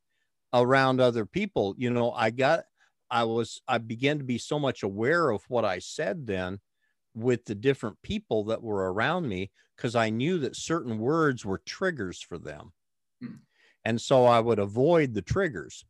around 0.53 1.01
other 1.01 1.27
people. 1.27 1.75
You 1.77 1.91
know, 1.91 2.13
I 2.13 2.31
got, 2.31 2.65
I 3.11 3.25
was, 3.25 3.63
I 3.69 3.79
began 3.79 4.19
to 4.19 4.25
be 4.25 4.39
so 4.39 4.59
much 4.59 4.83
aware 4.83 5.31
of 5.31 5.43
what 5.49 5.65
I 5.65 5.79
said 5.79 6.27
then 6.27 6.61
with 7.15 7.45
the 7.45 7.55
different 7.55 8.01
people 8.03 8.45
that 8.45 8.63
were 8.63 8.93
around 8.93 9.29
me 9.29 9.51
because 9.83 9.97
I 9.97 10.11
knew 10.11 10.39
that 10.39 10.55
certain 10.55 11.01
words 11.01 11.45
were 11.45 11.59
triggers 11.59 12.23
for 12.23 12.39
them. 12.39 12.71
Hmm. 13.21 13.35
And 13.85 14.01
so 14.01 14.27
I 14.27 14.39
would 14.39 14.61
avoid 14.61 15.13
the 15.13 15.23
triggers. 15.23 15.85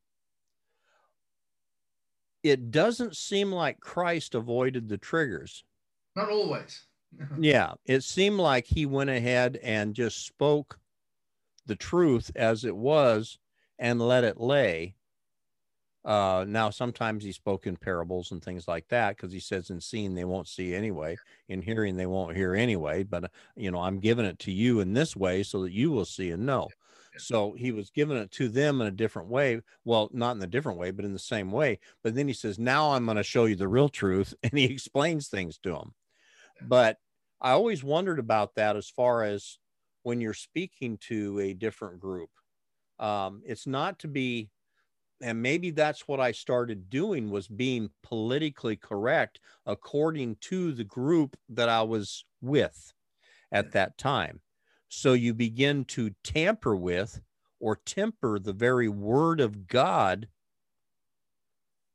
It 2.42 2.70
doesn't 2.70 3.18
seem 3.18 3.52
like 3.52 3.80
Christ 3.80 4.34
avoided 4.34 4.88
the 4.88 4.96
triggers. 4.96 5.62
Not 6.16 6.30
always. 6.30 6.86
yeah. 7.38 7.74
It 7.84 8.02
seemed 8.02 8.38
like 8.38 8.64
he 8.64 8.86
went 8.86 9.10
ahead 9.10 9.58
and 9.62 9.94
just 9.94 10.24
spoke 10.24 10.78
the 11.66 11.76
truth 11.76 12.30
as 12.34 12.64
it 12.64 12.74
was 12.74 13.38
and 13.78 14.00
let 14.00 14.24
it 14.24 14.40
lay 14.40 14.94
uh, 16.04 16.44
now, 16.48 16.70
sometimes 16.70 17.22
he 17.22 17.30
spoke 17.30 17.66
in 17.66 17.76
parables 17.76 18.32
and 18.32 18.42
things 18.42 18.66
like 18.66 18.88
that 18.88 19.16
because 19.16 19.32
he 19.32 19.38
says, 19.38 19.70
in 19.70 19.80
seeing 19.80 20.14
they 20.14 20.24
won't 20.24 20.48
see 20.48 20.74
anyway, 20.74 21.16
in 21.48 21.62
hearing 21.62 21.96
they 21.96 22.06
won't 22.06 22.36
hear 22.36 22.54
anyway. 22.54 23.04
But, 23.04 23.24
uh, 23.24 23.28
you 23.56 23.70
know, 23.70 23.78
I'm 23.78 24.00
giving 24.00 24.24
it 24.24 24.38
to 24.40 24.52
you 24.52 24.80
in 24.80 24.94
this 24.94 25.14
way 25.14 25.42
so 25.44 25.62
that 25.62 25.72
you 25.72 25.92
will 25.92 26.04
see 26.04 26.30
and 26.30 26.44
know. 26.44 26.68
So 27.18 27.52
he 27.52 27.72
was 27.72 27.90
giving 27.90 28.16
it 28.16 28.30
to 28.32 28.48
them 28.48 28.80
in 28.80 28.86
a 28.88 28.92
different 28.92 29.28
way. 29.28 29.60
Well, 29.84 30.08
not 30.12 30.36
in 30.36 30.42
a 30.42 30.46
different 30.46 30.78
way, 30.78 30.90
but 30.90 31.04
in 31.04 31.12
the 31.12 31.18
same 31.18 31.52
way. 31.52 31.78
But 32.02 32.14
then 32.14 32.26
he 32.26 32.34
says, 32.34 32.58
Now 32.58 32.92
I'm 32.92 33.04
going 33.04 33.16
to 33.18 33.22
show 33.22 33.44
you 33.44 33.54
the 33.54 33.68
real 33.68 33.88
truth. 33.88 34.34
And 34.42 34.58
he 34.58 34.64
explains 34.64 35.28
things 35.28 35.58
to 35.58 35.72
them. 35.72 35.94
But 36.60 36.98
I 37.40 37.52
always 37.52 37.84
wondered 37.84 38.18
about 38.18 38.54
that 38.56 38.76
as 38.76 38.88
far 38.88 39.24
as 39.24 39.58
when 40.02 40.20
you're 40.20 40.34
speaking 40.34 40.98
to 41.08 41.38
a 41.38 41.54
different 41.54 42.00
group. 42.00 42.30
Um, 42.98 43.42
it's 43.44 43.66
not 43.66 43.98
to 44.00 44.08
be 44.08 44.50
and 45.22 45.40
maybe 45.40 45.70
that's 45.70 46.06
what 46.08 46.20
I 46.20 46.32
started 46.32 46.90
doing 46.90 47.30
was 47.30 47.48
being 47.48 47.90
politically 48.02 48.76
correct 48.76 49.40
according 49.64 50.36
to 50.42 50.72
the 50.72 50.84
group 50.84 51.36
that 51.48 51.68
I 51.68 51.82
was 51.82 52.24
with 52.40 52.92
at 53.52 53.68
mm. 53.68 53.72
that 53.72 53.98
time. 53.98 54.40
So 54.88 55.12
you 55.12 55.32
begin 55.32 55.84
to 55.86 56.10
tamper 56.22 56.76
with 56.76 57.20
or 57.60 57.76
temper 57.76 58.38
the 58.38 58.52
very 58.52 58.88
word 58.88 59.40
of 59.40 59.68
God 59.68 60.28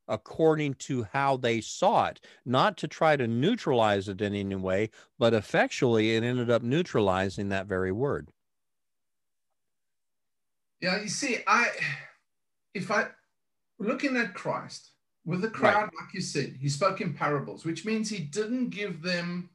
according 0.07 0.73
to 0.73 1.05
how 1.11 1.35
they 1.35 1.59
saw 1.59 2.05
it, 2.05 2.21
not 2.45 2.77
to 2.77 2.87
try 2.87 3.17
to 3.17 3.27
neutralize 3.27 4.07
it 4.07 4.21
in 4.21 4.33
any 4.33 4.55
way, 4.55 4.89
but 5.19 5.33
effectually 5.33 6.15
it 6.15 6.23
ended 6.23 6.49
up 6.49 6.63
neutralizing 6.63 7.49
that 7.49 7.67
very 7.67 7.91
word. 7.91 8.29
Yeah, 10.79 11.01
you 11.01 11.09
see, 11.09 11.39
I 11.45 11.67
if 12.73 12.91
I 12.91 13.07
looking 13.79 14.17
at 14.17 14.33
Christ 14.33 14.91
with 15.25 15.41
the 15.41 15.49
crowd, 15.49 15.83
right. 15.83 15.93
like 16.01 16.13
you 16.13 16.21
said, 16.21 16.55
he 16.59 16.69
spoke 16.69 17.01
in 17.01 17.13
parables, 17.13 17.65
which 17.65 17.85
means 17.85 18.09
he 18.09 18.19
didn't 18.19 18.69
give 18.69 19.01
them 19.01 19.49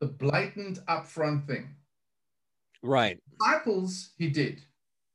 the 0.00 0.06
blatant 0.06 0.84
upfront 0.86 1.46
thing. 1.46 1.74
Right. 2.82 3.18
Disciples, 3.38 4.10
he 4.18 4.28
did. 4.28 4.62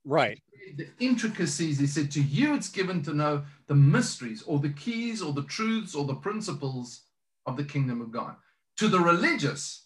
Right. 0.03 0.41
The 0.75 0.87
intricacies, 0.99 1.79
he 1.79 1.87
said, 1.87 2.11
to 2.11 2.21
you 2.21 2.55
it's 2.55 2.69
given 2.69 3.03
to 3.03 3.13
know 3.13 3.43
the 3.67 3.75
mysteries 3.75 4.41
or 4.43 4.59
the 4.59 4.69
keys 4.69 5.21
or 5.21 5.33
the 5.33 5.43
truths 5.43 5.95
or 5.95 6.05
the 6.05 6.15
principles 6.15 7.01
of 7.45 7.57
the 7.57 7.63
kingdom 7.63 8.01
of 8.01 8.11
God. 8.11 8.35
To 8.77 8.87
the 8.87 8.99
religious, 8.99 9.85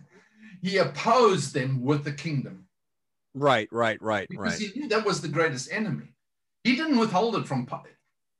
he 0.62 0.76
opposed 0.78 1.52
them 1.52 1.82
with 1.82 2.04
the 2.04 2.12
kingdom. 2.12 2.66
Right, 3.34 3.68
right, 3.72 4.00
right, 4.00 4.28
because 4.28 4.60
right. 4.60 4.70
he 4.70 4.78
knew 4.78 4.88
that 4.88 5.04
was 5.04 5.20
the 5.20 5.28
greatest 5.28 5.72
enemy. 5.72 6.14
He 6.64 6.76
didn't 6.76 6.98
withhold 6.98 7.36
it 7.36 7.46
from 7.46 7.66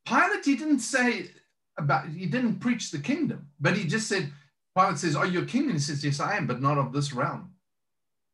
Pilate, 0.09 0.44
he 0.44 0.57
didn't 0.57 0.81
say 0.81 1.31
about, 1.77 2.09
he 2.09 2.27
didn't 2.27 2.61
preach 2.61 2.90
the 2.90 2.99
kingdom, 2.99 3.49
but 3.61 3.77
he 3.77 3.85
just 3.85 4.09
said, 4.09 4.33
Pilate 4.77 4.99
says, 4.99 5.16
Are 5.16 5.27
you 5.27 5.42
a 5.42 5.47
king? 5.47 5.64
And 5.64 5.73
he 5.73 5.79
says, 5.79 6.05
Yes, 6.05 6.21
I 6.21 6.37
am, 6.37 6.47
but 6.47 6.62
not 6.62 6.79
of 6.79 6.92
this 6.92 7.12
realm. 7.12 7.53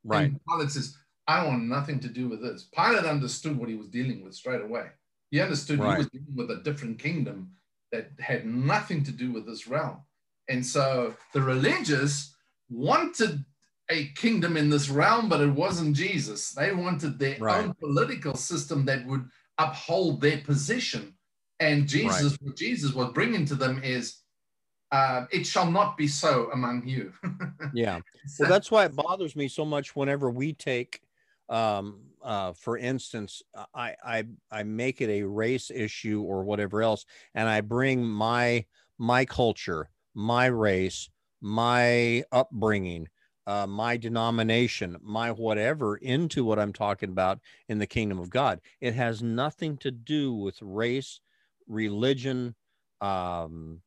Right. 0.04 0.26
And 0.26 0.40
Pilate 0.48 0.70
says, 0.70 0.96
I 1.26 1.44
want 1.46 1.64
nothing 1.64 2.00
to 2.00 2.08
do 2.08 2.28
with 2.28 2.42
this. 2.42 2.68
Pilate 2.74 3.06
understood 3.06 3.58
what 3.58 3.68
he 3.68 3.74
was 3.74 3.88
dealing 3.88 4.22
with 4.22 4.34
straight 4.34 4.60
away. 4.60 4.86
He 5.30 5.40
understood 5.40 5.80
right. 5.80 5.92
he 5.92 5.98
was 5.98 6.06
dealing 6.08 6.36
with 6.36 6.50
a 6.50 6.62
different 6.62 6.98
kingdom 6.98 7.52
that 7.92 8.10
had 8.20 8.44
nothing 8.44 9.02
to 9.04 9.12
do 9.12 9.32
with 9.32 9.46
this 9.46 9.66
realm. 9.66 10.02
And 10.48 10.64
so 10.64 11.14
the 11.32 11.40
religious 11.40 12.34
wanted 12.68 13.44
a 13.90 14.06
kingdom 14.08 14.56
in 14.56 14.68
this 14.68 14.88
realm, 14.88 15.28
but 15.28 15.40
it 15.40 15.50
wasn't 15.50 15.96
Jesus. 15.96 16.50
They 16.52 16.72
wanted 16.72 17.18
their 17.18 17.38
right. 17.38 17.64
own 17.64 17.74
political 17.74 18.34
system 18.34 18.84
that 18.86 19.06
would 19.06 19.24
uphold 19.58 20.20
their 20.20 20.38
position 20.38 21.14
and 21.60 21.86
Jesus, 21.86 22.32
right. 22.32 22.42
what 22.42 22.56
Jesus 22.56 22.92
was 22.92 23.12
bringing 23.12 23.44
to 23.46 23.54
them 23.54 23.80
is, 23.82 24.18
uh, 24.92 25.26
it 25.30 25.46
shall 25.46 25.70
not 25.70 25.96
be 25.96 26.06
so 26.06 26.50
among 26.52 26.86
you. 26.86 27.12
yeah. 27.74 28.00
Well, 28.38 28.48
that's 28.48 28.70
why 28.70 28.84
it 28.84 28.94
bothers 28.94 29.34
me 29.34 29.48
so 29.48 29.64
much 29.64 29.96
whenever 29.96 30.30
we 30.30 30.52
take, 30.52 31.00
um, 31.48 32.00
uh, 32.22 32.52
for 32.52 32.78
instance, 32.78 33.42
I, 33.74 33.94
I, 34.04 34.24
I 34.50 34.62
make 34.62 35.00
it 35.00 35.10
a 35.10 35.22
race 35.22 35.70
issue 35.70 36.22
or 36.22 36.44
whatever 36.44 36.82
else, 36.82 37.04
and 37.34 37.48
I 37.48 37.60
bring 37.60 38.04
my, 38.04 38.64
my 38.98 39.24
culture, 39.24 39.90
my 40.14 40.46
race, 40.46 41.08
my 41.40 42.24
upbringing, 42.32 43.08
uh, 43.46 43.66
my 43.66 43.96
denomination, 43.96 44.96
my 45.02 45.30
whatever 45.30 45.96
into 45.96 46.44
what 46.44 46.58
I'm 46.58 46.72
talking 46.72 47.10
about 47.10 47.40
in 47.68 47.78
the 47.78 47.86
kingdom 47.86 48.18
of 48.18 48.30
God. 48.30 48.60
It 48.80 48.94
has 48.94 49.22
nothing 49.22 49.76
to 49.78 49.90
do 49.90 50.32
with 50.32 50.62
race, 50.62 51.20
religion, 51.68 52.54
um, 53.00 53.80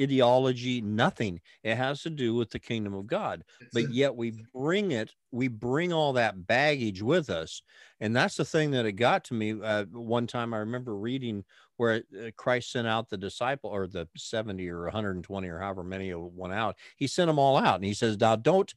ideology, 0.00 0.80
nothing. 0.80 1.40
It 1.62 1.76
has 1.76 2.02
to 2.02 2.10
do 2.10 2.34
with 2.34 2.50
the 2.50 2.58
kingdom 2.58 2.94
of 2.94 3.06
God. 3.06 3.44
but 3.72 3.92
yet 3.92 4.14
we 4.14 4.44
bring 4.54 4.92
it, 4.92 5.12
we 5.30 5.48
bring 5.48 5.92
all 5.92 6.14
that 6.14 6.46
baggage 6.46 7.02
with 7.02 7.30
us. 7.30 7.62
And 8.00 8.14
that's 8.14 8.36
the 8.36 8.44
thing 8.44 8.72
that 8.72 8.86
it 8.86 8.92
got 8.92 9.24
to 9.24 9.34
me. 9.34 9.54
Uh, 9.62 9.84
one 9.84 10.26
time 10.26 10.52
I 10.52 10.58
remember 10.58 10.96
reading 10.96 11.44
where 11.76 12.02
uh, 12.18 12.30
Christ 12.36 12.72
sent 12.72 12.86
out 12.86 13.08
the 13.08 13.16
disciple 13.16 13.70
or 13.70 13.86
the 13.86 14.08
70 14.16 14.68
or 14.68 14.84
120 14.84 15.48
or 15.48 15.58
however 15.58 15.84
many 15.84 16.12
went 16.14 16.54
out. 16.54 16.76
He 16.96 17.06
sent 17.06 17.28
them 17.28 17.38
all 17.38 17.56
out. 17.56 17.76
And 17.76 17.84
he 17.84 17.94
says, 17.94 18.18
now 18.18 18.36
don't, 18.36 18.72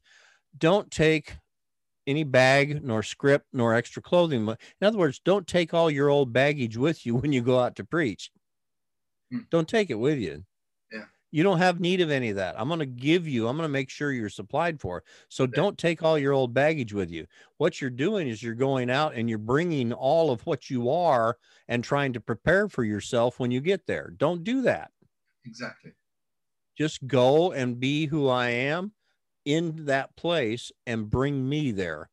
don't 0.58 0.89
take 0.91 1.38
any 2.06 2.24
bag 2.24 2.84
nor 2.84 3.04
script 3.04 3.46
nor 3.52 3.74
extra 3.74 4.02
clothing. 4.02 4.48
In 4.48 4.88
other 4.88 4.98
words, 4.98 5.20
don't 5.20 5.46
take 5.46 5.74
all 5.74 5.91
your 5.91 6.10
old 6.10 6.32
baggage 6.32 6.78
with 6.78 7.06
you 7.06 7.15
when 7.15 7.34
you 7.34 7.41
go 7.41 7.60
out 7.60 7.76
to 7.76 7.84
preach. 7.84 8.32
Hmm. 9.32 9.40
Don't 9.50 9.68
take 9.68 9.90
it 9.90 9.96
with 9.96 10.20
you. 10.20 10.44
Yeah. 10.92 11.04
You 11.32 11.44
don't 11.44 11.58
have 11.58 11.80
need 11.80 12.02
of 12.02 12.10
any 12.10 12.30
of 12.30 12.38
that. 12.38 12.60
I'm 12.60 12.68
going 12.68 12.80
to 12.80 12.86
give 12.86 13.28
you, 13.28 13.48
I'm 13.48 13.58
going 13.58 13.68
to 13.68 13.72
make 13.72 13.90
sure 13.90 14.12
you're 14.12 14.30
supplied 14.30 14.80
for. 14.80 15.04
So 15.30 15.44
yeah. 15.44 15.52
don't 15.54 15.78
take 15.78 16.04
all 16.04 16.18
your 16.18 16.34
old 16.34 16.54
baggage 16.54 16.94
with 16.94 17.12
you. 17.12 17.26
What 17.58 17.82
you're 17.82 17.90
doing 17.90 18.28
is 18.28 18.42
you're 18.42 18.56
going 18.56 18.90
out 18.90 19.16
and 19.16 19.30
you're 19.30 19.38
bringing 19.38 19.92
all 19.94 20.32
of 20.32 20.46
what 20.46 20.70
you 20.70 20.90
are 20.90 21.38
and 21.68 21.84
trying 21.84 22.13
to 22.13 22.22
prepare 22.22 22.70
for 22.70 22.84
yourself 22.84 23.40
when 23.40 23.52
you 23.52 23.62
get 23.62 23.86
there. 23.86 24.13
Don't 24.18 24.44
do 24.44 24.62
that. 24.62 24.92
Exactly. 25.46 25.92
Just 26.78 27.06
go 27.08 27.52
and 27.52 27.80
be 27.80 28.06
who 28.06 28.28
I 28.28 28.50
am 28.50 28.92
in 29.46 29.86
that 29.86 30.16
place 30.16 30.72
and 30.86 31.10
bring 31.10 31.48
me 31.48 31.72
there. 31.72 32.10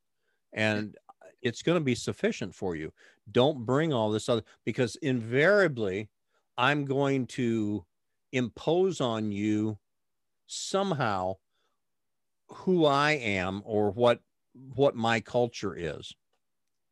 And 0.53 0.97
it's 1.43 1.63
going 1.63 1.79
to 1.79 1.85
be 1.85 1.95
sufficient 1.95 2.55
for 2.55 2.75
you. 2.75 2.93
Don't 3.31 3.67
bring 3.67 3.93
all 3.93 4.11
this 4.11 4.29
other 4.29 4.43
because 4.65 4.97
invariably 4.97 6.09
I'm 6.57 6.85
going 6.85 7.27
to 7.29 7.85
impose 8.33 9.01
on 9.01 9.33
you 9.33 9.79
somehow 10.47 11.37
who 12.49 12.85
I 12.85 13.13
am 13.13 13.63
or 13.65 13.91
what 13.91 14.21
what 14.75 14.95
my 14.95 15.21
culture 15.21 15.75
is. 15.77 16.15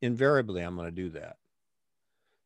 Invariably, 0.01 0.63
I'm 0.63 0.75
going 0.75 0.89
to 0.89 0.93
do 0.93 1.11
that. 1.11 1.37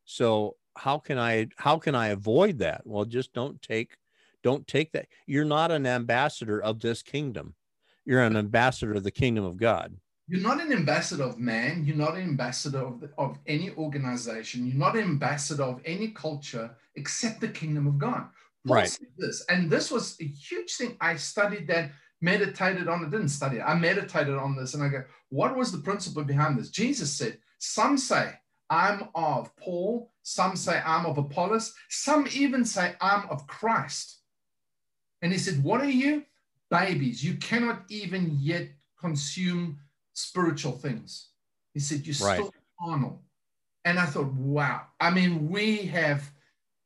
So 0.05 0.57
how 0.75 0.99
can 0.99 1.17
I 1.17 1.47
how 1.57 1.77
can 1.77 1.95
I 1.95 2.09
avoid 2.09 2.59
that? 2.59 2.81
Well, 2.85 3.05
just 3.05 3.33
don't 3.33 3.61
take 3.61 3.97
don't 4.43 4.67
take 4.67 4.91
that. 4.91 5.07
You're 5.25 5.45
not 5.45 5.71
an 5.71 5.85
ambassador 5.85 6.61
of 6.61 6.79
this 6.79 7.01
kingdom. 7.01 7.55
You're 8.05 8.23
an 8.23 8.37
ambassador 8.37 8.93
of 8.93 9.03
the 9.03 9.11
kingdom 9.11 9.43
of 9.43 9.57
God. 9.57 9.97
You're 10.29 10.41
not 10.41 10.61
an 10.61 10.71
ambassador 10.71 11.23
of 11.23 11.39
man. 11.39 11.85
You're 11.85 11.95
not 11.95 12.15
an 12.15 12.23
ambassador 12.23 12.79
of, 12.79 13.03
of 13.17 13.39
any 13.47 13.71
organization. 13.71 14.67
You're 14.67 14.77
not 14.77 14.95
an 14.95 15.03
ambassador 15.03 15.63
of 15.63 15.81
any 15.85 16.09
culture 16.09 16.71
except 16.97 17.39
the 17.39 17.47
kingdom 17.47 17.87
of 17.87 17.97
God. 17.97 18.27
Paul 18.67 18.75
right. 18.75 18.99
This, 19.17 19.45
and 19.49 19.69
this 19.69 19.89
was 19.89 20.17
a 20.19 20.25
huge 20.25 20.75
thing. 20.75 20.97
I 20.99 21.15
studied 21.15 21.67
that, 21.67 21.91
meditated 22.21 22.87
on 22.87 23.03
it, 23.03 23.11
didn't 23.11 23.29
study 23.29 23.57
it. 23.57 23.61
I 23.61 23.75
meditated 23.75 24.35
on 24.35 24.57
this 24.57 24.73
and 24.73 24.83
I 24.83 24.89
go, 24.89 25.03
what 25.29 25.55
was 25.55 25.71
the 25.71 25.77
principle 25.77 26.23
behind 26.23 26.57
this? 26.59 26.69
Jesus 26.69 27.11
said, 27.11 27.37
Some 27.59 27.97
say, 27.97 28.33
I'm 28.69 29.09
of 29.15 29.55
Paul. 29.55 30.11
Some 30.23 30.55
say, 30.55 30.81
I'm 30.85 31.05
of 31.05 31.17
Apollos. 31.17 31.73
Some 31.89 32.27
even 32.33 32.65
say, 32.65 32.95
I'm 32.99 33.29
of 33.29 33.47
Christ. 33.47 34.17
And 35.21 35.31
he 35.31 35.37
said, 35.37 35.63
What 35.63 35.81
are 35.81 35.89
you? 35.89 36.23
Babies. 36.69 37.23
You 37.23 37.35
cannot 37.35 37.83
even 37.89 38.37
yet 38.39 38.67
consume 38.99 39.79
spiritual 40.13 40.73
things. 40.73 41.29
He 41.73 41.79
said, 41.79 42.05
You're 42.05 42.27
right. 42.27 42.35
still 42.35 42.53
carnal. 42.79 43.21
And 43.85 43.99
I 43.99 44.05
thought, 44.05 44.33
wow. 44.33 44.81
I 44.99 45.11
mean, 45.11 45.49
we 45.49 45.77
have 45.85 46.29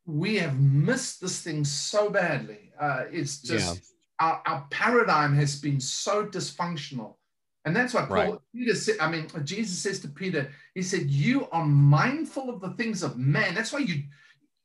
we 0.06 0.38
have 0.38 0.60
missed 0.60 1.22
this 1.22 1.42
thing 1.42 1.64
so 1.64 2.10
badly. 2.10 2.72
Uh, 2.80 3.04
it's 3.12 3.42
just 3.42 3.76
yeah. 4.20 4.28
our, 4.28 4.42
our 4.46 4.68
paradigm 4.70 5.36
has 5.36 5.60
been 5.60 5.80
so 5.80 6.26
dysfunctional. 6.26 7.16
And 7.66 7.76
that's 7.76 7.94
why 7.94 8.06
Paul, 8.06 8.16
right. 8.16 8.40
Peter 8.56 8.74
said. 8.74 8.96
I 9.00 9.10
mean, 9.10 9.28
Jesus 9.44 9.78
says 9.78 10.00
to 10.00 10.08
Peter, 10.08 10.50
he 10.74 10.82
said, 10.82 11.12
You 11.12 11.48
are 11.52 11.66
mindful 11.66 12.50
of 12.50 12.60
the 12.60 12.72
things 12.72 13.04
of 13.04 13.18
man. 13.18 13.54
That's 13.54 13.72
why 13.72 13.80
you, 13.80 14.02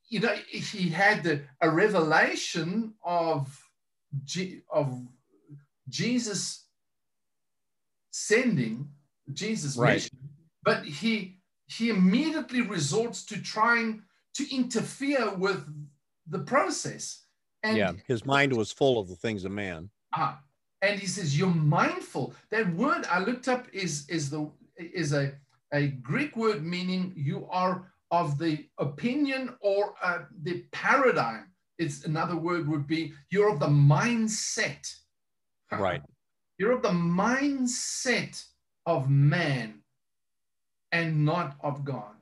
you 0.08 0.20
know, 0.20 0.34
he 0.48 0.88
had 0.88 1.22
the, 1.22 1.42
a 1.60 1.68
revelation 1.68 2.94
of, 3.04 3.62
G, 4.24 4.62
of 4.70 5.06
Jesus 5.90 6.64
sending 8.10 8.88
Jesus' 9.32 9.76
right. 9.76 9.94
mission, 9.94 10.18
but 10.64 10.84
he 10.84 11.38
he 11.68 11.90
immediately 11.90 12.62
resorts 12.62 13.24
to 13.26 13.42
trying 13.42 14.02
to 14.36 14.54
interfere 14.54 15.34
with 15.34 15.64
the 16.28 16.40
process. 16.40 17.24
And 17.62 17.76
yeah, 17.76 17.92
his 18.06 18.24
mind 18.24 18.52
was 18.52 18.72
full 18.72 18.98
of 18.98 19.08
the 19.08 19.16
things 19.16 19.44
of 19.44 19.52
man. 19.52 19.90
Ah, 20.14 20.40
and 20.82 21.00
he 21.00 21.06
says, 21.06 21.38
You're 21.38 21.48
mindful. 21.48 22.34
That 22.50 22.72
word 22.74 23.06
I 23.10 23.20
looked 23.20 23.48
up 23.48 23.66
is 23.72 24.08
is 24.08 24.30
the 24.30 24.50
is 24.76 25.12
a, 25.12 25.32
a 25.72 25.88
Greek 25.88 26.36
word 26.36 26.64
meaning 26.64 27.12
you 27.16 27.46
are 27.50 27.92
of 28.10 28.38
the 28.38 28.66
opinion 28.78 29.54
or 29.60 29.94
uh, 30.02 30.20
the 30.42 30.64
paradigm. 30.70 31.48
It's 31.78 32.04
another 32.04 32.36
word 32.36 32.68
would 32.68 32.86
be 32.86 33.12
you're 33.30 33.50
of 33.50 33.60
the 33.60 33.68
mindset. 33.68 34.94
Right. 35.72 36.00
You're 36.58 36.70
of 36.70 36.82
the 36.82 36.90
mindset 36.90 38.42
of 38.86 39.10
man 39.10 39.80
and 40.92 41.24
not 41.24 41.56
of 41.60 41.84
God. 41.84 42.15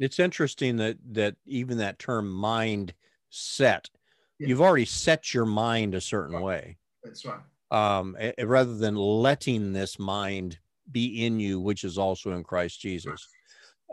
It's 0.00 0.18
interesting 0.18 0.76
that 0.76 0.96
that 1.12 1.36
even 1.46 1.78
that 1.78 1.98
term 1.98 2.30
mind 2.30 2.94
set, 3.30 3.90
yeah. 4.38 4.48
you've 4.48 4.60
already 4.60 4.84
set 4.84 5.32
your 5.32 5.46
mind 5.46 5.94
a 5.94 6.00
certain 6.00 6.34
right. 6.34 6.44
way. 6.44 6.76
That's 7.02 7.24
right. 7.24 7.40
Um, 7.70 8.16
rather 8.42 8.76
than 8.76 8.96
letting 8.96 9.72
this 9.72 9.98
mind 9.98 10.58
be 10.90 11.24
in 11.24 11.40
you, 11.40 11.60
which 11.60 11.84
is 11.84 11.98
also 11.98 12.32
in 12.32 12.44
Christ 12.44 12.80
Jesus. 12.80 13.26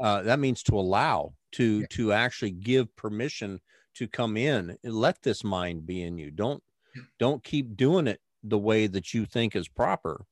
Uh, 0.02 0.22
that 0.24 0.40
means 0.40 0.64
to 0.64 0.76
allow, 0.76 1.34
to 1.54 1.82
yeah. 1.82 1.86
to 1.92 2.14
actually 2.14 2.52
give 2.52 2.96
permission 2.96 3.60
to 3.96 4.08
come 4.08 4.38
in 4.38 4.78
and 4.84 4.94
let 4.94 5.22
this 5.22 5.44
mind 5.44 5.86
be 5.86 6.04
in 6.04 6.18
you. 6.18 6.32
Don't 6.32 6.64
yeah. 6.96 7.04
don't 7.20 7.44
keep 7.44 7.76
doing 7.76 8.08
it 8.08 8.20
the 8.44 8.58
way 8.58 8.88
that 8.88 9.14
you 9.14 9.26
think 9.26 9.56
is 9.56 9.68
proper. 9.68 10.26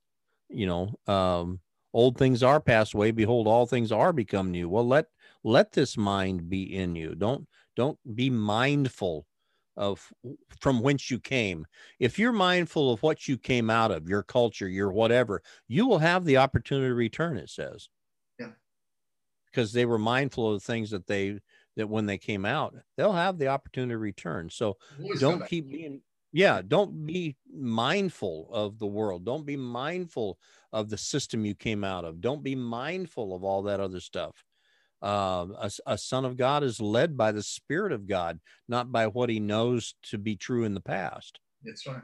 You 0.49 0.65
know, 0.65 1.13
um, 1.13 1.59
old 1.93 2.17
things 2.17 2.41
are 2.41 2.59
passed 2.59 2.93
away. 2.93 3.11
Behold, 3.11 3.47
all 3.47 3.65
things 3.65 3.91
are 3.91 4.13
become 4.13 4.51
new. 4.51 4.69
Well, 4.69 4.87
let 4.87 5.05
let 5.43 5.71
this 5.71 5.97
mind 5.97 6.49
be 6.49 6.75
in 6.75 6.95
you. 6.95 7.15
Don't 7.15 7.47
don't 7.75 7.97
be 8.15 8.29
mindful 8.29 9.25
of 9.77 10.11
from 10.59 10.81
whence 10.81 11.09
you 11.09 11.19
came. 11.19 11.65
If 11.99 12.19
you're 12.19 12.33
mindful 12.33 12.91
of 12.91 13.01
what 13.01 13.27
you 13.27 13.37
came 13.37 13.69
out 13.69 13.91
of 13.91 14.09
your 14.09 14.23
culture 14.23 14.67
your 14.67 14.91
whatever 14.91 15.41
you 15.67 15.87
will 15.87 15.99
have 15.99 16.25
the 16.25 16.37
opportunity 16.37 16.89
to 16.89 16.95
return 16.95 17.37
it 17.37 17.49
says. 17.49 17.87
Yeah. 18.37 18.51
Because 19.45 19.71
they 19.71 19.85
were 19.85 19.97
mindful 19.97 20.53
of 20.53 20.61
the 20.61 20.65
things 20.65 20.91
that 20.91 21.07
they 21.07 21.39
that 21.77 21.87
when 21.87 22.05
they 22.05 22.17
came 22.17 22.45
out 22.45 22.75
they'll 22.97 23.13
have 23.13 23.37
the 23.37 23.47
opportunity 23.47 23.93
to 23.93 23.97
return. 23.97 24.49
So 24.49 24.77
don't 25.19 25.47
keep 25.47 25.71
being 25.71 26.01
yeah 26.33 26.61
don't 26.67 27.05
be 27.05 27.37
mindful 27.49 28.49
of 28.51 28.77
the 28.79 28.87
world. 28.87 29.23
Don't 29.23 29.45
be 29.45 29.55
mindful 29.55 30.37
of 30.73 30.89
the 30.89 30.97
system 30.97 31.45
you 31.45 31.55
came 31.55 31.85
out 31.85 32.03
of. 32.03 32.19
Don't 32.19 32.43
be 32.43 32.55
mindful 32.55 33.33
of 33.33 33.45
all 33.45 33.63
that 33.63 33.79
other 33.79 34.01
stuff 34.01 34.43
uh, 35.01 35.45
a, 35.57 35.71
a, 35.85 35.97
son 35.97 36.25
of 36.25 36.35
God 36.35 36.63
is 36.63 36.81
led 36.81 37.15
by 37.15 37.31
the 37.31 37.43
Spirit 37.43 37.93
of 37.93 38.07
God, 38.07 38.39
not 38.67 38.91
by 38.91 39.07
what 39.07 39.29
he 39.29 39.39
knows 39.39 39.95
to 40.03 40.17
be 40.17 40.35
true 40.35 40.65
in 40.65 40.73
the 40.73 40.81
past. 40.81 41.39
That's 41.63 41.87
right. 41.87 42.01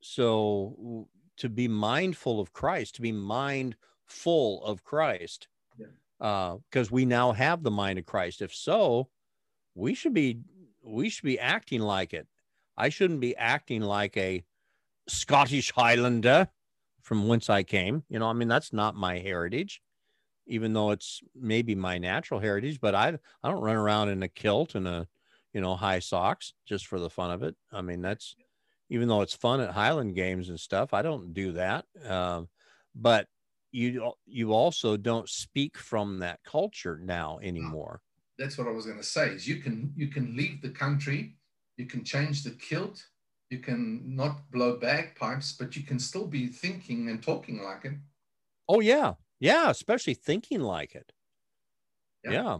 So 0.00 1.08
to 1.36 1.48
be 1.48 1.68
mindful 1.68 2.40
of 2.40 2.52
Christ, 2.52 2.96
to 2.96 3.02
be 3.02 3.12
mindful 3.12 4.64
of 4.64 4.82
Christ, 4.82 5.46
because 5.78 6.58
yeah. 6.74 6.82
uh, 6.82 6.86
we 6.90 7.04
now 7.04 7.32
have 7.32 7.62
the 7.62 7.70
mind 7.70 7.98
of 7.98 8.06
Christ. 8.06 8.42
If 8.42 8.52
so, 8.52 9.08
we 9.74 9.94
should 9.94 10.14
be 10.14 10.40
we 10.82 11.10
should 11.10 11.24
be 11.24 11.38
acting 11.38 11.80
like 11.80 12.12
it. 12.12 12.26
I 12.76 12.88
shouldn't 12.88 13.20
be 13.20 13.36
acting 13.36 13.82
like 13.82 14.16
a 14.16 14.42
Scottish 15.06 15.70
Highlander 15.70 16.48
from 17.02 17.28
whence 17.28 17.48
I 17.48 17.62
came. 17.62 18.02
You 18.08 18.18
know, 18.18 18.26
I 18.26 18.32
mean 18.32 18.48
that's 18.48 18.72
not 18.72 18.96
my 18.96 19.18
heritage 19.18 19.80
even 20.50 20.72
though 20.72 20.90
it's 20.90 21.22
maybe 21.34 21.74
my 21.74 21.96
natural 21.96 22.40
heritage, 22.40 22.80
but 22.80 22.94
I 22.94 23.16
I 23.42 23.50
don't 23.50 23.62
run 23.62 23.76
around 23.76 24.10
in 24.10 24.22
a 24.22 24.28
kilt 24.28 24.74
and 24.74 24.86
a 24.86 25.06
you 25.54 25.60
know 25.60 25.76
high 25.76 26.00
socks 26.00 26.52
just 26.66 26.86
for 26.86 26.98
the 26.98 27.08
fun 27.08 27.30
of 27.30 27.42
it. 27.42 27.56
I 27.72 27.80
mean 27.80 28.02
that's 28.02 28.34
even 28.90 29.08
though 29.08 29.22
it's 29.22 29.34
fun 29.34 29.60
at 29.60 29.70
Highland 29.70 30.16
games 30.16 30.48
and 30.48 30.58
stuff, 30.58 30.92
I 30.92 31.02
don't 31.02 31.32
do 31.32 31.52
that. 31.52 31.86
Um, 32.06 32.48
but 32.94 33.26
you 33.70 34.12
you 34.26 34.52
also 34.52 34.96
don't 34.96 35.28
speak 35.28 35.78
from 35.78 36.18
that 36.18 36.40
culture 36.44 37.00
now 37.02 37.38
anymore. 37.42 38.02
That's 38.36 38.58
what 38.58 38.66
I 38.66 38.72
was 38.72 38.86
going 38.86 38.98
to 38.98 39.04
say. 39.04 39.28
Is 39.28 39.46
you 39.46 39.56
can 39.56 39.92
you 39.96 40.08
can 40.08 40.36
leave 40.36 40.60
the 40.60 40.70
country, 40.70 41.36
you 41.76 41.86
can 41.86 42.02
change 42.02 42.42
the 42.42 42.50
kilt, 42.50 43.04
you 43.50 43.58
can 43.58 44.02
not 44.16 44.50
blow 44.50 44.76
bagpipes, 44.76 45.52
but 45.52 45.76
you 45.76 45.84
can 45.84 46.00
still 46.00 46.26
be 46.26 46.48
thinking 46.48 47.08
and 47.08 47.22
talking 47.22 47.62
like 47.62 47.84
it. 47.84 47.94
Oh 48.68 48.80
yeah, 48.80 49.14
yeah, 49.40 49.70
especially 49.70 50.14
thinking 50.14 50.60
like 50.60 50.94
it. 50.94 51.12
Yeah. 52.24 52.30
yeah. 52.30 52.58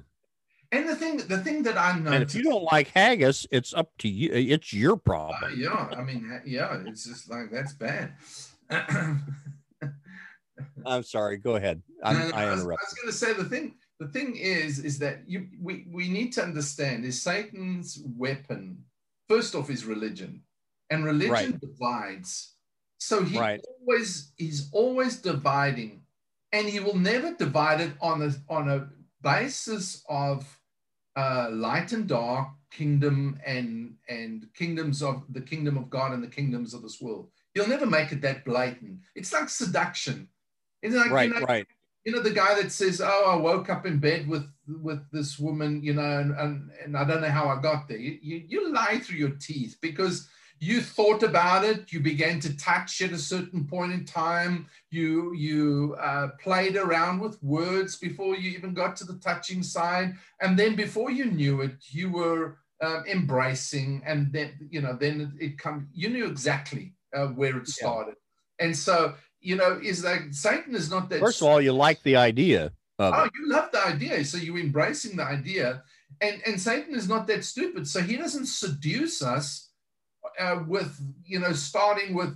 And 0.73 0.89
the 0.89 0.97
thing, 0.97 1.17
the 1.19 1.39
thing 1.39 1.63
that 1.65 1.77
I 1.77 1.99
know, 1.99 2.13
and 2.13 2.23
if 2.23 2.35
you 2.35 2.43
don't 2.45 2.63
like 2.63 2.89
haggis, 2.89 3.47
it's 3.51 3.75
up 3.75 3.91
to 3.99 4.09
you. 4.09 4.31
It's 4.33 4.73
your 4.73 4.97
problem. 4.97 5.39
Uh, 5.43 5.49
yeah, 5.49 5.89
I 5.97 6.03
mean, 6.03 6.41
yeah, 6.47 6.81
it's 6.87 7.05
just 7.05 7.29
like 7.29 7.51
that's 7.51 7.73
bad. 7.73 8.15
I'm 10.87 11.03
sorry. 11.03 11.39
Go 11.39 11.57
ahead. 11.57 11.83
I'm, 12.05 12.19
no, 12.19 12.29
no, 12.29 12.37
I, 12.37 12.45
I 12.45 12.51
was, 12.53 12.61
I 12.63 12.67
was 12.67 12.95
going 12.95 13.07
to 13.07 13.13
say 13.13 13.33
the 13.33 13.45
thing. 13.45 13.75
The 13.99 14.09
thing 14.09 14.37
is, 14.37 14.79
is 14.79 14.99
that 15.01 15.23
you 15.27 15.49
we 15.61 15.87
we 15.91 16.09
need 16.09 16.33
to 16.35 16.43
understand 16.43 17.05
is 17.05 17.21
Satan's 17.21 18.01
weapon. 18.17 18.85
First 19.29 19.57
off, 19.57 19.71
is 19.71 19.85
religion, 19.85 20.43
and 20.89 21.05
religion 21.05 21.33
right. 21.33 21.61
divides. 21.61 22.55
So 22.99 23.25
he 23.25 23.39
right. 23.39 23.61
always 23.81 24.33
he's 24.37 24.69
always 24.73 25.17
dividing 25.17 26.03
and 26.53 26.69
he 26.69 26.81
will 26.81 26.97
never 26.97 27.35
divide 27.35 27.81
it 27.81 27.93
on 28.01 28.23
a, 28.23 28.33
on 28.53 28.69
a 28.69 28.89
basis 29.23 30.05
of 30.09 30.47
uh, 31.17 31.49
light 31.51 31.93
and 31.93 32.07
dark 32.09 32.49
kingdom 32.71 33.39
and 33.45 33.95
and 34.09 34.47
kingdoms 34.55 35.03
of 35.03 35.25
the 35.31 35.41
kingdom 35.41 35.77
of 35.77 35.91
God 35.91 36.13
and 36.13 36.23
the 36.23 36.29
kingdoms 36.29 36.73
of 36.73 36.83
this 36.83 37.01
world. 37.01 37.29
He'll 37.55 37.69
never 37.69 37.87
make 37.87 38.13
it 38.13 38.23
that 38.23 38.45
blatant. 38.45 39.01
It's 39.15 39.33
like 39.33 39.49
seduction. 39.49 40.29
It's 40.83 40.95
like 40.95 41.11
right, 41.11 41.29
you 41.29 41.35
know, 41.35 41.47
right. 41.47 41.67
You 42.05 42.13
know 42.13 42.23
the 42.23 42.31
guy 42.31 42.55
that 42.61 42.73
says, 42.73 43.01
"Oh, 43.05 43.25
I 43.27 43.37
woke 43.37 43.69
up 43.69 43.87
in 43.87 43.99
bed 43.99 44.29
with 44.29 44.47
with 44.67 45.03
this 45.11 45.39
woman," 45.39 45.83
you 45.83 45.95
know, 45.95 46.21
and 46.21 46.31
and, 46.33 46.71
and 46.83 46.97
I 46.97 47.05
don't 47.05 47.21
know 47.21 47.29
how 47.29 47.49
I 47.49 47.61
got 47.61 47.89
there. 47.89 47.99
You, 47.99 48.19
you 48.23 48.45
you 48.49 48.73
lie 48.73 49.01
through 49.01 49.19
your 49.19 49.37
teeth 49.39 49.77
because 49.83 50.29
you 50.61 50.83
thought 50.83 51.23
about 51.23 51.65
it 51.65 51.91
you 51.91 52.01
began 52.01 52.39
to 52.39 52.55
touch 52.57 53.01
at 53.01 53.13
a 53.13 53.19
certain 53.19 53.67
point 53.67 53.93
in 53.93 54.05
time 54.05 54.67
you 54.91 55.35
you 55.35 55.97
uh, 55.99 56.29
played 56.39 56.77
around 56.77 57.19
with 57.19 57.43
words 57.43 57.97
before 57.97 58.37
you 58.37 58.51
even 58.51 58.75
got 58.75 58.95
to 58.95 59.05
the 59.05 59.19
touching 59.19 59.63
side 59.63 60.15
and 60.41 60.59
then 60.59 60.77
before 60.77 61.11
you 61.11 61.25
knew 61.25 61.63
it 61.63 61.73
you 61.89 62.11
were 62.11 62.59
um, 62.83 63.05
embracing 63.09 64.03
and 64.07 64.33
then 64.33 64.53
you 64.71 64.81
know 64.81 64.95
then 64.95 65.21
it, 65.21 65.45
it 65.45 65.59
come 65.59 65.89
you 65.93 66.09
knew 66.09 66.27
exactly 66.27 66.95
uh, 67.15 67.27
where 67.29 67.57
it 67.57 67.67
started 67.67 68.15
yeah. 68.59 68.67
and 68.67 68.77
so 68.77 69.15
you 69.41 69.57
know 69.57 69.81
is 69.83 70.03
that 70.03 70.23
satan 70.33 70.75
is 70.75 70.91
not 70.91 71.09
that 71.09 71.21
first 71.21 71.41
of 71.41 71.49
all 71.49 71.61
you 71.61 71.73
like 71.73 72.03
the 72.03 72.17
idea 72.17 72.71
oh 72.99 73.25
it. 73.25 73.33
you 73.35 73.49
love 73.49 73.71
the 73.73 73.87
idea 73.87 74.25
so 74.25 74.37
you're 74.37 74.59
embracing 74.59 75.17
the 75.17 75.25
idea 75.25 75.83
and 76.21 76.41
and 76.47 76.61
satan 76.61 76.95
is 76.95 77.09
not 77.09 77.27
that 77.27 77.45
stupid 77.45 77.89
so 77.89 78.01
he 78.01 78.17
doesn't 78.17 78.47
seduce 78.47 79.23
us 79.23 79.70
uh, 80.41 80.63
with, 80.67 80.99
you 81.25 81.39
know, 81.39 81.53
starting 81.53 82.15
with 82.15 82.35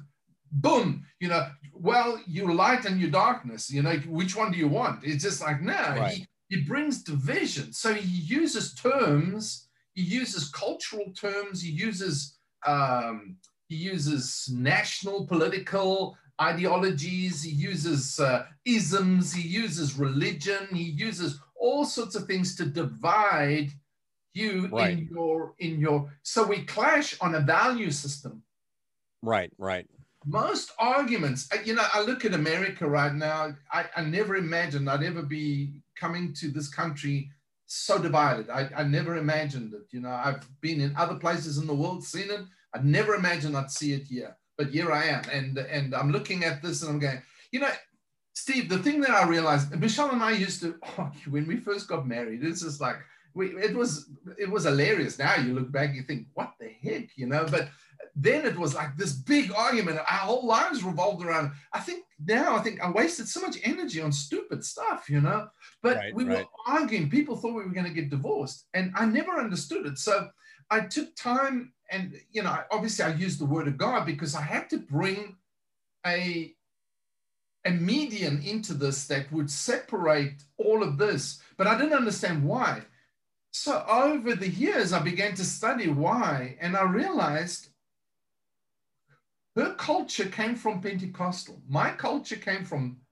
boom, 0.53 1.05
you 1.21 1.29
know, 1.29 1.49
well, 1.73 2.21
you 2.27 2.53
light 2.53 2.85
and 2.85 3.01
you 3.01 3.11
darkness, 3.11 3.71
you 3.71 3.83
know, 3.83 3.97
which 4.07 4.37
one 4.37 4.53
do 4.53 4.59
you 4.59 4.69
want? 4.69 5.05
It's 5.05 5.25
just 5.25 5.41
like, 5.41 5.61
no, 5.61 5.73
right. 5.73 6.13
he, 6.13 6.27
he 6.49 6.63
brings 6.63 7.03
division. 7.03 7.73
So 7.73 7.93
he 7.95 8.07
uses 8.07 8.75
terms, 8.75 9.69
he 9.95 10.03
uses 10.03 10.51
cultural 10.51 11.13
terms, 11.19 11.63
he 11.63 11.71
uses, 11.71 12.37
um, 12.67 13.37
he 13.69 13.77
uses 13.77 14.49
national, 14.53 15.27
political, 15.27 16.17
ideologies, 16.41 17.43
he 17.43 17.51
uses 17.51 18.21
uh, 18.21 18.45
isms, 18.65 19.33
he 19.33 19.47
uses 19.47 19.99
religion, 19.99 20.69
he 20.73 20.85
uses 20.85 21.41
all 21.57 21.85
sorts 21.85 22.15
of 22.15 22.27
things 22.27 22.55
to 22.57 22.67
divide 22.67 23.73
you 24.35 24.69
Right. 24.73 24.99
in 24.99 25.09
your 25.11 25.55
in 25.59 25.79
your 25.81 26.11
so 26.23 26.45
we 26.47 26.63
clash 26.65 27.19
on 27.21 27.35
a 27.37 27.41
value 27.41 27.91
system. 27.91 28.43
Right, 29.23 29.53
right. 29.59 29.87
most 30.27 30.73
arguments 30.79 31.49
uh, 31.53 31.59
you 31.65 31.75
know 31.75 31.87
i 31.93 32.01
look 32.01 32.25
at 32.25 32.33
america 32.43 32.85
right 32.89 33.15
now 33.15 33.55
i, 33.71 33.85
I 33.95 34.03
never 34.19 34.37
imagined 34.37 34.89
i'd 34.89 35.03
ever 35.03 35.23
be 35.23 35.49
coming 36.03 36.33
to 36.41 36.47
this 36.51 36.69
country 36.69 37.31
so 37.67 37.99
divided. 37.99 38.47
I, 38.51 38.63
I 38.81 38.85
never 38.85 39.17
imagined 39.17 39.73
it 39.79 39.87
you 39.95 40.01
know. 40.01 40.15
I've 40.27 40.43
been 40.61 40.81
in 40.81 40.95
other 40.97 41.17
places 41.25 41.59
in 41.59 41.67
the 41.67 41.75
world 41.83 42.05
seen 42.05 42.31
it. 42.31 42.43
I 42.75 42.79
never 42.83 43.15
imagined 43.15 43.55
i'd 43.57 43.71
see 43.71 43.93
it 43.99 44.05
here 44.15 44.33
but 44.59 44.69
here 44.77 44.91
i 44.93 45.05
am. 45.05 45.23
And 45.33 45.59
and 45.59 45.95
i'm 45.95 46.11
looking 46.17 46.41
at 46.45 46.63
this 46.63 46.83
and 46.83 46.91
i'm 46.91 46.99
going 47.07 47.21
you 47.53 47.61
know 47.61 47.73
steve 48.35 48.69
the 48.69 48.83
thing 48.85 49.01
that 49.03 49.11
i 49.21 49.25
realized 49.37 49.67
michelle 49.79 50.11
and 50.11 50.23
i 50.23 50.33
used 50.47 50.61
to 50.65 50.75
argue 50.99 51.31
when 51.35 51.47
we 51.47 51.57
first 51.57 51.85
got 51.89 52.07
married 52.17 52.41
it's 52.45 52.63
just 52.67 52.81
like 52.87 52.97
we, 53.35 53.49
it 53.57 53.75
was 53.75 54.11
it 54.39 54.51
was 54.51 54.65
hilarious 54.65 55.19
now 55.19 55.35
you 55.37 55.55
look 55.55 55.71
back 55.71 55.95
you 55.95 56.03
think 56.03 56.27
what 56.35 56.53
the 56.61 56.69
heck 56.83 57.17
you 57.17 57.27
know 57.27 57.47
but 57.51 57.69
then 58.17 58.47
it 58.47 58.57
was 58.57 58.75
like 58.75 58.97
this 58.97 59.13
big 59.13 59.53
argument. 59.53 59.99
Our 59.99 60.05
whole 60.05 60.47
lives 60.47 60.85
revolved 60.85 61.25
around. 61.25 61.53
I 61.73 61.81
think 61.81 62.05
now 62.25 62.57
I 62.57 62.61
think 62.61 62.81
I 62.81 62.91
wasted 62.91 63.29
so 63.29 63.41
much 63.41 63.59
energy 63.65 64.01
on 64.01 64.13
stupid 64.13 64.65
stuff, 64.65 65.11
you 65.11 65.21
know. 65.21 65.49
But 65.83 65.97
Right, 65.97 66.15
we 66.15 66.25
right. 66.25 66.39
were 66.39 66.47
arguing. 66.67 67.11
People 67.11 67.37
thought 67.37 67.55
we 67.55 67.65
were 67.65 67.75
going 67.75 67.87
to 67.87 67.93
get 67.93 68.11
divorced, 68.11 68.67
and 68.75 68.93
I 68.95 69.07
never 69.07 69.33
understood 69.33 69.87
it. 69.87 69.99
So 69.99 70.29
I 70.71 70.81
took 70.81 71.15
time, 71.17 71.73
and 71.91 72.15
you 72.31 72.43
know, 72.43 72.57
obviously 72.71 73.05
I 73.05 73.15
used 73.15 73.41
the 73.41 73.47
word 73.47 73.67
of 73.67 73.79
God 73.79 74.07
because 74.07 74.35
I 74.35 74.43
had 74.43 74.71
to 74.71 74.79
bring 74.79 75.37
a 76.07 76.55
a 77.67 77.71
median 77.71 78.43
into 78.43 78.75
this 78.75 79.07
that 79.07 79.33
would 79.33 79.51
separate 79.51 80.45
all 80.59 80.83
of 80.83 80.99
this. 80.99 81.41
But 81.57 81.67
I 81.67 81.77
didn't 81.79 81.95
understand 81.95 82.45
why. 82.45 82.83
So 83.55 83.85
over 83.89 84.35
the 84.35 84.49
years, 84.49 84.93
I 84.93 84.99
began 84.99 85.37
to 85.37 85.45
study 85.45 85.87
why, 85.87 86.57
and 86.61 86.77
I 86.77 86.83
realized 86.83 87.69
her 89.55 89.75
culture 89.77 90.27
came 90.27 90.57
from 90.57 90.81
Pentecostal. 90.81 91.63
My 91.69 91.93
culture 91.93 92.35
came 92.35 92.65
from 92.65 93.03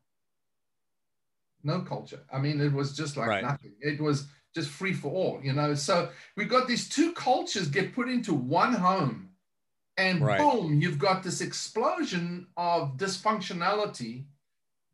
no 1.62 1.82
culture. 1.82 2.24
I 2.32 2.40
mean, 2.40 2.60
it 2.60 2.72
was 2.72 2.96
just 2.96 3.16
like 3.16 3.28
Right. 3.28 3.44
nothing. 3.44 3.74
It 3.80 4.00
was 4.00 4.26
just 4.52 4.70
free 4.70 4.92
for 4.92 5.12
all, 5.12 5.40
you 5.44 5.52
know. 5.52 5.74
So 5.74 6.10
we 6.36 6.44
got 6.46 6.66
these 6.66 6.88
two 6.88 7.12
cultures 7.12 7.68
get 7.68 7.94
put 7.94 8.08
into 8.08 8.34
one 8.34 8.74
home, 8.74 9.30
and 9.96 10.24
Right. 10.24 10.38
boom, 10.38 10.82
you've 10.82 10.98
got 10.98 11.22
this 11.22 11.40
explosion 11.40 12.48
of 12.56 12.96
dysfunctionality. 12.96 14.26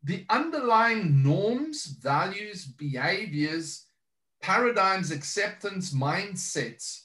The 0.03 0.27
underlying 0.29 1.23
norms, 1.23 1.87
values, 1.87 2.65
behaviors, 2.65 3.88
paradigms, 4.41 5.11
acceptance, 5.11 5.93
mindsets 5.93 7.03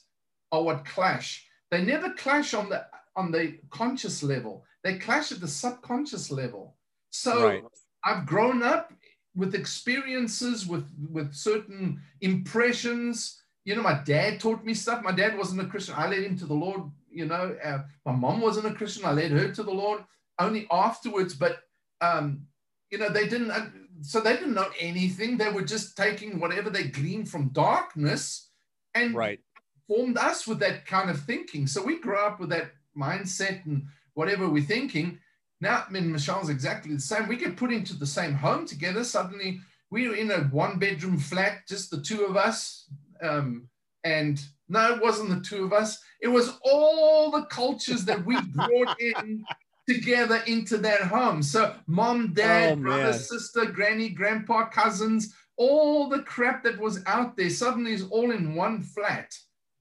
are 0.51 0.63
what 0.63 0.85
clash. 0.85 1.45
They 1.71 1.83
never 1.83 2.11
clash 2.13 2.53
on 2.53 2.69
the 2.69 2.85
on 3.15 3.31
the 3.31 3.57
conscious 3.69 4.21
level. 4.23 4.65
They 4.83 4.97
clash 4.97 5.31
at 5.31 5.39
the 5.39 5.47
subconscious 5.47 6.31
level. 6.31 6.75
So 7.09 7.45
Right. 7.47 7.63
I've 8.03 8.25
grown 8.25 8.61
up 8.61 8.93
with 9.35 9.55
experiences, 9.55 10.67
with 10.67 10.85
with 11.11 11.33
certain 11.33 12.01
impressions. 12.21 13.41
You 13.63 13.75
know, 13.75 13.81
my 13.81 14.01
dad 14.05 14.39
taught 14.39 14.63
me 14.63 14.73
stuff. 14.73 15.03
My 15.03 15.11
dad 15.11 15.37
wasn't 15.37 15.61
a 15.61 15.65
Christian. 15.65 15.95
I 15.97 16.07
led 16.07 16.23
him 16.23 16.37
to 16.37 16.45
the 16.45 16.53
Lord. 16.53 16.81
You 17.09 17.25
know, 17.25 17.57
uh, 17.63 17.79
my 18.05 18.11
mom 18.11 18.41
wasn't 18.41 18.67
a 18.67 18.73
Christian. 18.73 19.05
I 19.05 19.11
led 19.11 19.31
her 19.31 19.51
to 19.51 19.63
the 19.63 19.71
Lord 19.71 20.03
only 20.39 20.67
afterwards. 20.71 21.33
But 21.33 21.59
um, 22.01 22.45
you 22.91 22.97
know, 22.97 23.09
they 23.09 23.27
didn't. 23.27 23.51
So 24.01 24.19
they 24.19 24.33
didn't 24.33 24.53
know 24.53 24.69
anything. 24.79 25.37
They 25.37 25.51
were 25.51 25.63
just 25.63 25.95
taking 25.95 26.39
whatever 26.39 26.69
they 26.69 26.85
gleaned 26.85 27.29
from 27.29 27.49
darkness 27.49 28.49
and 28.93 29.15
Right. 29.15 29.39
formed 29.87 30.17
us 30.17 30.47
with 30.47 30.59
that 30.59 30.85
kind 30.85 31.09
of 31.09 31.21
thinking. 31.23 31.67
So 31.67 31.83
we 31.83 31.99
grew 31.99 32.17
up 32.17 32.39
with 32.39 32.49
that 32.49 32.71
mindset 32.97 33.65
and 33.65 33.87
whatever 34.13 34.49
we're 34.49 34.63
thinking. 34.63 35.19
Now, 35.61 35.85
I 35.87 35.91
mean, 35.91 36.11
Michelle's 36.11 36.49
exactly 36.49 36.93
the 36.93 37.01
same. 37.01 37.27
We 37.27 37.37
get 37.37 37.57
put 37.57 37.71
into 37.71 37.95
the 37.95 38.05
same 38.07 38.33
home 38.33 38.65
together. 38.65 39.03
Suddenly, 39.03 39.61
we're 39.89 40.15
in 40.15 40.31
a 40.31 40.41
one 40.45 40.79
bedroom 40.79 41.17
flat, 41.17 41.67
just 41.67 41.91
the 41.91 42.01
two 42.01 42.25
of 42.25 42.35
us. 42.35 42.89
Um, 43.21 43.69
and 44.03 44.43
no, 44.67 44.95
it 44.95 45.01
wasn't 45.01 45.29
the 45.29 45.41
two 45.41 45.63
of 45.63 45.73
us. 45.73 45.99
It 46.21 46.27
was 46.27 46.57
all 46.63 47.31
the 47.31 47.45
cultures 47.45 48.03
that 48.05 48.25
we 48.25 48.39
brought 48.41 48.99
in 48.99 49.45
together 49.87 50.41
into 50.47 50.77
that 50.79 51.01
home. 51.01 51.43
So, 51.43 51.75
mom, 51.87 52.33
dad, 52.33 52.71
Oh, 52.71 52.75
brother, 52.81 53.13
sister, 53.13 53.65
granny, 53.65 54.09
grandpa, 54.09 54.67
cousins, 54.67 55.33
all 55.57 56.09
the 56.09 56.23
crap 56.23 56.63
that 56.63 56.77
was 56.79 57.03
out 57.05 57.37
there 57.37 57.49
suddenly 57.49 57.93
is 57.93 58.03
all 58.09 58.31
in 58.31 58.55
one 58.55 58.81
flat. 58.81 59.33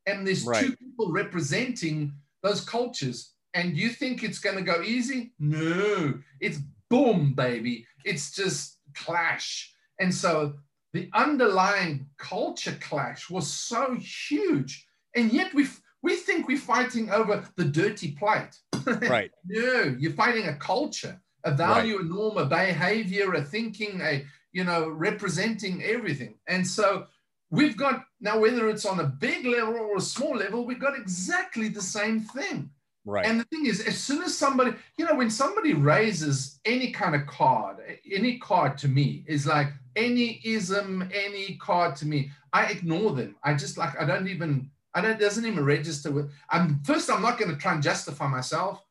And 0.07 0.27
there's 0.27 0.45
Right. 0.45 0.67
two 0.67 0.77
people 0.77 1.11
representing 1.11 2.13
those 2.43 2.61
cultures. 2.61 3.33
And 3.55 3.77
you 3.77 3.89
think 3.91 4.23
it's 4.23 4.39
going 4.39 4.57
to 4.57 4.63
go 4.63 4.83
easy? 4.83 5.33
No, 5.39 6.21
it's 6.41 6.59
boom, 6.91 7.35
baby. 7.35 7.87
It's 8.05 8.33
just 8.33 8.79
clash. 8.95 9.73
And 9.99 10.15
so 10.15 10.59
the 10.93 11.09
underlying 11.15 12.07
culture 12.19 12.77
clash 12.81 13.31
was 13.31 13.51
so 13.51 13.95
huge. 13.95 14.87
And 15.15 15.33
yet 15.33 15.55
we 15.55 15.67
we 16.05 16.17
think 16.17 16.47
we're 16.47 16.59
fighting 16.59 17.11
over 17.11 17.43
the 17.57 17.65
dirty 17.65 18.13
plate. 18.13 18.55
Right. 18.87 19.31
No, 19.47 19.97
you're 19.99 20.13
fighting 20.13 20.49
a 20.49 20.57
culture, 20.57 21.19
a 21.43 21.53
value, 21.53 22.01
a 22.01 22.03
norm, 22.03 22.37
a 22.37 22.45
behavior, 22.45 23.33
a 23.33 23.41
thinking, 23.41 24.03
a 24.03 24.27
you 24.53 24.63
know, 24.63 24.87
representing 24.89 25.83
everything. 25.83 26.35
And 26.47 26.67
so 26.67 27.07
we've 27.51 27.79
got 27.79 28.05
now 28.21 28.39
whether 28.39 28.69
it's 28.69 28.85
on 28.85 29.01
a 29.01 29.05
big 29.05 29.47
level 29.47 29.77
or 29.77 29.97
a 29.97 30.03
small 30.03 30.37
level, 30.37 30.67
we've 30.67 30.79
got 30.79 30.99
exactly 30.99 31.69
the 31.69 31.81
same 31.81 32.21
thing. 32.21 32.69
Right. 33.07 33.25
And 33.25 33.41
the 33.41 33.45
thing 33.45 33.65
is, 33.65 33.81
as 33.81 33.97
soon 33.97 34.23
as 34.23 34.37
somebody, 34.37 34.75
you 34.99 35.07
know, 35.07 35.15
when 35.15 35.31
somebody 35.31 35.73
raises 35.73 36.61
any 36.67 36.91
kind 36.91 37.15
of 37.15 37.27
card, 37.27 37.77
any 38.11 38.39
card 38.39 38.77
to 38.79 38.89
me 38.89 39.25
is 39.27 39.47
like 39.47 39.69
any 39.97 40.43
ism, 40.45 41.09
any 41.13 41.57
card 41.57 41.97
to 41.97 42.07
me, 42.07 42.31
I 42.53 42.67
ignore 42.67 43.13
them. 43.13 43.37
I 43.43 43.55
just 43.55 43.79
like, 43.79 43.99
I 44.01 44.05
don't 44.05 44.29
even, 44.29 44.71
I 44.95 45.01
don't, 45.01 45.13
it 45.13 45.21
doesn't 45.21 45.45
even 45.45 45.65
register 45.65 46.11
with, 46.11 46.31
I'm 46.51 46.81
first, 46.85 47.11
I'm 47.11 47.23
not 47.23 47.39
going 47.39 47.51
to 47.51 47.57
try 47.57 47.75
and 47.75 47.83
justify 47.83 48.29
myself. 48.29 48.83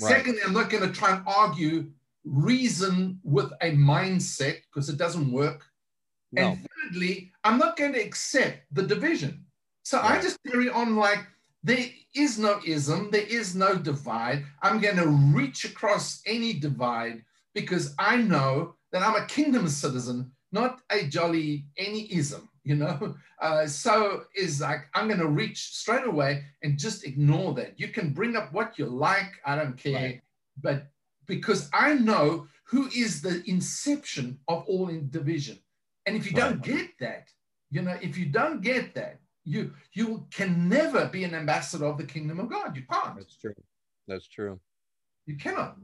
Right. 0.00 0.10
Secondly, 0.10 0.40
I'm 0.44 0.52
not 0.52 0.70
going 0.70 0.86
to 0.86 0.92
try 0.92 1.14
and 1.14 1.22
argue 1.26 1.90
reason 2.24 3.20
with 3.22 3.52
a 3.60 3.70
mindset 3.72 4.58
because 4.62 4.88
it 4.88 4.98
doesn't 4.98 5.30
work. 5.30 5.64
no. 6.32 6.42
And 6.42 6.66
thirdly, 6.82 7.32
I'm 7.44 7.58
not 7.58 7.76
going 7.76 7.92
to 7.92 8.00
accept 8.00 8.62
the 8.72 8.82
division. 8.82 9.44
So 9.84 10.00
I 10.00 10.20
just 10.20 10.38
carry 10.44 10.68
on 10.68 10.96
like 10.96 11.20
there 11.62 11.86
is 12.14 12.38
no 12.38 12.60
ism, 12.66 13.10
there 13.12 13.26
is 13.26 13.54
no 13.54 13.76
divide. 13.76 14.44
I'm 14.62 14.80
going 14.80 14.96
to 14.96 15.06
reach 15.06 15.64
across 15.64 16.22
any 16.26 16.52
divide 16.54 17.22
because 17.54 17.94
I 17.98 18.16
know 18.16 18.74
that 18.92 19.02
I'm 19.02 19.14
a 19.14 19.26
kingdom 19.26 19.68
citizen, 19.68 20.32
not 20.52 20.80
a 20.90 21.06
jolly 21.06 21.66
any 21.76 22.12
ism, 22.12 22.48
you 22.66 22.76
know? 22.76 23.14
Uh, 23.38 23.66
so 23.66 24.22
is 24.34 24.62
like, 24.62 24.88
I'm 24.94 25.08
going 25.08 25.20
to 25.20 25.28
reach 25.28 25.74
straight 25.74 26.06
away 26.06 26.42
and 26.62 26.78
just 26.78 27.04
ignore 27.04 27.52
that. 27.52 27.78
You 27.78 27.88
can 27.88 28.14
bring 28.14 28.34
up 28.34 28.50
what 28.50 28.78
you 28.78 28.86
like, 28.86 29.30
I 29.44 29.56
don't 29.56 29.76
care. 29.76 29.92
Right. 29.92 30.20
But 30.62 30.86
because 31.26 31.68
I 31.74 31.92
know 31.92 32.48
who 32.64 32.88
is 32.96 33.20
the 33.20 33.42
inception 33.46 34.38
of 34.48 34.64
all 34.66 34.88
in 34.88 35.10
division. 35.10 35.58
And 36.06 36.16
if 36.16 36.24
you 36.24 36.32
don't 36.32 36.62
get 36.62 36.92
that, 37.00 37.28
you 37.70 37.82
know, 37.82 37.98
if 38.00 38.16
you 38.16 38.24
don't 38.24 38.62
get 38.62 38.94
that, 38.94 39.18
you 39.44 39.72
you 39.92 40.26
can 40.30 40.66
never 40.66 41.06
be 41.06 41.24
an 41.24 41.34
ambassador 41.34 41.84
of 41.84 41.98
the 41.98 42.04
kingdom 42.04 42.40
of 42.40 42.48
God. 42.48 42.74
You 42.74 42.84
can't. 42.90 43.16
That's 43.16 43.36
true. 43.36 43.54
That's 44.08 44.26
true. 44.26 44.58
You 45.26 45.36
cannot. 45.36 45.76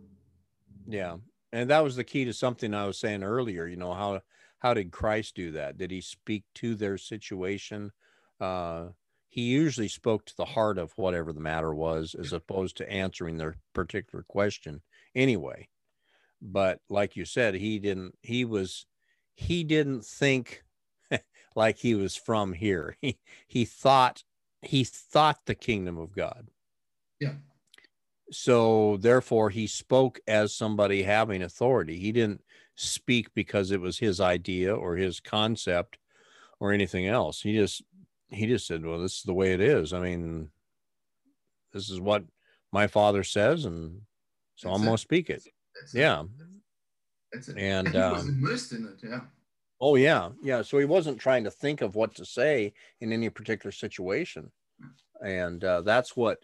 Yeah. 0.88 1.16
And 1.52 1.68
that 1.68 1.84
was 1.84 1.96
the 1.96 2.04
key 2.04 2.24
to 2.24 2.32
something 2.32 2.72
I 2.72 2.86
was 2.86 2.98
saying 2.98 3.22
earlier. 3.22 3.66
You 3.66 3.76
know, 3.76 3.92
how 3.92 4.22
how 4.62 4.74
did 4.74 4.92
Christ 4.92 5.34
do 5.34 5.52
that? 5.52 5.76
Did 5.76 5.90
he 5.90 6.00
speak 6.00 6.44
to 6.56 6.74
their 6.74 6.98
situation? 6.98 7.92
Uh 8.40 8.88
he 9.32 9.44
usually 9.44 9.88
spoke 9.88 10.26
to 10.26 10.36
the 10.36 10.44
heart 10.44 10.76
of 10.76 10.92
whatever 10.96 11.32
the 11.32 11.40
matter 11.40 11.74
was, 11.74 12.14
as 12.14 12.34
opposed 12.34 12.76
to 12.76 12.92
answering 12.92 13.38
their 13.38 13.56
particular 13.72 14.22
question 14.28 14.82
anyway. 15.14 15.70
But 16.42 16.80
like 16.90 17.16
you 17.16 17.24
said, 17.24 17.54
he 17.54 17.78
didn't, 17.78 18.14
he 18.20 18.44
was, 18.44 18.84
he 19.34 19.64
didn't 19.64 20.04
think 20.04 20.62
like 21.56 21.78
he 21.78 21.94
was 21.94 22.14
from 22.14 22.52
here. 22.52 22.98
He 23.00 23.20
he 23.48 23.64
thought 23.64 24.22
he 24.60 24.84
thought 24.84 25.38
the 25.46 25.54
kingdom 25.54 25.96
of 25.96 26.14
God. 26.14 26.48
Yeah. 27.18 27.36
So 28.30 28.98
therefore 28.98 29.48
he 29.48 29.66
spoke 29.66 30.20
as 30.26 30.54
somebody 30.54 31.04
having 31.04 31.42
authority. 31.42 31.98
He 31.98 32.12
didn't 32.12 32.42
speak 32.74 33.32
because 33.34 33.70
it 33.70 33.80
was 33.80 33.98
his 33.98 34.20
idea 34.20 34.74
or 34.74 34.96
his 34.96 35.20
concept 35.20 35.98
or 36.60 36.72
anything 36.72 37.06
else. 37.06 37.40
He 37.40 37.54
just 37.54 37.82
he 38.28 38.46
just 38.46 38.66
said, 38.66 38.84
"Well, 38.84 39.00
this 39.00 39.18
is 39.18 39.22
the 39.22 39.34
way 39.34 39.52
it 39.52 39.60
is. 39.60 39.92
I 39.92 40.00
mean, 40.00 40.50
this 41.72 41.90
is 41.90 42.00
what 42.00 42.24
my 42.72 42.86
father 42.86 43.22
says 43.22 43.64
and 43.64 44.00
so 44.56 44.68
That's 44.68 44.80
I'm 44.80 44.88
it. 44.88 44.90
to 44.90 44.98
speak 44.98 45.30
it." 45.30 45.42
That's. 45.74 45.94
Yeah. 45.94 46.24
That's 47.32 47.48
it. 47.48 47.56
And, 47.58 47.88
he 47.88 47.98
was 47.98 48.22
um, 48.22 48.28
immersed 48.28 48.72
in 48.72 48.84
it. 48.86 49.00
Yeah. 49.02 49.20
Oh 49.80 49.96
yeah, 49.96 50.30
yeah. 50.42 50.62
So 50.62 50.78
he 50.78 50.84
wasn't 50.84 51.18
trying 51.18 51.42
to 51.44 51.50
think 51.50 51.80
of 51.80 51.96
what 51.96 52.14
to 52.14 52.24
say 52.24 52.72
in 53.00 53.12
any 53.12 53.28
particular 53.30 53.72
situation, 53.72 54.52
and 55.24 55.64
uh, 55.64 55.80
that's 55.80 56.16
what 56.16 56.38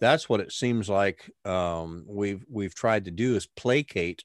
that's 0.00 0.28
what 0.28 0.40
it 0.40 0.52
seems 0.52 0.88
like 0.88 1.28
um, 1.44 2.04
we've 2.06 2.44
we've 2.48 2.74
tried 2.74 3.06
to 3.06 3.10
do 3.10 3.34
is 3.34 3.46
placate, 3.46 4.22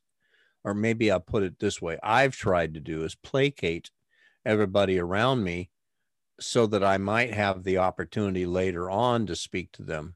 or 0.70 0.74
maybe 0.76 1.12
I'll 1.12 1.20
put 1.22 1.44
it 1.44 1.60
this 1.60 1.82
way: 1.82 2.00
I've 2.04 2.36
tried 2.36 2.74
to 2.76 2.80
do 2.82 3.04
is 3.04 3.16
placate 3.16 3.92
everybody 4.46 5.00
around 5.00 5.44
me, 5.44 5.72
so 6.40 6.68
that 6.68 6.84
I 6.84 6.98
might 6.98 7.34
have 7.34 7.64
the 7.64 7.78
opportunity 7.80 8.46
later 8.46 8.90
on 8.90 9.26
to 9.28 9.36
speak 9.36 9.72
to 9.74 9.84
them, 9.84 10.16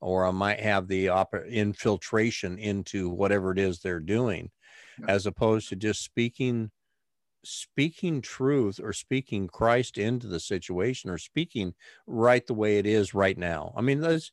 or 0.00 0.26
I 0.26 0.32
might 0.32 0.60
have 0.60 0.88
the 0.88 1.08
op- 1.10 1.34
infiltration 1.34 2.58
into 2.58 3.10
whatever 3.10 3.52
it 3.52 3.58
is 3.58 3.80
they're 3.80 4.00
doing, 4.00 4.52
Yeah. 4.96 5.08
as 5.08 5.26
opposed 5.26 5.68
to 5.70 5.76
just 5.76 6.02
speaking 6.04 6.72
speaking 7.44 8.22
truth 8.22 8.80
or 8.82 8.92
speaking 8.92 9.46
Christ 9.48 9.98
into 9.98 10.26
the 10.26 10.40
situation 10.40 11.10
or 11.10 11.18
speaking 11.18 11.74
right 12.06 12.46
the 12.46 12.54
way 12.54 12.78
it 12.78 12.86
is 12.86 13.12
right 13.14 13.36
now. 13.36 13.72
I 13.76 13.82
mean, 13.82 14.00
let's, 14.00 14.32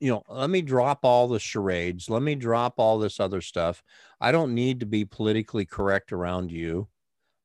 you 0.00 0.10
know, 0.10 0.24
let 0.28 0.48
me 0.48 0.62
drop 0.62 1.00
all 1.04 1.28
the 1.28 1.38
charades. 1.38 2.08
Let 2.08 2.22
me 2.22 2.34
drop 2.34 2.74
all 2.78 2.98
this 2.98 3.20
other 3.20 3.42
stuff. 3.42 3.82
I 4.20 4.32
don't 4.32 4.54
need 4.54 4.80
to 4.80 4.86
be 4.86 5.04
politically 5.04 5.66
correct 5.66 6.12
around 6.12 6.50
you. 6.50 6.88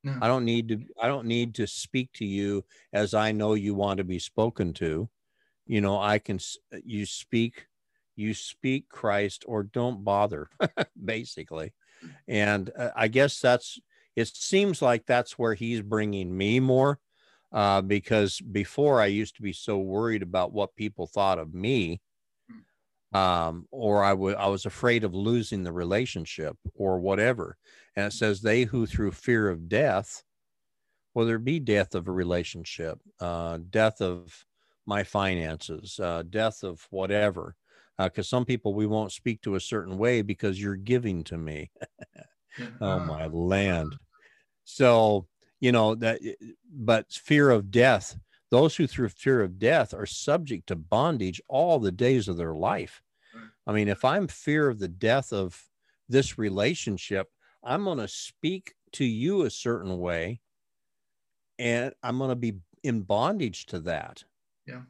No. 0.04 0.18
I 0.22 0.28
don't 0.28 0.46
need 0.46 0.70
to, 0.70 0.80
I 1.02 1.08
don't 1.08 1.28
need 1.28 1.56
to 1.56 1.68
speak 1.68 2.12
to 2.14 2.26
you 2.26 2.64
as 2.94 3.14
I 3.14 3.34
know 3.34 3.56
you 3.56 3.76
want 3.76 3.98
to 3.98 4.04
be 4.04 4.20
spoken 4.20 4.72
to. 4.74 5.10
You 5.68 5.82
know, 5.82 6.00
I 6.00 6.20
can, 6.20 6.40
you 6.84 7.06
speak, 7.06 7.68
you 8.16 8.34
speak 8.34 8.88
Christ 8.88 9.44
or 9.48 9.64
don't 9.64 10.06
bother, 10.06 10.48
basically. 11.04 11.74
And 12.28 12.72
uh, 12.78 12.92
I 12.96 13.10
guess 13.10 13.40
that's, 13.42 13.80
it 14.16 14.28
seems 14.28 14.82
like 14.82 15.06
that's 15.06 15.38
where 15.38 15.56
he's 15.56 15.82
bringing 15.82 16.36
me 16.38 16.62
more 16.62 17.00
uh, 17.52 17.82
because 17.82 18.40
before 18.40 19.02
I 19.02 19.08
used 19.08 19.36
to 19.38 19.42
be 19.42 19.54
so 19.54 19.78
worried 19.78 20.22
about 20.22 20.54
what 20.54 20.76
people 20.76 21.08
thought 21.08 21.40
of 21.40 21.54
me, 21.54 22.00
um, 23.16 23.68
or 23.72 24.04
I 24.04 24.14
was 24.14 24.66
afraid 24.66 25.04
of 25.04 25.14
losing 25.16 25.64
the 25.64 25.72
relationship 25.72 26.58
or 26.76 27.00
whatever. 27.00 27.58
And 27.96 28.08
it 28.08 28.14
says 28.14 28.42
they 28.42 28.64
who 28.64 28.86
through 28.86 29.12
fear 29.12 29.50
of 29.50 29.70
death, 29.70 30.24
whether 31.14 31.36
it 31.36 31.46
be 31.46 31.60
death 31.60 31.96
of 31.96 32.08
a 32.08 32.12
relationship, 32.12 33.00
uh, 33.20 33.60
death 33.70 34.02
of 34.02 34.46
my 34.86 35.04
finances, 35.04 36.00
uh, 36.00 36.24
death 36.30 36.64
of 36.64 36.88
whatever, 36.92 37.56
because 37.98 38.30
some 38.30 38.46
people 38.46 38.74
we 38.74 38.88
won't 38.88 39.12
speak 39.12 39.42
to 39.42 39.56
a 39.56 39.60
certain 39.62 39.98
way 39.98 40.22
because 40.22 40.62
you're 40.62 40.76
giving 40.76 41.24
to 41.26 41.38
me. 41.38 41.72
Oh 42.82 43.00
Ah, 43.00 43.00
my 43.00 43.28
land. 43.28 43.98
So, 44.66 45.28
you 45.60 45.72
know, 45.72 45.96
that, 45.96 46.22
but 46.72 47.12
fear 47.12 47.50
of 47.52 47.72
death, 47.72 48.18
those 48.52 48.76
who 48.76 48.88
through 48.88 49.10
fear 49.10 49.42
of 49.42 49.60
death 49.60 49.94
are 49.94 50.06
subject 50.06 50.68
to 50.68 50.76
bondage 50.76 51.42
all 51.50 51.80
the 51.80 51.92
days 51.92 52.28
of 52.28 52.38
their 52.38 52.56
life. 52.56 53.02
I 53.68 53.74
mean, 53.74 53.88
if 53.88 54.06
I'm 54.06 54.28
fear 54.28 54.68
of 54.70 54.80
the 54.80 54.88
death 54.88 55.34
of 55.34 55.62
this 56.08 56.38
relationship, 56.38 57.30
I'm 57.64 57.84
going 57.84 57.98
to 57.98 58.08
speak 58.08 58.76
to 58.94 59.06
you 59.06 59.44
a 59.44 59.50
certain 59.50 59.98
way 60.00 60.42
and 61.58 61.94
I'm 62.04 62.18
going 62.18 62.30
to 62.30 62.36
be 62.36 62.58
in 62.84 63.02
bondage 63.02 63.66
to 63.68 63.80
that. 63.82 64.24
Yeah. 64.68 64.82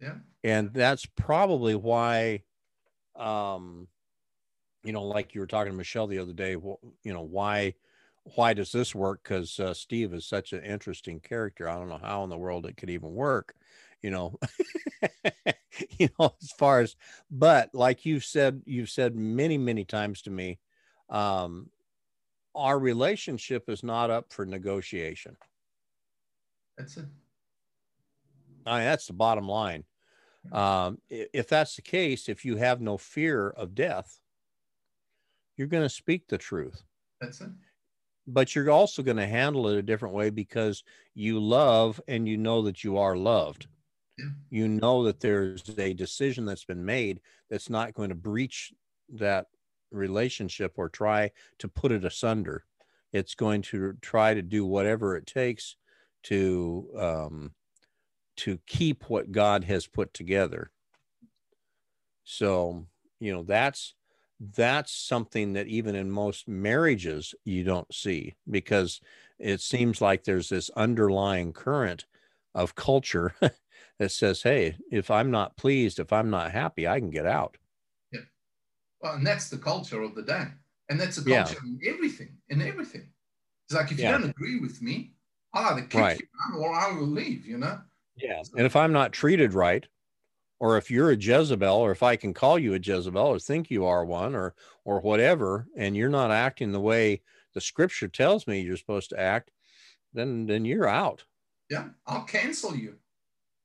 Yeah. 0.00 0.14
And 0.42 0.72
that's 0.72 1.06
probably 1.06 1.74
why, 1.74 2.42
um, 3.16 3.88
you 4.84 4.92
know, 4.92 5.02
like 5.02 5.34
you 5.34 5.40
were 5.40 5.46
talking 5.46 5.72
to 5.72 5.76
Michelle 5.76 6.06
the 6.06 6.18
other 6.18 6.32
day, 6.32 6.52
you 6.52 6.78
know, 7.04 7.22
why, 7.22 7.74
why 8.36 8.54
does 8.54 8.70
this 8.70 8.94
work? 8.94 9.22
Because 9.22 9.58
uh, 9.58 9.74
Steve 9.74 10.14
is 10.14 10.26
such 10.26 10.52
an 10.52 10.62
interesting 10.62 11.20
character. 11.20 11.68
I 11.68 11.74
don't 11.74 11.88
know 11.88 12.00
how 12.02 12.22
in 12.24 12.30
the 12.30 12.38
world 12.38 12.66
it 12.66 12.76
could 12.76 12.90
even 12.90 13.14
work, 13.14 13.54
you 14.04 14.10
know, 14.10 14.38
you 15.98 16.10
know, 16.20 16.34
as 16.42 16.52
far 16.52 16.80
as, 16.80 16.94
but 17.30 17.74
like 17.74 18.04
you've 18.04 18.24
said, 18.24 18.60
you've 18.66 18.90
said 18.90 19.16
many, 19.16 19.56
many 19.56 19.86
times 19.86 20.20
to 20.22 20.30
me, 20.30 20.58
um, 21.08 21.70
our 22.54 22.78
relationship 22.78 23.70
is 23.70 23.82
not 23.82 24.10
up 24.10 24.30
for 24.30 24.44
negotiation. 24.44 25.38
That's 26.76 26.98
it. 26.98 27.06
I 28.66 28.78
mean, 28.78 28.84
that's 28.84 29.06
the 29.06 29.14
bottom 29.14 29.48
line. 29.48 29.84
Um, 30.52 30.98
if 31.08 31.48
that's 31.48 31.76
the 31.76 31.82
case, 31.82 32.28
if 32.28 32.44
you 32.44 32.56
have 32.56 32.82
no 32.82 32.98
fear 32.98 33.48
of 33.48 33.74
death, 33.74 34.20
you're 35.56 35.66
going 35.66 35.82
to 35.82 35.88
speak 35.88 36.28
the 36.28 36.36
truth, 36.36 36.82
That's 37.22 37.40
it. 37.40 37.48
but 38.26 38.54
you're 38.54 38.70
also 38.70 39.02
going 39.02 39.16
to 39.16 39.26
handle 39.26 39.68
it 39.68 39.78
a 39.78 39.82
different 39.82 40.14
way 40.14 40.28
because 40.28 40.84
you 41.14 41.40
love 41.40 41.98
and 42.06 42.28
you 42.28 42.36
know 42.36 42.60
that 42.62 42.84
you 42.84 42.98
are 42.98 43.16
loved. 43.16 43.66
You 44.50 44.68
know 44.68 45.04
that 45.04 45.20
there's 45.20 45.76
a 45.78 45.92
decision 45.92 46.44
that's 46.44 46.64
been 46.64 46.84
made 46.84 47.20
that's 47.50 47.68
not 47.68 47.94
going 47.94 48.10
to 48.10 48.14
breach 48.14 48.72
that 49.08 49.46
relationship 49.90 50.74
or 50.76 50.88
try 50.88 51.30
to 51.58 51.68
put 51.68 51.92
it 51.92 52.04
asunder. 52.04 52.64
It's 53.12 53.34
going 53.34 53.62
to 53.62 53.94
try 54.00 54.34
to 54.34 54.42
do 54.42 54.64
whatever 54.64 55.16
it 55.16 55.26
takes 55.26 55.76
to 56.24 56.88
um, 56.96 57.52
to 58.36 58.58
keep 58.66 59.08
what 59.08 59.32
God 59.32 59.64
has 59.64 59.86
put 59.86 60.12
together. 60.12 60.70
So, 62.24 62.86
you 63.20 63.32
know, 63.32 63.42
that's 63.42 63.94
that's 64.40 64.92
something 64.92 65.52
that 65.52 65.68
even 65.68 65.94
in 65.94 66.10
most 66.10 66.48
marriages 66.48 67.34
you 67.44 67.62
don't 67.62 67.92
see 67.94 68.34
because 68.50 69.00
it 69.38 69.60
seems 69.60 70.00
like 70.00 70.24
there's 70.24 70.48
this 70.48 70.70
underlying 70.70 71.52
current 71.52 72.04
of 72.54 72.74
culture 72.74 73.34
that 73.98 74.10
says, 74.12 74.42
"Hey, 74.42 74.76
if 74.90 75.10
I'm 75.10 75.30
not 75.30 75.56
pleased, 75.56 75.98
if 75.98 76.12
I'm 76.12 76.30
not 76.30 76.52
happy, 76.52 76.86
I 76.88 77.00
can 77.00 77.10
get 77.10 77.26
out." 77.26 77.58
Yeah. 78.12 78.20
Well, 79.00 79.14
and 79.16 79.26
that's 79.26 79.50
the 79.50 79.58
culture 79.58 80.02
of 80.02 80.14
the 80.14 80.22
day. 80.22 80.48
And 80.90 81.00
that's 81.00 81.16
the 81.16 81.24
Yeah. 81.24 81.34
culture 81.44 81.58
in 81.64 81.80
everything, 81.86 82.38
in 82.48 82.62
everything. 82.62 83.12
It's 83.68 83.74
like 83.76 83.92
if 83.92 84.02
you 84.02 84.04
Yeah. 84.04 84.08
don't 84.08 84.24
agree 84.30 84.60
with 84.60 84.82
me, 84.82 85.16
I'll 85.54 85.74
either 85.74 85.86
kick 85.88 86.02
Right. 86.02 86.18
you 86.18 86.26
out 86.46 86.58
or 86.60 86.72
I 86.74 86.92
will 86.92 87.06
leave, 87.08 87.46
you 87.46 87.58
know? 87.58 87.82
Yeah. 88.16 88.42
And 88.56 88.66
if 88.66 88.76
I'm 88.76 88.92
not 88.92 89.12
treated 89.12 89.54
right, 89.54 89.86
or 90.60 90.78
if 90.78 90.90
you're 90.90 91.10
a 91.10 91.16
Jezebel, 91.16 91.76
or 91.76 91.92
if 91.92 92.02
I 92.02 92.16
can 92.16 92.34
call 92.34 92.58
you 92.58 92.74
a 92.74 92.78
Jezebel 92.80 93.26
or 93.26 93.38
think 93.40 93.70
you 93.70 93.84
are 93.86 94.04
one 94.04 94.34
or 94.34 94.54
or 94.84 95.00
whatever, 95.00 95.68
and 95.76 95.96
you're 95.96 96.08
not 96.10 96.30
acting 96.32 96.72
the 96.72 96.80
way 96.80 97.22
the 97.54 97.60
scripture 97.62 98.08
tells 98.08 98.46
me 98.46 98.60
you're 98.60 98.76
supposed 98.78 99.10
to 99.10 99.20
act, 99.20 99.52
then 100.14 100.46
then 100.46 100.64
you're 100.66 100.88
out. 100.88 101.24
Yeah, 101.70 101.90
I'll 102.06 102.24
cancel 102.24 102.74
you. 102.76 102.98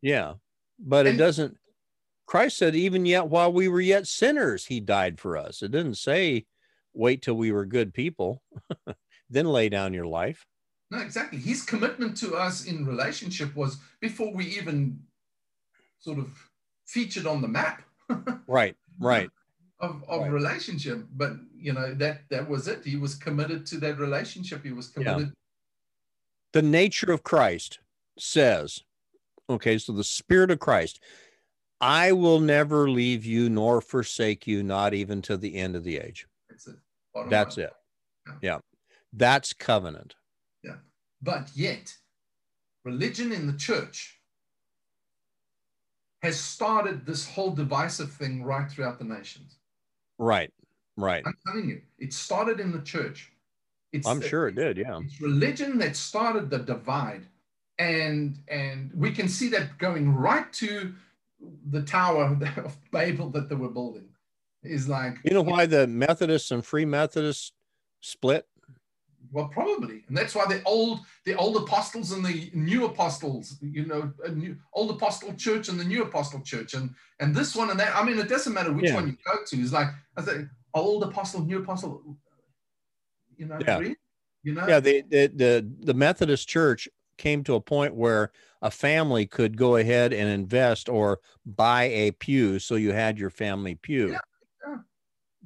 Yeah. 0.02 0.36
But 0.80 1.08
it 1.08 1.18
doesn't 1.18 1.58
Christ 2.26 2.58
said, 2.58 2.76
even 2.76 3.06
yet 3.06 3.28
while 3.28 3.52
we 3.52 3.68
were 3.68 3.82
yet 3.82 4.06
sinners, 4.08 4.66
he 4.68 4.80
died 4.80 5.20
for 5.20 5.36
us. 5.36 5.62
It 5.64 5.72
didn't 5.72 5.96
say 5.96 6.46
wait 6.94 7.22
till 7.22 7.36
we 7.36 7.52
were 7.52 7.66
good 7.66 7.94
people, 7.94 8.44
then 9.30 9.46
lay 9.48 9.68
down 9.70 9.94
your 9.94 10.06
life. 10.06 10.46
No, 10.92 11.00
exactly. 11.00 11.40
His 11.40 11.64
commitment 11.64 12.16
to 12.18 12.36
us 12.36 12.66
in 12.66 12.86
relationship 12.86 13.56
was 13.56 13.78
before 14.00 14.32
we 14.34 14.46
even 14.46 15.00
sort 16.00 16.20
of 16.20 16.30
featured 16.86 17.26
on 17.26 17.42
the 17.42 17.48
map 17.48 17.82
Right, 18.48 18.76
right. 19.00 19.30
of, 19.80 20.04
of 20.08 20.22
Right. 20.22 20.32
relationship. 20.32 21.06
But 21.12 21.34
you 21.58 21.74
know, 21.74 21.94
that 21.96 22.22
that 22.30 22.48
was 22.48 22.68
it. 22.68 22.86
He 22.86 22.96
was 22.96 23.16
committed 23.16 23.66
to 23.68 23.78
that 23.80 23.98
relationship. 24.00 24.64
He 24.64 24.72
was 24.72 24.92
Yeah. 24.96 25.04
committed. 25.04 25.34
the 26.54 26.62
nature 26.64 27.12
of 27.12 27.24
Christ 27.24 27.80
says, 28.18 28.84
okay, 29.50 29.78
so 29.78 29.92
the 29.94 30.04
Spirit 30.04 30.52
of 30.52 30.60
Christ, 30.60 31.02
I 31.82 32.12
will 32.12 32.40
never 32.40 32.90
leave 32.90 33.26
you 33.26 33.50
nor 33.50 33.82
forsake 33.82 34.46
you, 34.46 34.64
not 34.64 34.94
even 34.94 35.22
to 35.24 35.38
the 35.38 35.56
end 35.56 35.76
of 35.76 35.84
the 35.84 35.98
age. 35.98 36.28
That's 36.50 36.68
it. 36.68 36.76
Bottom 37.14 37.30
That's 37.30 37.58
line. 37.58 37.66
it. 37.66 37.74
Yeah. 38.28 38.34
Yeah. 38.42 38.58
That's 39.14 39.54
covenant. 39.54 40.16
Yeah. 40.64 40.76
But 41.22 41.50
yet, 41.56 41.96
religion 42.84 43.32
in 43.32 43.48
the 43.48 43.58
church 43.58 44.20
has 46.22 46.40
started 46.40 47.06
this 47.06 47.28
whole 47.28 47.52
divisive 47.52 48.12
thing 48.12 48.44
right 48.44 48.70
throughout 48.70 49.00
the 49.00 49.06
nations. 49.06 49.58
Right. 50.18 50.52
Right. 50.98 51.24
I'm 51.26 51.38
telling 51.48 51.70
you, 51.70 51.82
it 51.98 52.12
started 52.12 52.60
in 52.60 52.74
the 52.74 52.82
church. 52.82 53.32
It's 53.94 54.06
I'm 54.06 54.22
sure 54.22 54.50
it 54.50 54.56
did. 54.56 54.78
Yeah. 54.78 55.00
It's 55.02 55.22
religion 55.22 55.78
that 55.80 55.96
started 55.96 56.50
the 56.50 56.60
divide, 56.60 57.26
and 57.80 58.38
and 58.50 58.92
we 58.94 59.12
can 59.12 59.28
see 59.28 59.48
that 59.50 59.78
going 59.78 60.14
right 60.14 60.52
to 60.54 60.94
the 61.72 61.82
Tower 61.82 62.26
of 62.58 62.78
Babel 62.92 63.30
that 63.32 63.50
they 63.50 63.56
were 63.56 63.70
building. 63.70 64.10
Is 64.62 64.90
like 64.90 65.16
You 65.24 65.34
know 65.34 65.42
why 65.42 65.66
the 65.66 65.88
Methodists 65.88 66.52
and 66.52 66.64
Free 66.64 66.86
Methodists 66.86 67.54
split? 68.02 68.46
Well, 69.32 69.48
probably, 69.48 70.04
and 70.08 70.18
that's 70.18 70.34
why 70.36 70.46
the 70.48 70.62
old 70.64 71.02
the 71.24 71.36
old 71.36 71.56
apostles 71.58 72.12
and 72.12 72.26
the 72.26 72.50
new 72.54 72.86
apostles, 72.86 73.58
you 73.62 73.86
know, 73.86 74.12
new 74.34 74.58
old 74.74 74.92
apostle 74.92 75.34
church 75.36 75.70
and 75.70 75.80
the 75.80 75.84
new 75.84 76.04
apostle 76.04 76.42
church, 76.42 76.74
and 76.74 76.90
and 77.22 77.34
this 77.34 77.56
one 77.56 77.70
and 77.70 77.80
that. 77.80 77.96
I 77.96 78.04
mean, 78.04 78.18
it 78.20 78.28
doesn't 78.28 78.54
matter 78.54 78.74
which 78.74 78.86
Yeah. 78.86 78.96
one 78.96 79.08
you 79.08 79.18
go 79.26 79.38
to. 79.46 79.62
It's 79.62 79.72
like 79.72 79.88
I 80.18 80.24
say, 80.24 80.46
old 80.74 81.04
apostle, 81.04 81.46
new 81.46 81.60
apostle. 81.60 82.18
You 83.38 83.46
know, 83.46 83.60
Yeah. 83.62 83.78
really? 83.78 83.96
you 84.44 84.54
know, 84.56 84.68
Yeah, 84.68 84.80
the, 84.80 85.04
the 85.08 85.28
the 85.28 85.70
the 85.82 85.94
Methodist 85.94 86.50
Church 86.50 86.90
came 87.20 87.44
to 87.44 87.54
a 87.54 87.62
point 87.62 87.94
where 87.94 88.32
a 88.64 88.72
family 88.72 89.28
could 89.28 89.58
go 89.58 89.76
ahead 89.76 90.12
and 90.12 90.28
invest 90.28 90.90
or 90.90 91.20
buy 91.46 91.84
a 91.84 92.12
pew, 92.12 92.58
so 92.58 92.76
you 92.76 92.92
had 92.92 93.20
your 93.20 93.30
family 93.30 93.76
pew. 93.76 94.12
Yeah. 94.12 94.20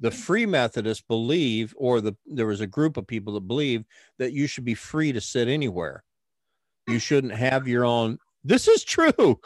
The 0.00 0.10
Free 0.10 0.46
Methodists 0.46 1.04
believe, 1.06 1.74
or 1.76 2.00
the 2.00 2.16
there 2.26 2.46
was 2.46 2.60
a 2.60 2.66
group 2.66 2.96
of 2.96 3.06
people 3.06 3.34
that 3.34 3.46
believe 3.46 3.84
that 4.18 4.32
you 4.32 4.46
should 4.46 4.64
be 4.64 4.74
free 4.74 5.12
to 5.12 5.20
sit 5.20 5.46
anywhere. 5.46 6.02
You 6.88 6.98
shouldn't 6.98 7.34
have 7.34 7.68
your 7.68 7.84
own. 7.84 8.18
This 8.42 8.66
is 8.66 8.82
true. 8.82 9.40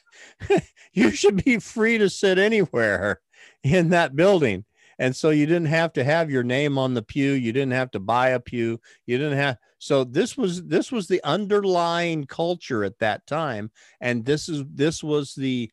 you 0.92 1.10
should 1.10 1.44
be 1.44 1.58
free 1.58 1.98
to 1.98 2.08
sit 2.08 2.38
anywhere 2.38 3.20
in 3.62 3.90
that 3.90 4.16
building. 4.16 4.64
And 4.98 5.14
so 5.14 5.30
you 5.30 5.46
didn't 5.46 5.66
have 5.66 5.92
to 5.94 6.04
have 6.04 6.30
your 6.30 6.42
name 6.42 6.78
on 6.78 6.94
the 6.94 7.02
pew. 7.02 7.32
You 7.32 7.52
didn't 7.52 7.72
have 7.72 7.90
to 7.92 8.00
buy 8.00 8.30
a 8.30 8.40
pew. 8.40 8.80
You 9.06 9.18
didn't 9.18 9.38
have. 9.38 9.58
So 9.82 10.04
this 10.04 10.36
was 10.36 10.62
this 10.66 10.92
was 10.92 11.08
the 11.08 11.20
underlying 11.24 12.24
culture 12.24 12.84
at 12.84 13.00
that 13.00 13.26
time, 13.26 13.72
and 14.00 14.24
this 14.24 14.48
is 14.48 14.62
this 14.72 15.02
was 15.02 15.34
the 15.34 15.72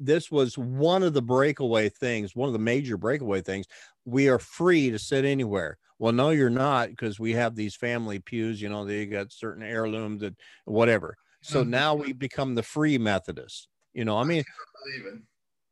this 0.00 0.30
was 0.30 0.56
one 0.56 1.02
of 1.02 1.12
the 1.12 1.20
breakaway 1.20 1.90
things, 1.90 2.34
one 2.34 2.48
of 2.48 2.54
the 2.54 2.58
major 2.58 2.96
breakaway 2.96 3.42
things. 3.42 3.66
We 4.06 4.30
are 4.30 4.38
free 4.38 4.90
to 4.90 4.98
sit 4.98 5.26
anywhere. 5.26 5.78
Well, 5.98 6.14
no, 6.14 6.30
you're 6.30 6.48
not 6.48 6.88
because 6.90 7.20
we 7.20 7.32
have 7.32 7.54
these 7.54 7.76
family 7.76 8.20
pews. 8.20 8.62
You 8.62 8.70
know, 8.70 8.86
they 8.86 9.04
got 9.04 9.32
certain 9.32 9.62
heirlooms 9.62 10.22
that 10.22 10.34
whatever. 10.64 11.18
So 11.42 11.62
Mhm. 11.62 11.68
now 11.68 11.94
we 11.94 12.14
become 12.14 12.54
the 12.54 12.62
free 12.62 12.96
Methodists. 12.96 13.68
You 13.92 14.06
know, 14.06 14.16
I 14.16 14.24
mean, 14.24 14.44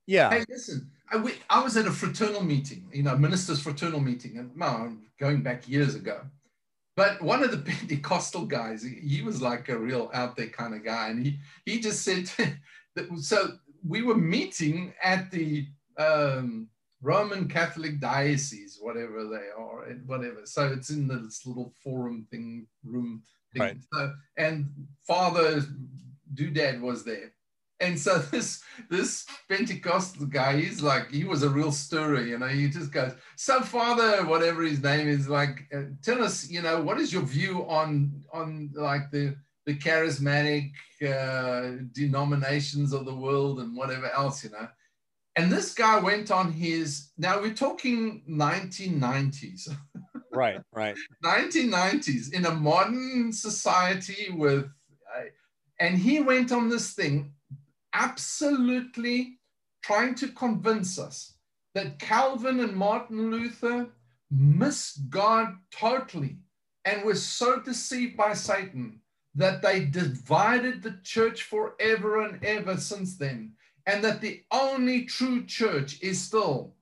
yeah, 0.07 0.37
Hey, 0.37 0.45
listen, 0.49 0.91
I, 1.11 1.16
we, 1.16 1.35
I 1.51 1.62
was 1.62 1.76
at 1.76 1.87
a 1.87 1.91
fraternal 1.91 2.43
meeting, 2.43 2.89
you 2.93 3.03
know, 3.03 3.16
ministers' 3.16 3.61
fraternal 3.61 4.01
meeting, 4.01 4.39
and 4.39 4.62
I'm 4.62 5.11
going 5.18 5.43
back 5.43 5.68
years 5.68 5.95
ago. 5.95 6.26
But 6.97 7.22
one 7.22 7.43
of 7.43 7.51
the 7.51 7.59
Pentecostal 7.72 8.47
guys, 8.47 8.82
he, 8.82 9.22
was 9.22 9.41
like 9.41 9.68
a 9.68 9.78
real 9.78 10.11
out 10.12 10.36
there 10.36 10.49
kind 10.49 10.74
of 10.74 10.84
guy, 10.84 11.09
and 11.09 11.24
he 11.24 11.38
he 11.64 11.80
just 11.80 12.05
said 12.05 12.30
that. 12.97 13.09
So 13.20 13.59
we 13.86 14.03
were 14.03 14.16
meeting 14.16 14.93
at 15.03 15.30
the 15.30 15.66
um, 15.97 16.68
Roman 17.03 17.49
Catholic 17.49 18.01
diocese, 18.01 18.78
whatever 18.80 19.24
they 19.24 19.49
are, 19.57 19.84
and 19.84 20.07
whatever. 20.07 20.41
So 20.45 20.68
it's 20.68 20.91
in 20.91 21.09
this 21.09 21.47
little 21.47 21.72
forum 21.82 22.26
thing 22.30 22.66
room. 22.84 23.22
Thing. 23.53 23.62
Right. 23.62 23.76
So, 23.93 24.12
and 24.36 24.70
Father 25.07 25.62
Doodad 26.34 26.80
was 26.80 27.05
there. 27.05 27.32
And 27.81 27.99
so 27.99 28.18
this 28.31 28.62
this 28.89 29.26
Pentecostal 29.49 30.26
guy, 30.26 30.61
he's 30.61 30.83
like, 30.83 31.11
he 31.11 31.24
was 31.24 31.43
a 31.43 31.51
real 31.51 31.72
stirrer, 31.72 32.22
you 32.22 32.39
know. 32.39 32.47
He 32.47 32.68
just 32.68 32.93
goes, 32.93 33.12
"So, 33.37 33.61
Father, 33.61 34.24
whatever 34.24 34.62
his 34.62 34.83
name 34.83 35.09
is, 35.09 35.28
like, 35.28 35.66
uh, 35.74 35.83
tell 36.03 36.22
us, 36.22 36.49
you 36.49 36.62
know, 36.62 36.81
what 36.83 37.01
is 37.01 37.12
your 37.12 37.22
view 37.22 37.66
on 37.68 38.24
on 38.33 38.70
like 38.74 39.11
the 39.11 39.37
the 39.66 39.76
charismatic 39.76 40.72
uh, 41.07 41.85
denominations 41.93 42.93
of 42.93 43.05
the 43.05 43.14
world 43.14 43.61
and 43.61 43.76
whatever 43.76 44.11
else, 44.11 44.45
you 44.45 44.51
know?" 44.51 44.68
And 45.37 45.51
this 45.51 45.74
guy 45.74 45.99
went 45.99 46.31
on 46.31 46.53
his. 46.53 47.11
Now 47.16 47.41
we're 47.41 47.55
talking 47.55 48.24
1990s. 48.28 49.74
right, 50.33 50.61
right. 50.74 50.97
1990s 51.24 52.33
in 52.33 52.47
a 52.47 52.51
modern 52.51 53.33
society 53.33 54.33
with 54.33 54.64
uh, 54.64 55.22
and 55.78 55.97
he 55.97 56.20
went 56.20 56.53
on 56.53 56.68
this 56.68 56.93
thing 56.93 57.33
absolutely 57.95 59.38
trying 59.82 60.14
to 60.14 60.28
convince 60.28 60.99
us 60.99 61.34
that 61.74 61.99
calvin 61.99 62.61
and 62.61 62.76
martin 62.76 63.30
luther 63.30 63.88
missed 64.30 65.09
god 65.11 65.57
totally 65.70 66.36
and 66.84 67.05
were 67.05 67.14
so 67.14 67.61
deceived 67.61 68.16
by 68.16 68.32
satan 68.32 69.01
that 69.34 69.62
they 69.62 69.84
divided 69.84 70.82
the 70.82 70.99
church 71.03 71.45
forever 71.45 72.22
and 72.22 72.45
ever 72.45 72.76
since 72.76 73.16
then 73.16 73.53
and 73.86 74.05
that 74.05 74.20
the 74.20 74.43
only 74.51 75.05
true 75.05 75.45
church 75.45 76.01
is 76.03 76.20
still 76.20 76.74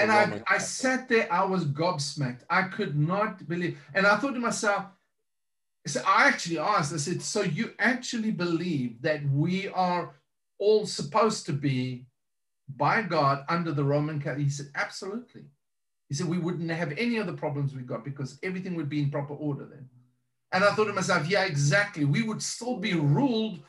and 0.00 0.12
I, 0.12 0.42
I 0.48 0.58
sat 0.58 1.08
there, 1.08 1.32
I 1.32 1.44
was 1.44 1.64
gobsmacked. 1.64 2.42
I 2.50 2.64
could 2.64 2.96
not 2.96 3.46
believe. 3.48 3.78
And 3.94 4.06
I 4.06 4.16
thought 4.16 4.34
to 4.34 4.40
myself, 4.40 4.86
so 5.86 6.02
I 6.06 6.26
actually 6.26 6.58
asked, 6.58 6.92
I 6.92 6.96
said, 6.96 7.22
so 7.22 7.42
you 7.42 7.72
actually 7.78 8.30
believe 8.30 9.00
that 9.02 9.28
we 9.30 9.68
are 9.68 10.14
all 10.58 10.86
supposed 10.86 11.46
to 11.46 11.52
be 11.52 12.06
by 12.76 13.02
God 13.02 13.44
under 13.48 13.72
the 13.72 13.84
Roman 13.84 14.20
Catholic? 14.20 14.44
He 14.44 14.50
said, 14.50 14.70
absolutely. 14.74 15.44
He 16.08 16.14
said, 16.14 16.26
we 16.26 16.38
wouldn't 16.38 16.70
have 16.70 16.92
any 16.92 17.18
of 17.18 17.26
the 17.26 17.32
problems 17.32 17.74
we 17.74 17.82
got 17.82 18.04
because 18.04 18.38
everything 18.42 18.74
would 18.74 18.88
be 18.88 19.00
in 19.00 19.10
proper 19.10 19.34
order 19.34 19.66
then. 19.66 19.88
And 20.52 20.64
I 20.64 20.72
thought 20.72 20.86
to 20.86 20.92
myself, 20.92 21.28
yeah, 21.28 21.44
exactly. 21.44 22.04
We 22.04 22.22
would 22.22 22.42
still 22.42 22.76
be 22.76 22.94
ruled. 22.94 23.60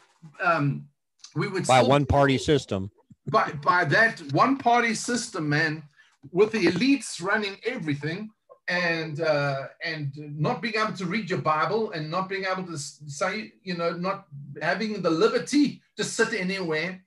Um, 0.43 0.87
we 1.35 1.47
would 1.47 1.67
By 1.67 1.81
one 1.81 2.05
party 2.05 2.37
system. 2.37 2.89
by, 3.29 3.51
by 3.63 3.85
that 3.85 4.19
one 4.31 4.57
party 4.57 4.93
system, 4.93 5.49
man, 5.49 5.83
with 6.31 6.51
the 6.51 6.65
elites 6.65 7.21
running 7.21 7.57
everything 7.65 8.31
and 8.67 9.21
uh, 9.21 9.67
and 9.83 10.11
not 10.17 10.61
being 10.61 10.75
able 10.75 10.93
to 10.93 11.05
read 11.05 11.29
your 11.29 11.39
Bible 11.39 11.91
and 11.91 12.11
not 12.11 12.27
being 12.27 12.45
able 12.45 12.63
to 12.63 12.77
say, 12.77 13.53
you 13.63 13.77
know, 13.77 13.91
not 13.93 14.27
having 14.61 15.01
the 15.01 15.09
liberty 15.09 15.81
to 15.95 16.03
sit 16.03 16.33
anywhere. 16.33 17.03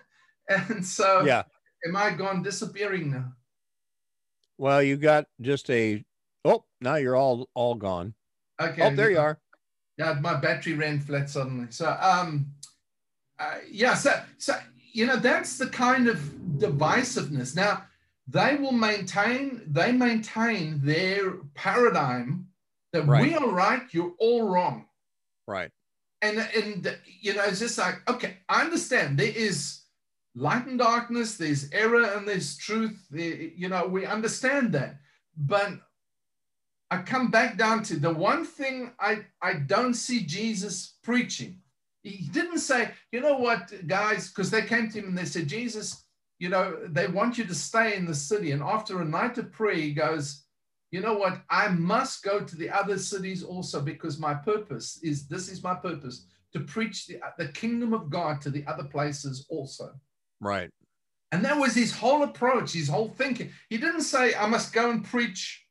and 0.48 0.84
so, 0.84 1.22
Yeah. 1.24 1.42
am 1.86 1.96
I 1.96 2.10
gone 2.10 2.42
disappearing 2.42 3.10
now? 3.10 3.32
Well, 4.58 4.82
you 4.82 4.96
got 4.96 5.26
just 5.40 5.68
a. 5.70 6.04
Oh, 6.44 6.64
now 6.80 6.96
you're 6.96 7.16
all 7.16 7.48
all 7.54 7.74
gone. 7.74 8.14
Okay. 8.60 8.82
Oh, 8.82 8.94
there 8.94 9.10
you 9.10 9.18
are. 9.18 9.38
Yeah, 9.98 10.18
my 10.20 10.34
battery 10.34 10.72
ran 10.74 11.00
flat 11.00 11.28
suddenly. 11.28 11.66
So, 11.70 11.96
um, 12.00 12.46
uh, 13.38 13.58
yeah, 13.70 13.94
so, 13.94 14.22
so, 14.38 14.58
you 14.92 15.06
know, 15.06 15.16
that's 15.16 15.58
the 15.58 15.66
kind 15.66 16.08
of 16.08 16.16
divisiveness. 16.58 17.54
Now, 17.54 17.84
they 18.26 18.56
will 18.56 18.72
maintain, 18.72 19.62
they 19.66 19.92
maintain 19.92 20.80
their 20.82 21.32
paradigm 21.54 22.48
that 22.92 23.06
Right. 23.06 23.22
we 23.22 23.34
are 23.34 23.48
right, 23.48 23.82
you're 23.92 24.14
all 24.18 24.48
wrong. 24.48 24.86
Right. 25.46 25.70
And, 26.20 26.38
and, 26.38 26.98
you 27.20 27.34
know, 27.34 27.42
it's 27.44 27.58
just 27.58 27.78
like, 27.78 27.96
okay, 28.08 28.36
I 28.48 28.60
understand 28.62 29.18
there 29.18 29.32
is 29.34 29.80
light 30.34 30.66
and 30.66 30.78
darkness, 30.78 31.36
there's 31.36 31.70
error 31.72 32.04
and 32.04 32.26
there's 32.28 32.56
truth. 32.56 33.06
You 33.10 33.68
know, 33.68 33.86
we 33.86 34.06
understand 34.06 34.72
that. 34.72 34.98
But 35.36 35.72
I 36.90 36.98
come 37.02 37.30
back 37.30 37.56
down 37.56 37.82
to 37.84 37.96
the 37.96 38.12
one 38.12 38.44
thing 38.44 38.92
I, 39.00 39.24
I 39.40 39.54
don't 39.54 39.94
see 39.94 40.20
Jesus 40.20 40.94
preaching. 41.02 41.58
He 42.02 42.28
didn't 42.32 42.58
say, 42.58 42.90
you 43.10 43.20
know 43.20 43.36
what, 43.36 43.72
guys, 43.86 44.28
because 44.28 44.50
they 44.50 44.62
came 44.62 44.90
to 44.90 44.98
him 44.98 45.08
and 45.08 45.18
they 45.18 45.24
said, 45.24 45.48
Jesus, 45.48 46.01
you 46.42 46.48
know, 46.48 46.76
they 46.88 47.06
want 47.06 47.38
you 47.38 47.44
to 47.44 47.54
stay 47.54 47.94
in 47.94 48.04
the 48.04 48.12
city. 48.12 48.50
And 48.50 48.64
after 48.64 49.00
a 49.00 49.04
night 49.04 49.38
of 49.38 49.52
prayer, 49.52 49.76
he 49.76 49.92
goes, 49.92 50.42
you 50.90 51.00
know 51.00 51.14
what, 51.14 51.40
I 51.48 51.68
must 51.68 52.24
go 52.24 52.40
to 52.40 52.56
the 52.56 52.68
other 52.68 52.98
cities 52.98 53.44
also 53.44 53.80
because 53.80 54.18
my 54.18 54.34
purpose 54.34 54.98
is 55.04 55.28
this 55.28 55.48
is 55.48 55.62
my 55.62 55.76
purpose 55.76 56.26
to 56.52 56.58
preach 56.58 57.06
the, 57.06 57.20
the 57.38 57.46
kingdom 57.46 57.94
of 57.94 58.10
God 58.10 58.40
to 58.40 58.50
the 58.50 58.66
other 58.66 58.82
places 58.82 59.46
also. 59.50 59.92
Right. 60.40 60.68
And 61.30 61.44
that 61.44 61.56
was 61.56 61.76
his 61.76 61.96
whole 61.96 62.24
approach, 62.24 62.72
his 62.72 62.88
whole 62.88 63.10
thinking. 63.10 63.50
He 63.70 63.78
didn't 63.78 64.02
say, 64.02 64.34
I 64.34 64.46
must 64.46 64.72
go 64.72 64.90
and 64.90 65.04
preach, 65.04 65.64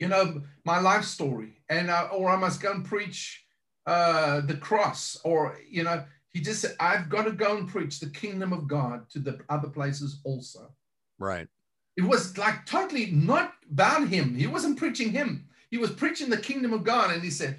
you 0.00 0.08
know, 0.08 0.42
my 0.64 0.80
life 0.80 1.04
story, 1.04 1.62
and 1.68 1.88
uh, 1.88 2.08
or 2.12 2.30
I 2.30 2.36
must 2.36 2.60
go 2.60 2.72
and 2.72 2.84
preach 2.84 3.44
uh, 3.86 4.40
the 4.40 4.56
cross, 4.56 5.20
or, 5.22 5.60
you 5.70 5.84
know, 5.84 6.02
he 6.38 6.44
just 6.44 6.60
said, 6.60 6.76
I've 6.78 7.08
got 7.08 7.24
to 7.24 7.32
go 7.32 7.56
and 7.56 7.68
preach 7.68 7.98
the 7.98 8.10
kingdom 8.10 8.52
of 8.52 8.68
God 8.68 9.10
to 9.10 9.18
the 9.18 9.40
other 9.48 9.66
places 9.66 10.20
also. 10.22 10.70
Right. 11.18 11.48
It 11.96 12.02
was 12.02 12.38
like 12.38 12.64
totally 12.64 13.06
not 13.06 13.54
about 13.68 14.06
him. 14.06 14.36
He 14.36 14.46
wasn't 14.46 14.78
preaching 14.78 15.10
him. 15.10 15.48
He 15.72 15.78
was 15.78 15.90
preaching 15.90 16.30
the 16.30 16.36
kingdom 16.36 16.72
of 16.72 16.84
God. 16.84 17.10
And 17.10 17.24
he 17.24 17.30
said, 17.30 17.58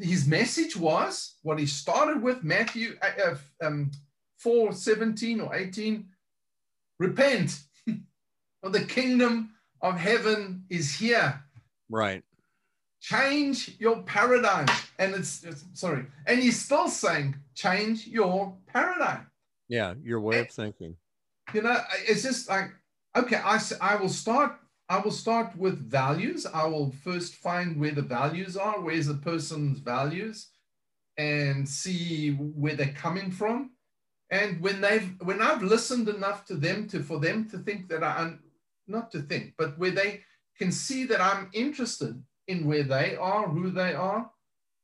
his 0.00 0.26
message 0.26 0.74
was 0.74 1.34
what 1.42 1.58
he 1.58 1.66
started 1.66 2.22
with 2.22 2.42
Matthew 2.42 2.96
uh, 3.02 3.32
uh, 3.62 3.66
um, 3.66 3.90
4 4.38 4.72
17 4.72 5.42
or 5.42 5.54
18 5.54 6.06
repent, 6.98 7.60
for 8.62 8.70
the 8.70 8.86
kingdom 8.86 9.50
of 9.82 9.98
heaven 9.98 10.64
is 10.70 10.94
here. 10.94 11.38
Right. 11.90 12.24
Change 13.02 13.76
your 13.78 14.00
paradigm. 14.04 14.66
And 14.98 15.14
it's, 15.14 15.44
it's 15.44 15.64
sorry, 15.74 16.06
and 16.26 16.40
he's 16.40 16.60
still 16.60 16.88
saying, 16.88 17.36
change 17.54 18.06
your 18.06 18.56
paradigm. 18.66 19.26
Yeah. 19.68 19.94
Your 20.02 20.20
way 20.20 20.40
of 20.40 20.50
thinking. 20.50 20.96
you 21.54 21.62
know 21.62 21.78
it's 22.06 22.22
just 22.22 22.48
like 22.48 22.68
okay 23.16 23.36
I 23.36 23.58
I 23.80 23.96
will 23.96 24.10
start 24.10 24.52
i 24.90 24.98
will 24.98 25.16
start 25.24 25.56
with 25.56 25.78
values 25.90 26.46
i 26.62 26.66
will 26.66 26.90
first 27.04 27.32
find 27.36 27.78
where 27.80 27.96
the 27.98 28.02
values 28.20 28.54
are 28.56 28.80
where's 28.80 29.06
the 29.06 29.20
person's 29.30 29.78
values 29.80 30.48
and 31.16 31.66
see 31.66 32.32
where 32.62 32.76
they're 32.76 33.00
coming 33.06 33.30
from 33.30 33.70
and 34.30 34.60
when 34.64 34.80
they've 34.82 35.08
when 35.28 35.40
i've 35.40 35.62
listened 35.62 36.08
enough 36.08 36.44
to 36.48 36.54
them 36.54 36.86
to 36.88 37.02
for 37.02 37.18
them 37.18 37.48
to 37.50 37.56
think 37.58 37.88
that 37.88 38.02
i 38.04 38.14
not 38.88 39.10
to 39.12 39.20
think, 39.20 39.54
but 39.58 39.78
where 39.78 39.90
they 39.90 40.22
can 40.56 40.72
see 40.72 41.04
that 41.04 41.20
I'm 41.20 41.50
interested 41.52 42.22
in 42.48 42.66
where 42.66 42.82
they 42.82 43.16
are, 43.16 43.48
who 43.48 43.70
they 43.70 43.92
are. 43.94 44.30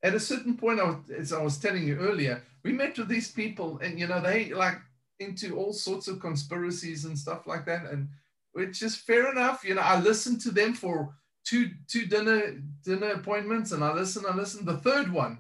At 0.04 0.14
a 0.14 0.20
certain 0.20 0.56
point, 0.56 0.80
I 0.80 0.84
was, 0.84 0.96
as 1.18 1.32
I 1.32 1.42
was 1.42 1.58
telling 1.58 1.88
you 1.88 1.96
earlier, 1.96 2.42
we 2.62 2.72
met 2.72 2.98
with 2.98 3.08
these 3.08 3.32
people, 3.32 3.78
and 3.82 3.98
you 3.98 4.06
know, 4.06 4.20
they 4.20 4.52
like 4.52 4.78
into 5.18 5.56
all 5.56 5.72
sorts 5.72 6.08
of 6.08 6.20
conspiracies 6.20 7.06
and 7.06 7.18
stuff 7.18 7.46
like 7.46 7.64
that, 7.64 7.86
and 7.90 8.08
which 8.52 8.82
is 8.82 8.94
fair 8.94 9.32
enough. 9.32 9.64
You 9.64 9.76
know, 9.76 9.80
I 9.80 9.98
listened 9.98 10.42
to 10.42 10.50
them 10.50 10.74
for 10.74 11.14
two 11.44 11.70
two 11.88 12.04
dinner 12.04 12.62
dinner 12.84 13.12
appointments, 13.12 13.72
and 13.72 13.82
I 13.82 13.94
listened, 13.94 14.26
I 14.28 14.34
listened. 14.36 14.68
The 14.68 14.76
third 14.76 15.10
one, 15.10 15.38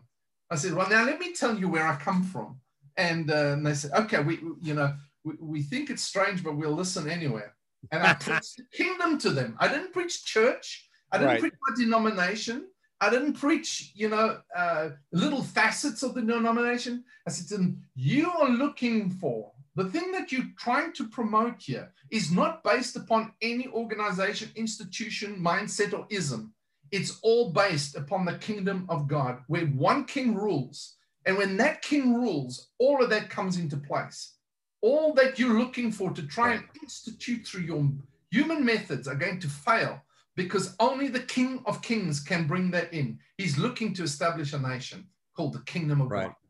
I 0.50 0.56
said, 0.56 0.72
well, 0.72 0.88
now 0.88 1.04
let 1.04 1.20
me 1.20 1.34
tell 1.34 1.58
you 1.58 1.68
where 1.68 1.86
I 1.86 1.96
come 1.96 2.22
from, 2.22 2.58
and, 2.96 3.30
uh, 3.30 3.52
and 3.52 3.66
they 3.66 3.74
said, 3.74 3.92
okay, 3.92 4.22
we 4.22 4.40
you 4.62 4.72
know 4.72 4.94
we, 5.24 5.34
we 5.40 5.62
think 5.62 5.90
it's 5.90 6.02
strange, 6.02 6.42
but 6.42 6.56
we'll 6.56 6.72
listen 6.72 7.10
anyway. 7.10 7.44
And 7.92 8.02
I 8.02 8.14
preached 8.14 8.56
the 8.56 8.64
kingdom 8.72 9.18
to 9.18 9.30
them. 9.30 9.56
I 9.58 9.68
didn't 9.68 9.92
preach 9.92 10.24
church. 10.24 10.88
I 11.12 11.18
didn't 11.18 11.32
right. 11.32 11.40
preach 11.40 11.54
my 11.68 11.76
denomination. 11.76 12.68
I 13.00 13.10
didn't 13.10 13.34
preach, 13.34 13.92
you 13.94 14.08
know, 14.08 14.38
uh, 14.56 14.90
little 15.12 15.42
facets 15.42 16.02
of 16.02 16.14
the 16.14 16.22
denomination. 16.22 17.04
I 17.26 17.30
said 17.30 17.48
to 17.48 17.56
them, 17.58 17.82
you 17.94 18.30
are 18.30 18.48
looking 18.48 19.10
for 19.10 19.52
the 19.76 19.90
thing 19.90 20.12
that 20.12 20.30
you're 20.30 20.44
trying 20.56 20.92
to 20.94 21.08
promote 21.08 21.56
here 21.58 21.92
is 22.10 22.30
not 22.30 22.62
based 22.62 22.94
upon 22.96 23.32
any 23.42 23.66
organization, 23.68 24.50
institution, 24.54 25.36
mindset, 25.42 25.92
or 25.92 26.06
ism. 26.10 26.54
It's 26.92 27.18
all 27.22 27.50
based 27.50 27.96
upon 27.96 28.24
the 28.24 28.38
kingdom 28.38 28.86
of 28.88 29.08
God, 29.08 29.38
where 29.48 29.66
one 29.66 30.04
king 30.04 30.34
rules. 30.36 30.94
And 31.26 31.36
when 31.36 31.56
that 31.56 31.82
king 31.82 32.14
rules, 32.14 32.68
all 32.78 33.02
of 33.02 33.10
that 33.10 33.30
comes 33.30 33.58
into 33.58 33.76
place. 33.76 34.34
All 34.80 35.12
that 35.14 35.38
you're 35.38 35.58
looking 35.58 35.90
for 35.90 36.12
to 36.12 36.22
try 36.22 36.52
and 36.54 36.64
institute 36.80 37.44
through 37.44 37.62
your 37.62 37.90
human 38.30 38.64
methods 38.64 39.08
are 39.08 39.16
going 39.16 39.40
to 39.40 39.48
fail 39.48 40.00
because 40.36 40.74
only 40.80 41.08
the 41.08 41.20
king 41.20 41.62
of 41.66 41.82
kings 41.82 42.20
can 42.20 42.46
bring 42.46 42.70
that 42.72 42.92
in. 42.92 43.18
He's 43.38 43.58
looking 43.58 43.94
to 43.94 44.02
establish 44.02 44.52
a 44.52 44.58
nation 44.58 45.06
called 45.36 45.52
the 45.52 45.62
kingdom 45.62 46.00
of 46.00 46.10
right. 46.10 46.26
God. 46.26 46.34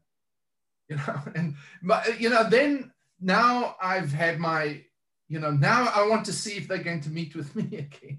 You 0.91 0.97
know, 0.97 1.19
and 1.35 1.55
but 1.83 2.21
you 2.21 2.29
know, 2.29 2.47
then 2.47 2.93
now 3.19 3.75
I've 3.81 4.13
had 4.13 4.39
my, 4.39 4.83
you 5.29 5.39
know, 5.41 5.51
now 5.51 5.91
I 5.95 6.07
want 6.07 6.27
to 6.27 6.33
see 6.33 6.59
if 6.59 6.69
they're 6.69 6.77
going 6.79 7.01
to 7.01 7.11
meet 7.11 7.35
with 7.35 7.57
me 7.57 7.63
again. 7.79 8.19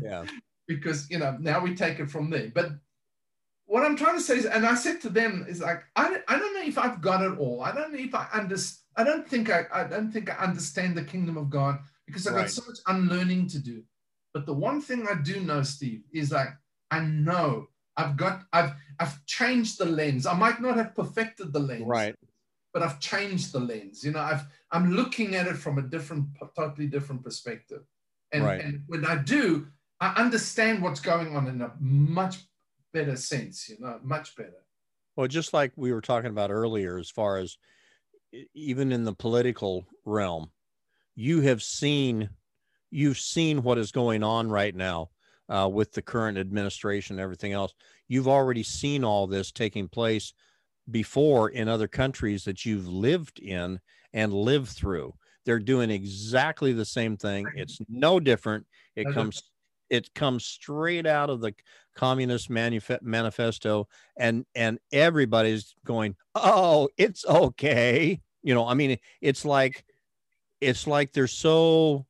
yeah. 0.00 0.24
because, 0.68 1.10
you 1.10 1.18
know, 1.18 1.36
now 1.40 1.60
we 1.60 1.74
take 1.74 1.98
it 1.98 2.10
from 2.10 2.30
there. 2.30 2.50
But 2.54 2.70
what 3.66 3.84
I'm 3.84 3.96
trying 3.96 4.16
to 4.16 4.20
say 4.22 4.38
is, 4.38 4.46
and 4.46 4.64
I 4.64 4.74
said 4.74 5.00
to 5.02 5.08
them, 5.08 5.44
is 5.48 5.60
like, 5.60 5.82
I, 5.96 6.20
I 6.28 6.38
don't 6.38 6.54
know 6.54 6.62
if 6.62 6.78
I've 6.78 7.00
got 7.00 7.22
it 7.22 7.38
all. 7.38 7.62
I 7.62 7.74
don't 7.74 7.92
know 7.92 7.98
if 7.98 8.14
I 8.14 8.28
understand. 8.32 8.78
I 8.94 9.04
don't 9.04 9.26
think 9.26 9.50
I, 9.50 9.64
I 9.72 9.84
don't 9.84 10.12
think 10.12 10.30
I 10.30 10.44
understand 10.44 10.96
the 10.96 11.04
kingdom 11.04 11.38
of 11.38 11.48
God 11.48 11.78
because 12.06 12.26
I've 12.26 12.34
right. 12.34 12.42
got 12.42 12.50
so 12.50 12.62
much 12.68 12.78
unlearning 12.86 13.48
to 13.48 13.58
do. 13.58 13.82
But 14.34 14.46
the 14.46 14.54
one 14.54 14.80
thing 14.80 15.06
I 15.08 15.14
do 15.22 15.40
know, 15.40 15.62
Steve, 15.62 16.02
is 16.12 16.32
like 16.32 16.48
I 16.90 17.00
know 17.00 17.68
I've 17.96 18.16
got 18.16 18.44
I've 18.52 18.72
I've 18.98 19.24
changed 19.26 19.78
the 19.78 19.86
lens. 19.86 20.26
I 20.26 20.34
might 20.34 20.60
not 20.60 20.76
have 20.76 20.94
perfected 20.94 21.52
the 21.52 21.60
lens, 21.60 21.84
right? 21.86 22.14
but 22.72 22.82
I've 22.82 23.00
changed 23.00 23.52
the 23.52 23.60
lens. 23.60 24.04
You 24.04 24.12
know, 24.12 24.20
I've 24.20 24.44
I'm 24.70 24.92
looking 24.92 25.34
at 25.34 25.46
it 25.46 25.56
from 25.56 25.78
a 25.78 25.82
different, 25.82 26.28
totally 26.56 26.86
different 26.86 27.22
perspective. 27.22 27.82
And, 28.32 28.44
right. 28.44 28.60
and 28.62 28.82
when 28.86 29.04
I 29.04 29.16
do, 29.16 29.66
I 30.00 30.14
understand 30.14 30.82
what's 30.82 31.00
going 31.00 31.36
on 31.36 31.46
in 31.46 31.60
a 31.60 31.72
much 31.78 32.38
better 32.92 33.16
sense. 33.16 33.68
You 33.68 33.76
know, 33.78 34.00
much 34.02 34.34
better. 34.36 34.64
Well, 35.16 35.28
just 35.28 35.52
like 35.52 35.72
we 35.76 35.92
were 35.92 36.00
talking 36.00 36.30
about 36.30 36.50
earlier, 36.50 36.98
as 36.98 37.10
far 37.10 37.36
as 37.36 37.58
even 38.54 38.92
in 38.92 39.04
the 39.04 39.12
political 39.12 39.86
realm, 40.06 40.50
you 41.14 41.42
have 41.42 41.62
seen 41.62 42.30
you've 42.92 43.18
seen 43.18 43.62
what 43.62 43.78
is 43.78 43.90
going 43.90 44.22
on 44.22 44.50
right 44.50 44.74
now 44.74 45.10
uh, 45.48 45.68
with 45.72 45.92
the 45.92 46.02
current 46.02 46.38
administration 46.38 47.16
and 47.16 47.22
everything 47.22 47.52
else. 47.52 47.74
You've 48.06 48.28
already 48.28 48.62
seen 48.62 49.02
all 49.02 49.26
this 49.26 49.50
taking 49.50 49.88
place 49.88 50.34
before 50.90 51.50
in 51.50 51.68
other 51.68 51.88
countries 51.88 52.44
that 52.44 52.64
you've 52.66 52.86
lived 52.86 53.38
in 53.38 53.80
and 54.12 54.32
lived 54.32 54.68
through. 54.68 55.14
They're 55.44 55.58
doing 55.58 55.90
exactly 55.90 56.72
the 56.72 56.84
same 56.84 57.16
thing. 57.16 57.52
It's 57.54 57.80
no 57.88 58.20
different. 58.20 58.66
It 58.94 59.08
comes 59.08 59.42
it 59.90 60.14
comes 60.14 60.44
straight 60.46 61.06
out 61.06 61.28
of 61.30 61.40
the 61.40 61.54
communist 61.94 62.48
manif- 62.50 63.02
manifesto 63.02 63.88
and 64.16 64.46
and 64.54 64.78
everybody's 64.92 65.74
going, 65.84 66.16
"Oh, 66.34 66.88
it's 66.96 67.24
okay." 67.26 68.20
You 68.42 68.54
know, 68.54 68.66
I 68.66 68.74
mean, 68.74 68.98
it's 69.20 69.44
like 69.44 69.84
it's 70.60 70.86
like 70.86 71.12
they're 71.12 71.26
so 71.26 72.06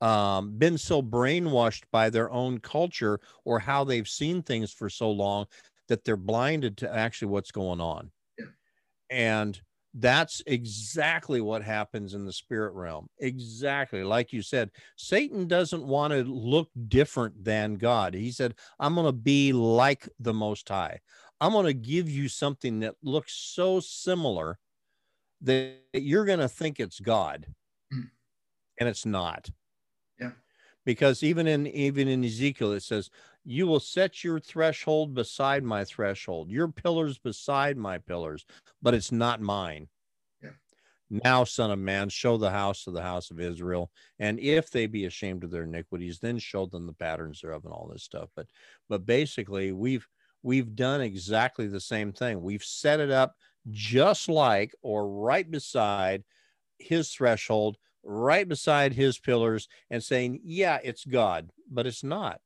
um, 0.00 0.52
been 0.56 0.78
so 0.78 1.02
brainwashed 1.02 1.84
by 1.92 2.10
their 2.10 2.30
own 2.30 2.58
culture 2.58 3.20
or 3.44 3.58
how 3.58 3.84
they've 3.84 4.08
seen 4.08 4.42
things 4.42 4.72
for 4.72 4.88
so 4.88 5.10
long 5.10 5.46
that 5.88 6.04
they're 6.04 6.16
blinded 6.16 6.76
to 6.78 6.94
actually 6.94 7.28
what's 7.28 7.50
going 7.50 7.80
on. 7.80 8.10
Yeah. 8.38 8.46
And 9.10 9.60
that's 9.94 10.40
exactly 10.46 11.40
what 11.40 11.62
happens 11.62 12.14
in 12.14 12.24
the 12.24 12.32
spirit 12.32 12.72
realm. 12.74 13.08
Exactly. 13.18 14.04
Like 14.04 14.32
you 14.32 14.40
said, 14.40 14.70
Satan 14.96 15.48
doesn't 15.48 15.84
want 15.84 16.12
to 16.12 16.22
look 16.22 16.68
different 16.88 17.44
than 17.44 17.74
God. 17.74 18.14
He 18.14 18.30
said, 18.30 18.54
I'm 18.78 18.94
going 18.94 19.06
to 19.06 19.12
be 19.12 19.52
like 19.52 20.08
the 20.20 20.32
Most 20.32 20.68
High. 20.68 21.00
I'm 21.40 21.52
going 21.52 21.66
to 21.66 21.74
give 21.74 22.08
you 22.08 22.28
something 22.28 22.80
that 22.80 22.94
looks 23.02 23.32
so 23.32 23.80
similar 23.80 24.58
that 25.42 25.74
you're 25.92 26.26
going 26.26 26.38
to 26.38 26.48
think 26.48 26.78
it's 26.78 27.00
God. 27.00 27.46
Mm. 27.92 28.10
And 28.78 28.88
it's 28.88 29.06
not. 29.06 29.50
Because 30.84 31.22
even 31.22 31.46
in 31.46 31.66
even 31.66 32.08
in 32.08 32.24
Ezekiel 32.24 32.72
it 32.72 32.82
says 32.82 33.10
you 33.44 33.66
will 33.66 33.80
set 33.80 34.22
your 34.22 34.40
threshold 34.40 35.14
beside 35.14 35.64
my 35.64 35.84
threshold, 35.84 36.50
your 36.50 36.68
pillars 36.68 37.18
beside 37.18 37.76
my 37.76 37.98
pillars, 37.98 38.44
but 38.82 38.94
it's 38.94 39.12
not 39.12 39.40
mine. 39.40 39.88
Yeah. 40.42 40.50
Now, 41.10 41.44
Son 41.44 41.70
of 41.70 41.78
Man, 41.78 42.08
show 42.08 42.36
the 42.36 42.50
house 42.50 42.86
of 42.86 42.94
the 42.94 43.02
house 43.02 43.30
of 43.30 43.40
Israel, 43.40 43.90
and 44.18 44.38
if 44.38 44.70
they 44.70 44.86
be 44.86 45.06
ashamed 45.06 45.44
of 45.44 45.50
their 45.50 45.64
iniquities, 45.64 46.18
then 46.18 46.38
show 46.38 46.66
them 46.66 46.86
the 46.86 46.92
patterns 46.92 47.40
thereof 47.40 47.64
and 47.64 47.72
all 47.72 47.88
this 47.92 48.02
stuff. 48.02 48.30
But, 48.36 48.46
but 48.88 49.06
basically, 49.06 49.72
we've 49.72 50.06
we've 50.42 50.74
done 50.74 51.00
exactly 51.00 51.66
the 51.66 51.80
same 51.80 52.12
thing. 52.12 52.42
We've 52.42 52.64
set 52.64 53.00
it 53.00 53.10
up 53.10 53.34
just 53.70 54.28
like 54.28 54.74
or 54.82 55.08
right 55.08 55.50
beside 55.50 56.24
his 56.78 57.10
threshold, 57.10 57.76
right 58.02 58.48
beside 58.48 58.94
his 58.94 59.18
pillars, 59.18 59.68
and 59.90 60.02
saying, 60.02 60.40
"Yeah, 60.44 60.78
it's 60.82 61.04
God," 61.04 61.50
but 61.70 61.86
it's 61.86 62.04
not. 62.04 62.40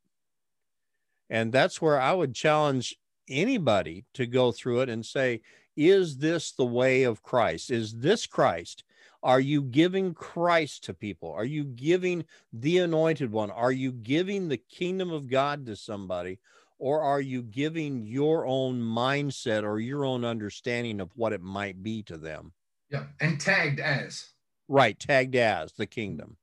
And 1.30 1.52
that's 1.52 1.80
where 1.80 2.00
I 2.00 2.12
would 2.12 2.34
challenge 2.34 2.96
anybody 3.28 4.04
to 4.14 4.26
go 4.26 4.52
through 4.52 4.82
it 4.82 4.88
and 4.88 5.04
say, 5.04 5.40
is 5.76 6.18
this 6.18 6.52
the 6.52 6.64
way 6.64 7.02
of 7.02 7.22
Christ? 7.22 7.70
Is 7.70 7.98
this 7.98 8.26
Christ? 8.26 8.84
Are 9.22 9.40
you 9.40 9.62
giving 9.62 10.14
Christ 10.14 10.84
to 10.84 10.94
people? 10.94 11.32
Are 11.32 11.44
you 11.44 11.64
giving 11.64 12.24
the 12.52 12.78
anointed 12.78 13.32
one? 13.32 13.50
Are 13.50 13.72
you 13.72 13.90
giving 13.90 14.48
the 14.48 14.58
kingdom 14.58 15.10
of 15.10 15.28
God 15.28 15.66
to 15.66 15.76
somebody? 15.76 16.38
Or 16.78 17.00
are 17.00 17.20
you 17.20 17.42
giving 17.42 18.04
your 18.04 18.46
own 18.46 18.80
mindset 18.80 19.64
or 19.64 19.80
your 19.80 20.04
own 20.04 20.24
understanding 20.24 21.00
of 21.00 21.10
what 21.16 21.32
it 21.32 21.40
might 21.40 21.82
be 21.82 22.02
to 22.04 22.18
them? 22.18 22.52
Yeah. 22.90 23.04
And 23.20 23.40
tagged 23.40 23.80
as. 23.80 24.33
Right. 24.68 24.98
Tagged 24.98 25.36
as 25.36 25.72
the 25.72 25.86
kingdom, 25.86 26.36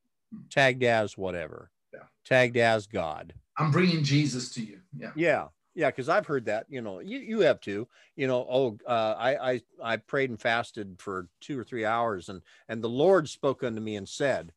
tagged 0.50 0.84
as 0.84 1.18
whatever, 1.18 1.72
yeah. 1.94 2.04
tagged 2.26 2.58
as 2.58 2.88
God. 2.88 3.34
I'm 3.58 3.72
bringing 3.72 4.04
Jesus 4.04 4.50
to 4.54 4.64
you. 4.64 4.80
Yeah. 4.98 5.12
Yeah. 5.16 5.48
Yeah, 5.74 5.88
because 5.88 6.10
I've 6.10 6.26
heard 6.26 6.46
that, 6.46 6.66
you 6.68 6.82
know, 6.82 7.00
you, 7.00 7.20
you 7.20 7.40
have 7.42 7.62
too, 7.62 7.88
you 8.18 8.28
know, 8.28 8.46
oh, 8.50 8.78
uh, 8.86 9.16
I, 9.18 9.52
I, 9.52 9.62
I 9.82 9.98
prayed 9.98 10.30
and 10.30 10.40
fasted 10.40 10.98
for 11.00 11.30
two 11.40 11.58
or 11.58 11.64
three 11.64 11.86
hours 11.86 12.28
and, 12.28 12.42
and 12.68 12.84
the 12.84 12.90
Lord 12.90 13.30
spoke 13.30 13.64
unto 13.64 13.80
me 13.80 13.96
and 13.96 14.08
said, 14.08 14.52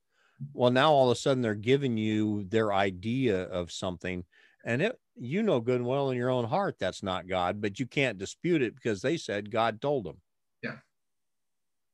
well, 0.52 0.72
now 0.72 0.90
all 0.90 1.08
of 1.08 1.16
a 1.16 1.20
sudden 1.20 1.40
they're 1.40 1.54
giving 1.54 1.96
you 1.96 2.42
their 2.48 2.72
idea 2.72 3.44
of 3.44 3.70
something 3.70 4.24
and 4.64 4.82
it, 4.82 4.98
you 5.14 5.42
know, 5.44 5.60
good 5.60 5.76
and 5.76 5.86
well 5.86 6.10
in 6.10 6.16
your 6.16 6.30
own 6.30 6.46
heart, 6.46 6.76
that's 6.80 7.02
not 7.02 7.28
God, 7.28 7.60
but 7.60 7.78
you 7.78 7.86
can't 7.86 8.18
dispute 8.18 8.62
it 8.62 8.74
because 8.74 9.00
they 9.00 9.16
said 9.16 9.52
God 9.52 9.80
told 9.80 10.04
them. 10.04 10.16
Yeah. 10.64 10.78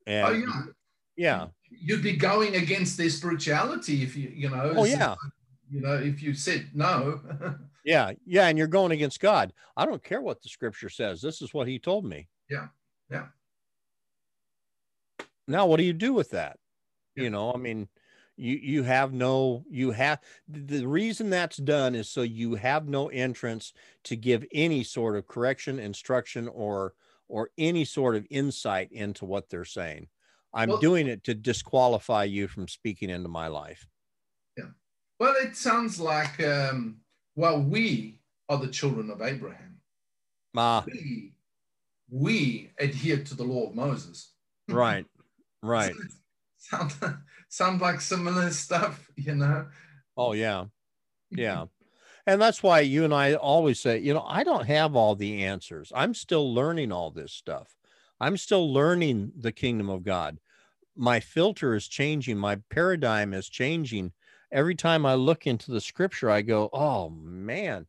And 0.07 0.27
oh, 0.27 0.33
yeah. 0.33 0.63
Yeah. 1.21 1.49
You'd 1.71 2.03
be 2.03 2.17
going 2.17 2.57
against 2.57 2.97
their 2.97 3.11
spirituality 3.11 4.03
if 4.03 4.17
you, 4.17 4.33
you 4.35 4.51
know. 4.51 4.73
Oh, 4.77 4.85
yeah 4.85 5.15
you 5.71 5.81
know, 5.81 5.95
if 5.95 6.23
you 6.23 6.35
said 6.35 6.69
no. 6.75 7.21
yeah, 7.85 8.13
yeah, 8.27 8.49
and 8.49 8.59
you're 8.59 8.67
going 8.67 8.93
against 8.93 9.21
God. 9.21 9.53
I 9.77 9.87
don't 9.87 10.03
care 10.03 10.21
what 10.21 10.43
the 10.43 10.49
scripture 10.49 10.89
says. 10.89 11.23
This 11.23 11.41
is 11.41 11.55
what 11.55 11.69
he 11.69 11.79
told 11.79 12.05
me. 12.05 12.29
Yeah. 12.51 12.69
Yeah. 13.11 13.27
Now, 15.47 15.67
what 15.67 15.79
do 15.79 15.85
you 15.85 15.93
do 15.93 16.13
with 16.13 16.31
that? 16.31 16.59
Yeah. 17.15 17.25
You 17.25 17.31
know, 17.31 17.53
I 17.53 17.57
mean, 17.57 17.89
you 18.37 18.57
you 18.57 18.83
have 18.83 19.13
no 19.13 19.65
you 19.71 19.93
have 19.93 20.21
the 20.49 20.87
reason 20.87 21.31
that's 21.31 21.59
done 21.59 21.95
is 21.95 22.09
so 22.09 22.23
you 22.23 22.55
have 22.57 22.89
no 22.89 23.09
entrance 23.09 23.73
to 24.05 24.17
give 24.17 24.45
any 24.53 24.83
sort 24.83 25.17
of 25.17 25.29
correction 25.29 25.79
instruction 25.79 26.49
or 26.49 26.95
or 27.29 27.51
any 27.59 27.85
sort 27.85 28.17
of 28.17 28.27
insight 28.31 28.91
into 28.93 29.25
what 29.25 29.51
they're 29.51 29.65
saying 29.65 30.09
i'm 30.55 30.69
well, 30.69 30.79
doing 30.79 31.07
it 31.07 31.23
to 31.25 31.35
disqualify 31.35 32.25
you 32.25 32.49
from 32.49 32.67
speaking 32.69 33.11
into 33.11 33.29
my 33.29 33.47
life 33.47 33.87
yeah 34.57 34.65
Well, 35.21 35.35
it 35.37 35.55
sounds 35.55 36.01
like, 36.01 36.43
um, 36.43 37.03
well, 37.37 37.61
we 37.61 38.21
are 38.49 38.57
the 38.57 38.69
children 38.69 39.11
of 39.11 39.21
Abraham. 39.21 39.77
Ah, 40.57 40.83
We, 40.87 41.35
we 42.09 42.73
adhere 42.79 43.23
to 43.23 43.35
the 43.35 43.45
law 43.45 43.69
of 43.69 43.75
Moses. 43.75 44.33
right, 44.69 45.05
right. 45.63 45.95
Sound, 46.57 46.95
sound 47.51 47.81
like 47.83 48.01
similar 48.01 48.51
stuff, 48.51 49.11
you 49.15 49.35
know? 49.35 49.67
Oh 50.17 50.33
yeah, 50.33 50.65
yeah. 51.31 51.67
And 52.27 52.41
that's 52.41 52.63
why 52.63 52.81
you 52.81 53.05
and 53.05 53.15
I 53.15 53.35
always 53.35 53.81
say, 53.81 53.99
you 53.99 54.13
know, 54.13 54.23
I 54.23 54.45
don't 54.45 54.67
have 54.67 54.95
all 54.95 55.17
the 55.17 55.43
answers. 55.45 55.91
I'm 55.95 56.15
still 56.15 56.55
learning 56.55 56.93
all 56.93 57.11
this 57.11 57.33
stuff. 57.33 57.75
I'm 58.21 58.37
still 58.37 58.73
learning 58.73 59.33
the 59.37 59.53
kingdom 59.53 59.89
of 59.91 60.03
God. 60.05 60.39
My 60.97 61.21
filter 61.21 61.75
is 61.75 61.89
changing. 61.89 62.39
My 62.39 62.57
paradigm 62.71 63.35
is 63.35 63.49
changing. 63.49 64.13
Every 64.53 64.75
time 64.75 65.07
I 65.07 65.15
look 65.15 65.47
into 65.47 65.71
the 65.71 65.81
scripture, 65.81 66.31
I 66.31 66.43
go, 66.43 66.69
oh 66.73 67.11
man, 67.11 67.87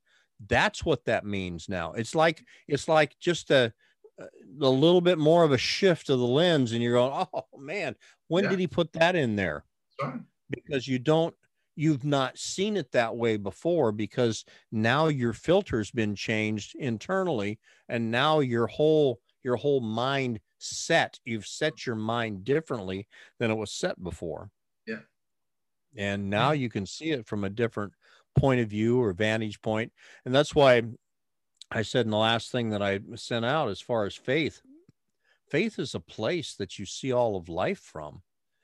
that's 0.48 0.86
what 0.86 1.06
that 1.06 1.26
means 1.26 1.68
now. 1.70 1.94
It's 1.94 2.16
like 2.16 2.46
it's 2.68 2.88
like 2.88 3.18
just 3.20 3.52
a 3.52 3.74
uh, 4.22 4.26
a 4.62 4.70
little 4.70 5.02
bit 5.02 5.18
more 5.18 5.44
of 5.44 5.52
a 5.52 5.58
shift 5.58 6.10
of 6.10 6.20
the 6.20 6.26
lens, 6.28 6.72
and 6.72 6.84
you're 6.84 6.94
going, 6.96 7.28
oh 7.34 7.46
man, 7.58 7.96
when 8.28 8.46
Yeah. 8.46 8.50
did 8.52 8.60
he 8.60 8.68
put 8.68 8.94
that 8.94 9.16
in 9.16 9.36
there? 9.36 9.66
Sorry. 10.00 10.20
because 10.50 10.88
you 10.88 11.00
don't 11.00 11.36
you've 11.76 12.04
not 12.04 12.38
seen 12.38 12.76
it 12.76 12.92
that 12.92 13.16
way 13.16 13.38
before 13.38 13.92
because 13.92 14.44
now 14.72 15.08
your 15.08 15.34
filter's 15.34 15.90
been 15.92 16.16
changed 16.16 16.76
internally 16.76 17.60
and 17.88 18.12
now 18.12 18.40
your 18.40 18.68
whole 18.68 19.22
your 19.44 19.56
whole 19.56 19.82
mind 19.82 20.40
set. 20.58 21.20
You've 21.26 21.48
set 21.48 21.86
your 21.86 21.96
mind 21.96 22.44
differently 22.44 23.08
than 23.40 23.52
it 23.52 23.56
was 23.56 23.72
set 23.72 24.02
before. 24.02 24.50
Yeah. 24.88 25.00
and 25.96 26.30
now 26.30 26.52
mm-hmm. 26.52 26.62
you 26.62 26.70
can 26.70 26.86
see 26.86 27.12
it 27.12 27.28
from 27.28 27.44
a 27.44 27.50
different 27.50 27.94
point 28.36 28.62
of 28.62 28.70
view 28.70 29.02
or 29.02 29.14
vantage 29.14 29.62
point. 29.62 29.92
And 30.26 30.34
that's 30.34 30.56
why 30.56 30.84
i 31.74 31.84
said 31.84 32.06
in 32.06 32.12
the 32.12 32.18
last 32.18 32.52
thing 32.52 32.72
that 32.72 32.82
i 32.82 33.00
sent 33.16 33.46
out 33.46 33.70
as 33.70 33.80
far 33.80 34.06
as 34.06 34.14
faith 34.14 34.62
faith 35.52 35.78
is 35.78 35.94
a 35.94 36.00
place 36.00 36.56
that 36.56 36.80
you 36.80 36.86
see 36.86 37.12
all 37.12 37.36
of 37.36 37.50
life 37.50 37.80
from. 37.80 38.22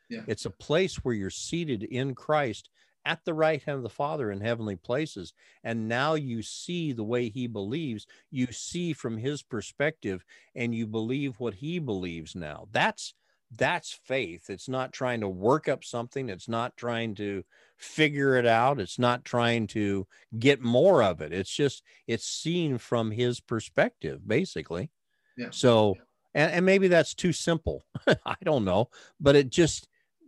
Yeah. 0.09 0.21
it's 0.25 0.45
a 0.45 0.49
place 0.49 0.95
where 0.97 1.13
you're 1.13 1.29
seated 1.29 1.83
in 1.83 2.15
Christ 2.15 2.69
at 3.07 3.23
the 3.23 3.33
right 3.33 3.63
hand 3.63 3.77
of 3.77 3.83
the 3.83 3.89
Father 3.89 4.29
in 4.29 4.41
heavenly 4.41 4.75
places. 4.75 5.33
And 5.63 5.87
now 5.87 6.15
you 6.15 6.41
see 6.41 6.91
the 6.91 7.05
way 7.05 7.29
he 7.29 7.47
believes, 7.47 8.05
you 8.29 8.51
see 8.51 8.91
from 8.91 9.17
his 9.17 9.41
perspective, 9.41 10.25
and 10.55 10.75
you 10.75 10.85
believe 10.85 11.39
what 11.39 11.55
he 11.55 11.79
believes 11.79 12.35
now. 12.35 12.67
That's 12.71 13.13
that's 13.55 13.93
faith. 14.03 14.49
It's 14.49 14.67
not 14.67 14.91
trying 14.91 15.21
to 15.21 15.29
work 15.29 15.69
up 15.69 15.85
something, 15.85 16.29
it's 16.29 16.49
not 16.49 16.75
trying 16.75 17.15
to 17.15 17.45
figure 17.77 18.35
it 18.35 18.45
out, 18.45 18.81
it's 18.81 18.99
not 18.99 19.23
trying 19.23 19.67
to 19.67 20.05
get 20.37 20.59
more 20.61 21.01
of 21.01 21.21
it. 21.21 21.31
It's 21.31 21.55
just 21.55 21.83
it's 22.07 22.27
seen 22.27 22.77
from 22.77 23.11
his 23.11 23.39
perspective, 23.39 24.27
basically. 24.27 24.91
Yeah. 25.37 25.51
So 25.51 25.95
and, 26.35 26.51
and 26.51 26.65
maybe 26.65 26.89
that's 26.89 27.13
too 27.13 27.31
simple. 27.31 27.85
I 28.25 28.35
don't 28.43 28.65
know, 28.65 28.89
but 29.17 29.37
it 29.37 29.49
just 29.49 29.87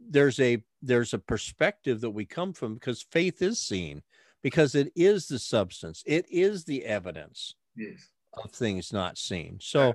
there's 0.09 0.39
a 0.39 0.63
there's 0.81 1.13
a 1.13 1.19
perspective 1.19 2.01
that 2.01 2.09
we 2.09 2.25
come 2.25 2.53
from 2.53 2.73
because 2.73 3.01
faith 3.01 3.41
is 3.41 3.59
seen 3.59 4.01
because 4.41 4.75
it 4.75 4.91
is 4.95 5.27
the 5.27 5.39
substance 5.39 6.03
it 6.05 6.25
is 6.29 6.63
the 6.65 6.85
evidence 6.85 7.55
Yes. 7.75 8.09
of 8.43 8.51
things 8.51 8.91
not 8.93 9.17
seen 9.17 9.57
so 9.61 9.93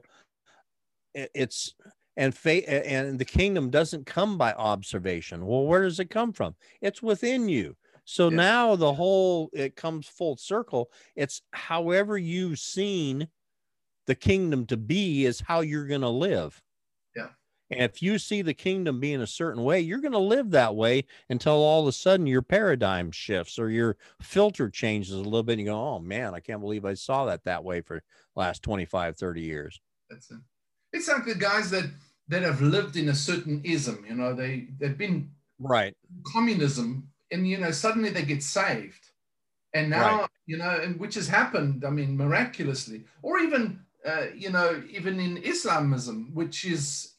it, 1.15 1.31
it's 1.35 1.75
and 2.17 2.35
faith 2.35 2.65
and 2.69 3.19
the 3.19 3.25
kingdom 3.25 3.71
doesn't 3.71 4.07
come 4.07 4.39
by 4.39 4.53
observation 4.55 5.47
well 5.47 5.65
where 5.67 5.83
does 5.83 6.01
it 6.01 6.11
come 6.11 6.33
from 6.33 6.55
it's 6.81 7.03
within 7.03 7.49
you 7.49 7.77
so 8.05 8.29
Yeah. 8.29 8.37
now 8.37 8.77
the 8.77 8.93
whole 8.93 9.51
it 9.53 9.77
comes 9.77 10.07
full 10.07 10.37
circle 10.37 10.91
it's 11.17 11.43
however 11.53 12.19
you've 12.19 12.59
seen 12.59 13.29
the 14.07 14.15
kingdom 14.15 14.67
to 14.67 14.77
be 14.77 15.25
is 15.25 15.41
how 15.41 15.61
you're 15.61 15.87
going 15.87 16.03
to 16.03 16.09
live. 16.11 16.61
And 17.71 17.81
if 17.83 18.03
you 18.03 18.19
see 18.19 18.43
the 18.43 18.55
kingdom 18.55 19.01
being 19.01 19.21
a 19.21 19.27
certain 19.27 19.63
way 19.65 19.81
you're 19.81 20.01
going 20.01 20.13
to 20.13 20.19
live 20.19 20.51
that 20.51 20.75
way 20.75 21.05
until 21.31 21.55
all 21.55 21.83
of 21.83 21.89
a 21.89 21.93
sudden 21.93 22.27
your 22.27 22.43
paradigm 22.43 23.11
shifts 23.11 23.59
or 23.59 23.71
your 23.71 23.97
filter 24.21 24.69
changes 24.69 25.13
a 25.13 25.17
little 25.19 25.43
bit 25.43 25.53
and 25.55 25.61
you 25.63 25.67
go 25.67 25.75
oh 25.75 25.99
man 25.99 26.35
i 26.35 26.41
can't 26.41 26.61
believe 26.61 26.85
i 26.85 26.95
saw 26.95 27.25
that 27.25 27.45
that 27.45 27.65
way 27.65 27.81
for 27.81 28.03
last 28.37 28.63
25 28.63 29.17
30 29.17 29.41
years 29.41 29.81
That's 30.11 30.31
it. 30.31 30.39
It's 30.93 31.09
like 31.09 31.25
the 31.25 31.35
guys 31.35 31.71
that 31.71 31.85
that 32.29 32.43
have 32.43 32.63
lived 32.63 32.97
in 32.97 33.09
a 33.11 33.15
certain 33.15 33.61
ism, 33.65 34.05
you 34.09 34.15
know, 34.15 34.33
they 34.35 34.69
they've 34.79 34.97
been 34.97 35.31
right 35.59 35.95
communism 36.33 37.09
and 37.31 37.47
you 37.49 37.59
know 37.59 37.71
suddenly 37.71 38.11
they 38.11 38.23
get 38.25 38.43
saved 38.43 39.11
and 39.73 39.91
now 39.91 40.21
Right. 40.21 40.29
you 40.47 40.57
know 40.57 40.71
and 40.83 40.99
which 40.99 41.15
has 41.15 41.29
happened 41.29 41.85
i 41.85 41.91
mean 41.91 42.17
miraculously 42.17 43.05
or 43.23 43.39
even 43.39 43.81
uh, 44.07 44.27
you 44.35 44.51
know 44.51 44.83
even 44.91 45.21
in 45.21 45.37
islamism 45.39 46.31
which 46.35 46.65
is 46.65 47.14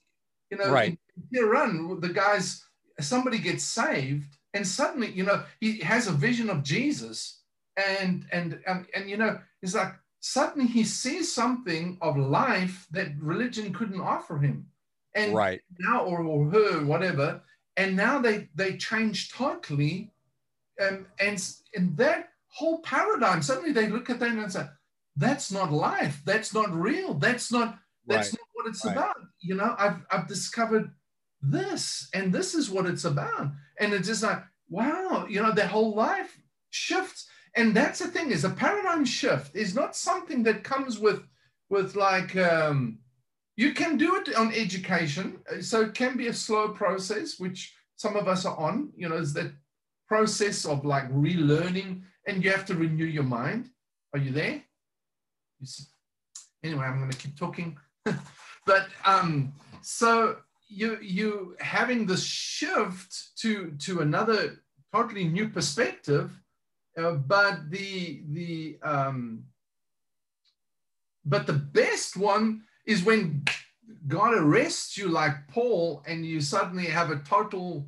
you 0.55 0.63
know 0.65 0.71
Right. 0.71 0.97
in 1.31 1.37
iran 1.39 1.99
the 1.99 2.09
guys 2.09 2.63
somebody 2.99 3.39
gets 3.39 3.63
saved 3.63 4.37
and 4.53 4.65
suddenly 4.65 5.11
you 5.11 5.23
know 5.23 5.43
he 5.59 5.79
has 5.79 6.07
a 6.07 6.11
vision 6.11 6.49
of 6.49 6.63
jesus 6.63 7.41
and 7.77 8.25
and 8.31 8.59
and, 8.65 8.85
and 8.95 9.09
you 9.09 9.17
know 9.17 9.37
it's 9.61 9.75
like 9.75 9.93
suddenly 10.21 10.67
he 10.67 10.83
sees 10.83 11.31
something 11.33 11.97
of 12.01 12.17
life 12.17 12.87
that 12.91 13.09
religion 13.19 13.73
couldn't 13.73 13.99
offer 14.01 14.37
him 14.37 14.65
and 15.13 15.33
right 15.33 15.61
now 15.79 16.03
or, 16.05 16.21
or 16.21 16.49
her 16.49 16.85
whatever 16.85 17.41
and 17.77 17.95
now 17.95 18.17
they 18.19 18.47
they 18.55 18.77
change 18.77 19.31
totally 19.31 20.11
um, 20.81 21.05
and 21.19 21.37
in 21.73 21.95
that 21.95 22.29
whole 22.47 22.79
paradigm 22.79 23.41
suddenly 23.41 23.73
they 23.73 23.87
look 23.89 24.09
at 24.09 24.19
that 24.19 24.29
and 24.29 24.51
say 24.51 24.65
that's 25.17 25.51
not 25.51 25.71
life 25.71 26.21
that's 26.25 26.53
not 26.53 26.73
real 26.73 27.13
that's 27.15 27.51
not 27.51 27.77
that's 28.07 28.31
Right. 28.33 28.39
not 28.39 28.47
what 28.53 28.67
it's 28.67 28.85
Right. 28.85 28.93
about 28.93 29.15
you 29.45 29.55
know 29.55 29.75
i've 29.77 29.99
i've 30.11 30.27
discovered 30.27 30.89
this 31.51 32.09
and 32.13 32.33
this 32.33 32.55
is 32.55 32.69
what 32.69 32.85
it's 32.85 33.05
about. 33.05 33.51
And 33.79 33.93
it's 33.93 34.07
just 34.07 34.23
like 34.23 34.41
wow 34.69 35.25
you 35.29 35.41
know 35.41 35.51
their 35.51 35.67
whole 35.67 35.93
life 35.93 36.37
shifts. 36.69 37.27
And 37.55 37.75
that's 37.75 37.99
the 37.99 38.07
thing 38.07 38.31
is 38.31 38.43
a 38.43 38.49
paradigm 38.49 39.05
shift 39.05 39.55
is 39.55 39.75
not 39.75 39.95
something 39.95 40.43
that 40.43 40.63
comes 40.63 40.99
with 40.99 41.23
with 41.69 41.95
like 41.95 42.35
um 42.35 42.99
you 43.57 43.73
can 43.73 43.97
do 43.97 44.15
it 44.17 44.35
on 44.35 44.53
education. 44.53 45.39
So 45.61 45.81
it 45.81 45.93
can 45.93 46.17
be 46.17 46.27
a 46.27 46.33
slow 46.33 46.69
process 46.69 47.39
which 47.39 47.73
some 47.95 48.15
of 48.15 48.27
us 48.27 48.45
are 48.45 48.57
on 48.57 48.91
you 48.95 49.07
know 49.09 49.15
is 49.15 49.33
that 49.33 49.51
process 50.07 50.65
of 50.65 50.85
like 50.85 51.11
relearning 51.11 52.01
and 52.27 52.43
you 52.43 52.51
have 52.51 52.65
to 52.65 52.75
renew 52.75 53.05
your 53.05 53.23
mind. 53.23 53.69
Are 54.13 54.19
you 54.19 54.31
there? 54.31 54.63
Anyway 56.63 56.83
i'm 56.85 56.99
going 56.99 57.11
to 57.11 57.17
keep 57.17 57.37
talking 57.37 57.77
but 58.65 58.87
um 59.05 59.53
so 59.81 60.37
you 60.67 60.97
you 61.01 61.55
having 61.59 62.05
this 62.05 62.23
shift 62.23 63.35
to 63.37 63.71
to 63.79 64.01
another 64.01 64.57
totally 64.93 65.25
new 65.25 65.47
perspective 65.49 66.31
uh, 66.97 67.11
but 67.11 67.69
the 67.69 68.21
the 68.31 68.77
um 68.83 69.43
but 71.25 71.47
the 71.47 71.53
best 71.53 72.17
one 72.17 72.63
is 72.85 73.03
when 73.03 73.43
God 74.07 74.33
arrests 74.35 74.97
you 74.97 75.07
like 75.07 75.47
Paul 75.47 76.03
and 76.07 76.25
you 76.25 76.39
suddenly 76.41 76.85
have 76.85 77.09
a 77.11 77.17
total 77.17 77.87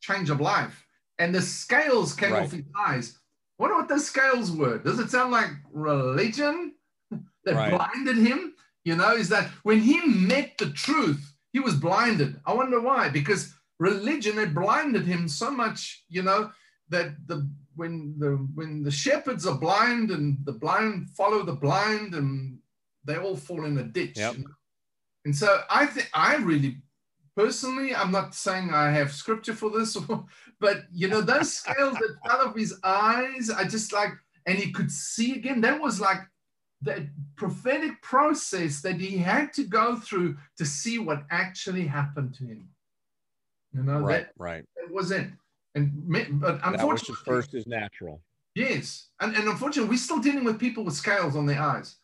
change 0.00 0.30
of 0.30 0.40
life 0.40 0.86
and 1.18 1.34
the 1.34 1.42
scales 1.42 2.14
came 2.14 2.32
Right. 2.32 2.44
off 2.44 2.52
his 2.52 2.64
eyes. 2.86 3.18
Wonder 3.58 3.76
what 3.76 3.88
those 3.88 4.06
scales 4.06 4.50
were. 4.50 4.78
Does 4.78 4.98
it 4.98 5.10
sound 5.10 5.32
like 5.32 5.50
religion 5.72 6.74
that 7.44 7.54
Right. 7.54 7.70
blinded 7.70 8.16
him? 8.16 8.49
You 8.84 8.96
know, 8.96 9.12
is 9.12 9.28
that 9.28 9.48
when 9.62 9.80
he 9.80 10.00
met 10.06 10.56
the 10.58 10.70
truth, 10.70 11.34
he 11.52 11.60
was 11.60 11.74
blinded. 11.74 12.40
I 12.46 12.54
wonder 12.54 12.80
why. 12.80 13.08
Because 13.08 13.54
religion 13.78 14.36
had 14.36 14.54
blinded 14.54 15.06
him 15.06 15.28
so 15.28 15.50
much, 15.50 16.04
you 16.08 16.22
know, 16.22 16.50
that 16.88 17.14
the 17.26 17.48
when 17.76 18.14
the 18.18 18.30
when 18.54 18.82
the 18.82 18.90
shepherds 18.90 19.46
are 19.46 19.58
blind 19.58 20.10
and 20.10 20.38
the 20.44 20.52
blind 20.52 21.10
follow 21.10 21.42
the 21.42 21.52
blind 21.52 22.14
and 22.14 22.58
they 23.04 23.16
all 23.16 23.36
fall 23.36 23.64
in 23.64 23.78
a 23.78 23.84
ditch. 23.84 24.16
Yep. 24.16 24.36
you 24.36 24.44
know? 24.44 24.54
And 25.24 25.36
so 25.36 25.62
I 25.70 25.86
think 25.86 26.10
I 26.14 26.36
really 26.36 26.78
personally, 27.36 27.94
I'm 27.94 28.10
not 28.10 28.34
saying 28.34 28.70
I 28.72 28.90
have 28.90 29.12
scripture 29.12 29.54
for 29.54 29.70
this, 29.70 29.96
but 30.60 30.82
you 30.92 31.08
know, 31.08 31.20
those 31.20 31.52
scales 31.52 31.94
that 31.94 32.16
fell 32.26 32.48
off 32.48 32.56
his 32.56 32.78
eyes, 32.84 33.50
I 33.50 33.64
just 33.64 33.92
like, 33.92 34.12
and 34.46 34.58
he 34.58 34.72
could 34.72 34.90
see 34.90 35.36
again. 35.36 35.60
That 35.60 35.80
was 35.80 36.00
like 36.00 36.20
that 36.82 37.00
prophetic 37.36 38.00
process 38.02 38.80
that 38.80 38.96
he 38.96 39.18
had 39.18 39.52
to 39.54 39.64
go 39.64 39.96
through 39.96 40.36
to 40.56 40.64
see 40.64 40.98
what 40.98 41.24
actually 41.30 41.86
happened 41.86 42.34
to 42.34 42.44
him. 42.44 42.68
You 43.72 43.82
know, 43.82 44.00
right 44.00 44.26
that, 44.26 44.32
right 44.36 44.64
that 44.76 44.92
was 44.92 45.10
it. 45.10 45.28
And 45.74 45.92
but 46.40 46.58
unfortunately, 46.64 47.22
first 47.24 47.54
is 47.54 47.66
natural 47.66 48.22
Yes, 48.54 49.08
and, 49.20 49.34
and 49.36 49.48
unfortunately, 49.48 49.90
we're 49.90 49.96
still 49.96 50.18
dealing 50.18 50.44
with 50.44 50.58
people 50.58 50.84
with 50.84 50.94
scales 50.94 51.36
on 51.36 51.46
their 51.46 51.60
eyes 51.60 51.96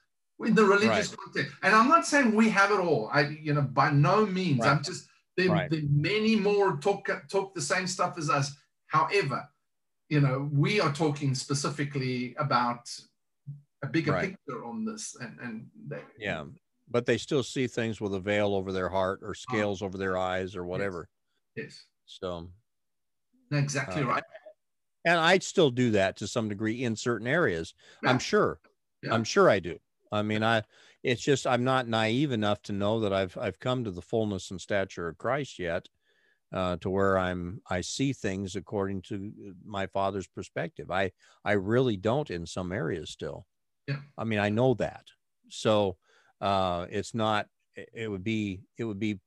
in 0.44 0.54
the 0.54 0.64
religious 0.64 1.14
context. 1.14 1.56
And 1.62 1.74
I'm 1.74 1.88
not 1.88 2.06
saying 2.06 2.34
we 2.34 2.48
have 2.50 2.70
it 2.70 2.78
all. 2.78 3.10
I, 3.12 3.36
you 3.42 3.52
know, 3.52 3.62
by 3.62 3.90
no 3.90 4.24
means. 4.24 4.60
Right. 4.60 4.70
I'm 4.70 4.82
just 4.82 5.08
there. 5.36 5.50
Right. 5.50 5.70
There 5.70 5.80
many 5.90 6.36
more 6.36 6.76
talk 6.76 7.10
talk 7.28 7.54
the 7.54 7.60
same 7.60 7.86
stuff 7.86 8.16
as 8.16 8.30
us. 8.30 8.52
However, 8.86 9.48
you 10.08 10.20
know, 10.20 10.48
we 10.52 10.80
are 10.80 10.92
talking 10.92 11.34
specifically 11.34 12.36
about 12.38 12.88
a 13.86 13.90
bigger 13.90 14.12
Right. 14.12 14.30
picture 14.30 14.64
on 14.64 14.84
this, 14.84 15.14
and 15.16 15.38
and 15.40 15.70
they, 15.74 16.02
Yeah. 16.18 16.46
But 16.88 17.06
they 17.06 17.18
still 17.18 17.42
see 17.42 17.66
things 17.66 18.00
with 18.00 18.14
a 18.14 18.20
veil 18.20 18.54
over 18.54 18.72
their 18.72 18.88
heart 18.90 19.20
or 19.22 19.34
scales 19.34 19.82
over 19.82 19.98
their 19.98 20.16
eyes 20.16 20.54
or 20.54 20.64
whatever. 20.64 21.08
yes, 21.56 21.86
So, 22.06 22.50
exactly 23.50 24.02
Uh, 24.02 24.06
right. 24.06 24.24
and 25.04 25.18
I'd 25.20 25.42
still 25.42 25.70
do 25.70 25.90
that 25.92 26.16
to 26.18 26.26
some 26.28 26.48
degree 26.48 26.82
in 26.84 26.96
certain 26.96 27.26
areas. 27.26 27.74
Yeah. 28.02 28.10
I'm 28.10 28.18
sure. 28.18 28.60
Yeah. 29.02 29.14
I'm 29.14 29.24
sure 29.24 29.48
I 29.50 29.60
do. 29.60 29.78
I 30.12 30.22
mean, 30.22 30.42
I 30.42 30.64
it's 31.02 31.22
just 31.22 31.46
I'm 31.46 31.64
not 31.64 31.88
naive 31.88 32.32
enough 32.32 32.62
to 32.62 32.72
know 32.72 33.00
that 33.00 33.12
I've 33.12 33.36
I've 33.36 33.58
come 33.60 33.84
to 33.84 33.90
the 33.90 34.02
fullness 34.02 34.50
and 34.50 34.60
stature 34.60 35.08
of 35.08 35.18
Christ 35.18 35.58
yet, 35.58 35.88
uh, 36.52 36.76
to 36.78 36.90
where 36.90 37.18
I'm 37.18 37.62
I 37.70 37.82
see 37.82 38.12
things 38.12 38.56
according 38.56 39.02
to 39.04 39.54
my 39.64 39.86
father's 39.88 40.28
perspective. 40.28 40.90
I 40.90 41.12
I 41.44 41.52
really 41.52 41.96
don't 41.96 42.30
in 42.30 42.46
some 42.46 42.72
areas 42.72 43.10
still. 43.10 43.46
Yeah. 43.86 43.96
I 44.18 44.24
mean, 44.24 44.38
I 44.38 44.48
know 44.48 44.74
that. 44.74 45.06
So 45.48 45.96
uh 46.40 46.86
it's 46.90 47.14
not 47.14 47.46
it- 47.76 48.10
would 48.10 48.24
be 48.24 48.62
it 48.78 48.84
would 48.84 48.98
be 48.98 49.18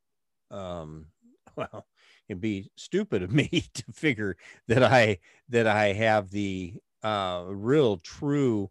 um 0.52 1.08
well 1.56 1.88
it'd 2.28 2.42
be 2.42 2.70
stupid 2.76 3.24
of 3.24 3.32
me 3.32 3.48
to 3.74 3.84
figure 3.94 4.36
that 4.68 4.84
I 4.84 5.20
that 5.50 5.66
I 5.68 5.94
have 5.94 6.30
the 6.32 6.74
uh 7.04 7.46
real 7.48 7.98
true 7.98 8.70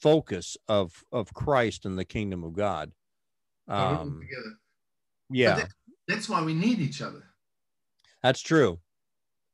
focus 0.00 0.56
of 0.68 1.02
of 1.12 1.32
Christ 1.34 1.84
and 1.86 1.98
the 1.98 2.04
kingdom 2.04 2.44
of 2.44 2.52
God. 2.54 2.92
Um 3.68 4.20
together. 4.20 4.56
yeah, 5.30 5.54
that- 5.56 5.70
That's 6.06 6.28
why 6.28 6.42
we 6.42 6.52
need 6.54 6.78
each 6.80 7.00
other. 7.00 7.24
that's 8.22 8.40
true. 8.40 8.80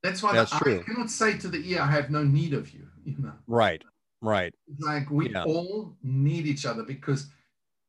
That's 0.03 0.23
why 0.23 0.33
That's 0.33 0.51
the, 0.51 0.59
true. 0.59 0.81
I 0.81 0.83
cannot 0.83 1.11
say 1.11 1.37
to 1.39 1.49
the 1.49 1.59
ear, 1.71 1.81
"I 1.83 1.91
have 1.91 2.11
no 2.11 2.25
need 2.25 2.55
of 2.55 2.71
you." 2.73 2.89
You 3.05 3.19
know, 3.19 3.35
Right. 3.47 3.85
Right. 4.23 4.55
like 4.79 5.11
we 5.11 5.31
Yeah. 5.31 5.45
all 5.45 5.97
need 6.03 6.47
each 6.47 6.65
other 6.65 6.85
because 6.85 7.29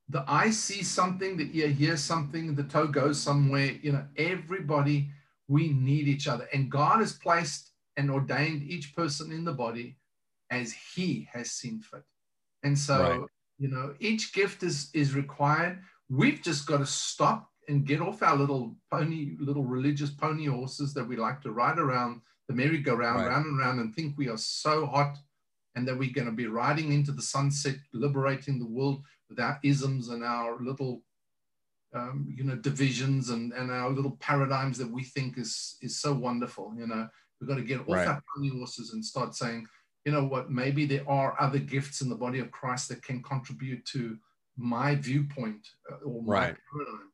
the 0.09 0.23
eye 0.27 0.49
sees 0.49 0.89
something, 0.89 1.37
the 1.37 1.55
ear 1.57 1.67
hears 1.69 2.03
something, 2.03 2.55
the 2.55 2.63
toe 2.63 2.87
goes 2.87 3.19
somewhere. 3.21 3.73
You 3.83 3.91
know, 3.93 4.07
everybody 4.17 5.11
we 5.47 5.69
need 5.73 6.07
each 6.07 6.27
other, 6.27 6.47
and 6.53 6.71
God 6.71 6.99
has 6.99 7.13
placed 7.13 7.71
and 7.97 8.09
ordained 8.09 8.63
each 8.63 8.95
person 8.95 9.31
in 9.31 9.43
the 9.43 9.53
body 9.53 9.97
as 10.49 10.73
He 10.73 11.27
has 11.31 11.51
seen 11.51 11.79
fit. 11.81 12.03
And 12.63 12.77
so, 12.77 12.99
Right. 13.01 13.29
you 13.59 13.67
know, 13.67 13.95
each 13.99 14.33
gift 14.33 14.63
is 14.63 14.89
is 14.93 15.13
required. 15.13 15.83
We've 16.09 16.41
just 16.41 16.65
got 16.65 16.77
to 16.79 16.85
stop 16.85 17.49
and 17.67 17.85
get 17.85 18.01
off 18.01 18.23
our 18.23 18.35
little 18.35 18.75
pony, 18.89 19.35
little 19.39 19.63
religious 19.65 20.09
pony 20.09 20.45
horses 20.45 20.93
that 20.95 21.07
we 21.07 21.15
like 21.15 21.41
to 21.43 21.51
ride 21.51 21.79
around 21.79 22.21
the 22.47 22.53
merry-go-round, 22.55 23.19
Right. 23.21 23.27
round 23.27 23.45
and 23.45 23.57
round, 23.59 23.79
and 23.79 23.95
think 23.95 24.17
we 24.17 24.27
are 24.29 24.37
so 24.37 24.85
hot, 24.87 25.17
and 25.75 25.87
that 25.87 25.97
we're 25.97 26.13
going 26.13 26.27
to 26.27 26.33
be 26.33 26.47
riding 26.47 26.91
into 26.91 27.11
the 27.11 27.21
sunset, 27.21 27.75
liberating 27.93 28.59
the 28.59 28.67
world 28.67 29.03
with 29.29 29.39
our 29.39 29.59
isms 29.63 30.09
and 30.09 30.23
our 30.23 30.57
little, 30.61 31.03
um, 31.95 32.27
you 32.35 32.43
know, 32.43 32.55
divisions 32.55 33.29
and 33.29 33.53
and 33.53 33.71
our 33.71 33.89
little 33.89 34.17
paradigms 34.19 34.77
that 34.77 34.91
we 34.91 35.03
think 35.03 35.37
is 35.37 35.77
is 35.81 35.99
so 36.01 36.13
wonderful. 36.13 36.73
You 36.77 36.87
know, 36.87 37.07
we've 37.39 37.49
got 37.49 37.55
to 37.55 37.63
get 37.63 37.81
off 37.81 37.87
Right. 37.87 38.07
our 38.07 38.21
pony 38.35 38.49
horses 38.49 38.93
and 38.93 39.03
start 39.03 39.35
saying, 39.35 39.65
you 40.05 40.11
know 40.11 40.25
what, 40.25 40.51
maybe 40.51 40.85
there 40.85 41.07
are 41.09 41.35
other 41.39 41.59
gifts 41.59 42.01
in 42.01 42.09
the 42.09 42.15
body 42.15 42.39
of 42.39 42.51
Christ 42.51 42.89
that 42.89 43.03
can 43.03 43.21
contribute 43.23 43.85
to 43.87 44.17
my 44.57 44.95
viewpoint 44.95 45.65
uh, 45.91 45.95
or 46.05 46.21
my 46.23 46.31
Right. 46.31 46.55
paradigm. 46.71 47.10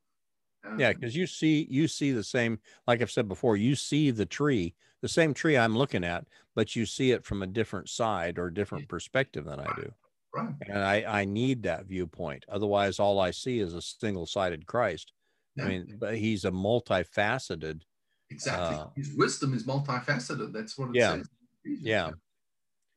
Um, 0.66 0.80
Yeah, 0.80 0.93
because 0.93 1.16
you 1.16 1.28
see 1.28 1.68
you 1.70 1.88
see 1.88 2.12
the 2.12 2.24
same, 2.24 2.60
like 2.88 3.01
I've 3.01 3.12
said 3.12 3.28
before, 3.28 3.58
you 3.58 3.76
see 3.76 4.12
the 4.12 4.26
tree, 4.26 4.76
the 5.01 5.08
same 5.08 5.34
tree 5.34 5.58
I'm 5.58 5.78
looking 5.78 6.03
at, 6.03 6.26
but 6.55 6.76
you 6.76 6.86
see 6.86 7.12
it 7.12 7.24
from 7.26 7.43
a 7.43 7.47
different 7.47 7.89
side 7.89 8.38
or 8.39 8.49
different 8.49 8.88
perspective 8.89 9.45
than 9.45 9.60
I 9.60 9.72
do. 9.76 9.93
right. 10.34 10.53
And 10.68 10.80
I, 10.80 11.22
I 11.22 11.26
need 11.26 11.64
that 11.64 11.86
viewpoint. 11.86 12.45
Otherwise, 12.49 12.99
all 12.99 13.20
I 13.20 13.32
see 13.32 13.60
is 13.60 13.74
a 13.74 13.82
single-sided 13.82 14.66
Christ. 14.66 15.14
Yeah. 15.55 15.66
I 15.66 15.68
mean, 15.70 15.95
but 15.99 16.18
he's 16.18 16.45
a 16.45 16.51
multifaceted. 16.51 17.82
Exactly. 18.30 18.76
Uh, 18.76 18.88
His 18.95 19.14
wisdom 19.16 19.53
is 19.53 19.64
multifaceted. 19.66 20.51
That's 20.51 20.78
what 20.78 20.89
it 20.89 20.95
Yeah. 20.95 21.18
says. 21.18 21.30
Yeah. 21.64 22.12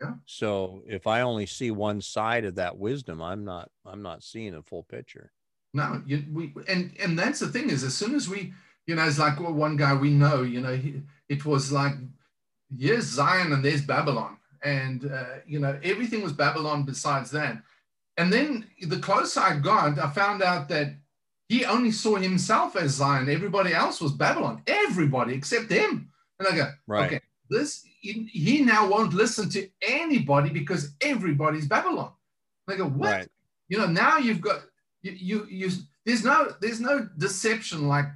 Yeah. 0.01 0.15
So 0.25 0.83
if 0.87 1.07
I 1.07 1.21
only 1.21 1.47
see 1.47 1.71
one 1.71 2.01
side 2.01 2.45
of 2.47 2.55
that 2.55 2.79
wisdom, 2.79 3.21
I'm 3.21 3.45
not 3.45 3.71
I'm 3.85 4.03
not 4.03 4.23
seeing 4.23 4.55
a 4.55 4.63
full 4.63 4.83
picture. 4.83 5.33
No, 5.73 6.03
you, 6.07 6.25
we 6.33 6.53
and 6.69 6.93
and 7.03 7.19
that's 7.19 7.41
the 7.41 7.49
thing 7.49 7.71
is 7.71 7.85
as 7.85 7.97
soon 7.97 8.15
as 8.15 8.29
we, 8.29 8.53
you 8.87 8.95
know, 8.97 9.07
it's 9.07 9.19
like 9.19 9.39
well, 9.39 9.53
one 9.53 9.77
guy 9.77 9.95
we 9.95 10.11
know, 10.11 10.43
you 10.43 10.61
know, 10.61 10.75
he, 10.75 11.03
it 11.29 11.45
was 11.45 11.71
like, 11.71 11.95
here's 12.77 13.05
Zion 13.05 13.53
and 13.53 13.65
there's 13.65 13.83
Babylon, 13.83 14.37
and 14.65 15.11
uh, 15.11 15.37
you 15.47 15.61
know 15.61 15.79
everything 15.83 16.23
was 16.23 16.33
Babylon 16.33 16.85
besides 16.85 17.31
that. 17.33 17.63
And 18.17 18.33
then 18.33 18.67
the 18.83 18.99
closer 18.99 19.41
I 19.41 19.59
got, 19.59 19.99
I 19.99 20.11
found 20.11 20.43
out 20.43 20.69
that 20.69 20.95
he 21.49 21.65
only 21.65 21.91
saw 21.93 22.17
himself 22.17 22.77
as 22.77 22.93
Zion. 22.93 23.29
Everybody 23.29 23.73
else 23.73 24.01
was 24.01 24.13
Babylon. 24.13 24.63
Everybody 24.67 25.35
except 25.35 25.71
him. 25.71 26.11
And 26.39 26.49
I 26.49 26.57
go, 26.57 26.71
Right. 26.87 27.07
okay, 27.07 27.21
this 27.49 27.85
he, 28.01 28.25
he 28.33 28.63
now 28.63 28.89
won't 28.89 29.15
listen 29.15 29.49
to 29.51 29.69
anybody 29.83 30.51
because 30.51 30.95
everybody's 31.01 31.67
Babylon. 31.67 32.13
And 32.67 32.75
I 32.75 32.79
go, 32.79 32.89
what? 32.89 33.11
Right. 33.11 33.29
you 33.69 33.79
know 33.79 33.87
now 33.87 34.19
you've 34.19 34.41
got 34.41 34.63
you 35.03 35.13
you, 35.13 35.47
you 35.51 35.71
there's 36.05 36.25
no 36.25 36.53
there's 36.61 36.81
no 36.81 37.09
deception 37.19 37.89
like 37.89 38.07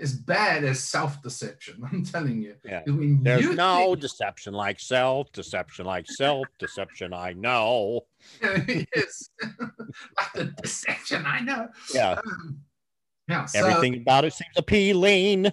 as 0.00 0.12
bad 0.12 0.64
as 0.64 0.80
self-deception 0.80 1.82
i'm 1.92 2.04
telling 2.04 2.42
you 2.42 2.54
Yeah. 2.64 2.82
There's 2.86 3.42
you 3.44 3.54
no 3.54 3.86
think- 3.90 4.00
deception 4.00 4.52
like 4.54 4.78
self, 4.80 5.32
deception 5.32 5.86
like 5.86 6.06
self, 6.10 6.46
deception 6.58 7.14
I 7.14 7.32
know. 7.32 8.02
yes 8.42 9.30
like 10.16 10.32
the 10.34 10.44
deception 10.62 11.24
i 11.26 11.40
know 11.40 11.68
Yeah. 11.94 12.12
Um, 12.26 12.60
yeah 13.28 13.44
so 13.46 13.60
Everything 13.60 13.96
about 14.02 14.24
it 14.24 14.32
seems 14.34 14.52
appealing. 14.56 15.52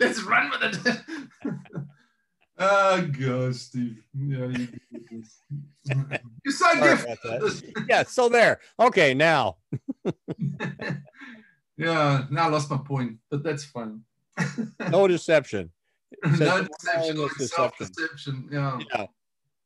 let's 0.00 0.22
run 0.22 0.50
with 0.50 0.86
it 0.86 1.04
oh 2.58 3.08
gosh 3.20 3.54
steve 3.56 4.02
yeah 4.14 4.46
you, 4.46 4.68
you're 5.10 6.52
so 6.52 6.64
Sorry 6.64 6.80
gifted 6.80 7.04
about 7.06 7.22
that. 7.22 7.84
Yeah, 7.88 8.02
so 8.04 8.28
there. 8.28 8.60
Okay, 8.80 9.14
now. 9.14 9.56
yeah 11.76 12.24
now 12.30 12.46
i 12.46 12.48
lost 12.48 12.70
my 12.70 12.76
point 12.78 13.18
but 13.30 13.42
that's 13.42 13.64
fine 13.64 14.02
No 14.90 15.08
deception. 15.08 15.70
no 16.24 16.64
deception. 16.64 17.28
self-deception. 17.38 18.48
Yeah. 18.52 18.78
Yeah. 18.94 19.06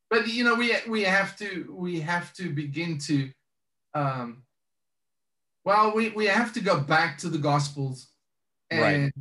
But 0.09 0.27
you 0.27 0.43
know, 0.43 0.55
we 0.55 0.73
we 0.87 1.03
have 1.03 1.37
to 1.37 1.71
we 1.75 1.99
have 2.01 2.33
to 2.33 2.49
begin 2.49 2.97
to, 3.07 3.29
um, 3.93 4.43
well, 5.63 5.93
we 5.95 6.09
we 6.09 6.25
have 6.25 6.51
to 6.53 6.59
go 6.59 6.79
back 6.79 7.17
to 7.19 7.29
the 7.29 7.37
Gospels, 7.37 8.07
and 8.71 8.81
Right. 8.81 9.13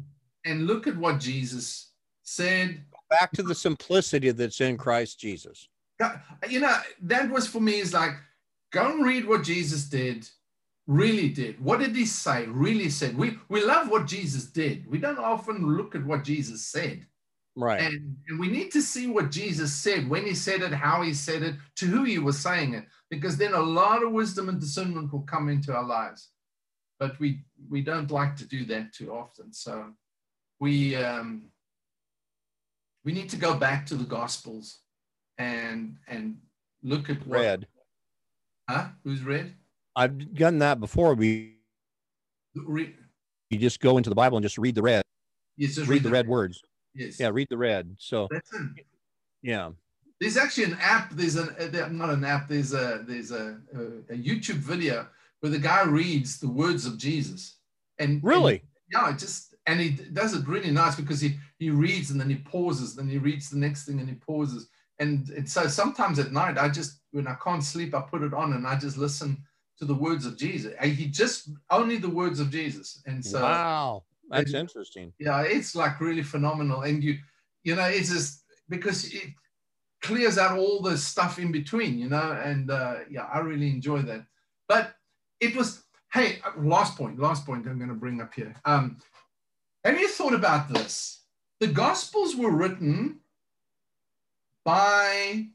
and 0.47 0.66
look 0.66 0.87
at 0.87 0.97
what 0.97 1.20
Jesus 1.20 1.93
said. 2.23 2.83
Back 3.20 3.32
to 3.32 3.42
the 3.42 3.54
simplicity 3.54 4.30
that's 4.30 4.60
in 4.60 4.76
Christ 4.78 5.20
Jesus. 5.20 5.68
You 6.48 6.60
know, 6.60 6.76
that 7.02 7.30
was 7.30 7.46
for 7.46 7.60
me 7.60 7.78
is 7.78 7.92
like, 7.92 8.14
go 8.72 8.90
and 8.90 9.04
read 9.04 9.28
what 9.28 9.44
Jesus 9.44 9.84
did, 9.84 10.26
really 10.86 11.28
did. 11.28 11.62
What 11.62 11.80
did 11.80 11.94
he 11.94 12.06
say? 12.06 12.46
Really 12.46 12.90
said. 12.90 13.16
We 13.16 13.38
we 13.48 13.62
love 13.62 13.90
what 13.90 14.06
Jesus 14.06 14.46
did. 14.46 14.90
We 14.90 14.98
don't 14.98 15.18
often 15.18 15.76
look 15.76 15.94
at 15.94 16.04
what 16.04 16.24
Jesus 16.24 16.66
said. 16.66 17.06
Right. 17.54 17.82
And, 17.82 18.16
and 18.28 18.40
we 18.40 18.48
need 18.48 18.70
to 18.72 18.80
see 18.80 19.06
what 19.06 19.30
Jesus 19.30 19.74
said, 19.74 20.08
when 20.08 20.24
he 20.24 20.34
said 20.34 20.62
it, 20.62 20.72
how 20.72 21.02
he 21.02 21.12
said 21.12 21.42
it, 21.42 21.56
to 21.76 21.86
who 21.86 22.04
he 22.04 22.18
was 22.18 22.38
saying 22.38 22.72
it, 22.72 22.86
because 23.10 23.36
then 23.36 23.52
a 23.52 23.60
lot 23.60 24.02
of 24.02 24.12
wisdom 24.12 24.48
and 24.48 24.58
discernment 24.58 25.12
will 25.12 25.26
come 25.34 25.50
into 25.50 25.74
our 25.74 25.84
lives. 25.84 26.30
But 26.98 27.20
we 27.20 27.44
we 27.68 27.82
don't 27.82 28.10
like 28.10 28.36
to 28.36 28.46
do 28.46 28.64
that 28.66 28.94
too 28.94 29.12
often. 29.12 29.52
So 29.52 29.92
we 30.60 30.96
um, 30.96 31.51
we 33.05 33.12
need 33.12 33.28
to 33.30 33.36
go 33.36 33.55
back 33.55 33.86
to 33.86 33.94
the 33.94 34.05
Gospels 34.05 34.78
and 35.38 35.96
and 36.09 36.38
look 36.82 37.11
at 37.11 37.26
what, 37.26 37.40
red. 37.40 37.66
Huh? 38.68 38.88
Who's 39.05 39.22
red? 39.22 39.55
I've 39.96 40.34
done 40.34 40.59
that 40.61 40.80
before. 40.80 41.14
We 41.14 41.57
Re- 42.55 42.94
you 43.50 43.59
just 43.59 43.80
go 43.80 43.96
into 43.96 44.11
the 44.11 44.16
Bible 44.16 44.36
and 44.36 44.44
just 44.44 44.59
read 44.59 44.74
the 44.74 44.82
red, 44.82 45.03
yes, 45.57 45.74
just 45.74 45.88
read 45.88 46.03
the 46.03 46.11
red 46.11 46.28
words. 46.28 46.62
Yes. 46.94 47.18
Yeah, 47.18 47.30
read 47.32 47.48
the 47.48 47.57
red. 47.57 47.96
So 47.98 48.28
it. 48.30 48.42
yeah. 49.42 49.70
There's 50.20 50.36
actually 50.36 50.64
an 50.64 50.78
app. 50.80 51.11
There's 51.12 51.36
an 51.36 51.48
uh, 51.59 51.88
not 51.88 52.11
an 52.11 52.24
app. 52.24 52.48
There's 52.48 52.72
a 52.74 53.05
there's 53.07 53.30
a, 53.30 53.59
a, 53.74 53.80
a 54.12 54.16
YouTube 54.16 54.57
video 54.57 55.09
where 55.40 55.50
the 55.50 55.59
guy 55.59 55.82
reads 55.82 56.38
the 56.38 56.48
words 56.48 56.86
of 56.86 56.98
Jesus. 56.98 57.57
And 57.98 58.22
Really? 58.22 58.61
and, 58.61 58.62
yeah, 58.92 59.11
it 59.11 59.18
just 59.18 59.55
and 59.66 59.80
he 59.80 59.90
does 59.90 60.34
it 60.34 60.46
really 60.46 60.70
nice 60.70 60.94
because 60.94 61.20
he 61.20 61.38
he 61.62 61.70
reads 61.70 62.10
and 62.10 62.20
then 62.20 62.30
he 62.30 62.36
pauses, 62.36 62.94
then 62.94 63.08
he 63.08 63.18
reads 63.18 63.50
the 63.50 63.58
next 63.58 63.86
thing 63.86 64.00
and 64.00 64.08
he 64.08 64.14
pauses. 64.14 64.68
And, 64.98 65.28
and 65.30 65.48
so 65.48 65.66
sometimes 65.66 66.18
at 66.18 66.32
night, 66.32 66.58
I 66.58 66.68
just 66.68 67.00
when 67.12 67.26
I 67.26 67.36
can't 67.42 67.64
sleep, 67.64 67.94
I 67.94 68.00
put 68.00 68.22
it 68.22 68.34
on 68.34 68.52
and 68.52 68.66
I 68.66 68.76
just 68.76 68.96
listen 68.98 69.42
to 69.78 69.84
the 69.84 69.94
words 69.94 70.26
of 70.26 70.36
Jesus. 70.36 70.74
And 70.80 70.92
he 70.92 71.06
just 71.06 71.50
only 71.70 71.96
the 71.96 72.10
words 72.10 72.40
of 72.40 72.50
Jesus. 72.50 73.02
And 73.06 73.24
so 73.24 73.42
wow. 73.42 74.04
That's 74.30 74.54
interesting. 74.54 75.12
yeah 75.18 75.42
it's 75.42 75.74
like 75.74 76.00
really 76.00 76.22
phenomenal 76.22 76.82
and 76.82 77.04
you 77.04 77.18
you 77.64 77.76
know, 77.76 77.84
it's 77.84 78.10
just 78.10 78.44
because 78.68 79.12
it 79.12 79.30
clears 80.00 80.38
out 80.38 80.58
all 80.58 80.80
the 80.80 80.98
stuff 80.98 81.38
in 81.38 81.52
between, 81.52 81.98
you 81.98 82.08
know, 82.08 82.40
and 82.44 82.70
uh, 82.70 82.96
yeah, 83.10 83.26
I 83.32 83.38
really 83.38 83.70
enjoy 83.70 84.02
that. 84.02 84.24
But 84.68 84.94
it 85.40 85.56
was, 85.56 85.84
hey, 86.12 86.40
last 86.58 86.96
point, 86.96 87.18
last 87.18 87.46
point 87.46 87.66
I'm 87.66 87.78
going 87.78 87.88
to 87.88 87.94
bring 87.94 88.20
up 88.20 88.34
here. 88.34 88.54
Um, 88.64 88.98
have 89.84 89.98
you 89.98 90.08
thought 90.08 90.34
about 90.34 90.68
this? 90.68 91.22
The 91.62 91.68
Gospels 91.68 92.34
were 92.34 92.50
written 92.50 93.20
by 94.64 95.46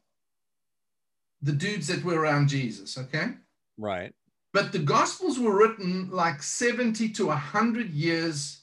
the 1.41 1.51
dudes 1.51 1.87
that 1.87 2.01
were 2.05 2.21
around 2.21 2.47
Jesus, 2.47 2.97
okay? 2.97 3.31
Right. 3.77 4.13
But 4.53 4.71
the 4.71 4.79
Gospels 4.79 5.37
were 5.37 5.53
written 5.53 6.09
like 6.09 6.41
70 6.41 7.09
to 7.09 7.25
100 7.25 7.89
years 7.89 8.61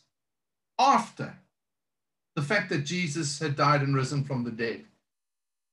after 0.78 1.34
the 2.34 2.40
fact 2.40 2.70
that 2.70 2.86
Jesus 2.86 3.38
had 3.38 3.56
died 3.56 3.82
and 3.82 3.94
risen 3.94 4.24
from 4.24 4.42
the 4.42 4.50
dead 4.50 4.82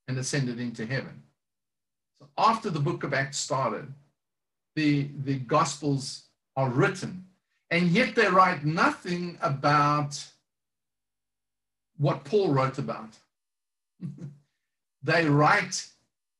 and 0.09 0.17
ascended 0.17 0.59
into 0.59 0.85
heaven. 0.85 1.23
So 2.19 2.27
after 2.37 2.69
the 2.69 2.81
book 2.81 3.05
of 3.05 3.13
Acts 3.13 3.37
started, 3.37 3.87
the, 4.75 5.07
the 5.23 5.35
Gospels 5.35 6.23
are 6.57 6.69
written, 6.69 7.27
and 7.69 7.87
yet 7.87 8.13
they 8.13 8.27
write 8.27 8.65
nothing 8.65 9.37
about 9.41 10.21
what 12.01 12.23
Paul 12.25 12.51
wrote 12.51 12.79
about. 12.79 13.09
they 15.03 15.25
write, 15.25 15.85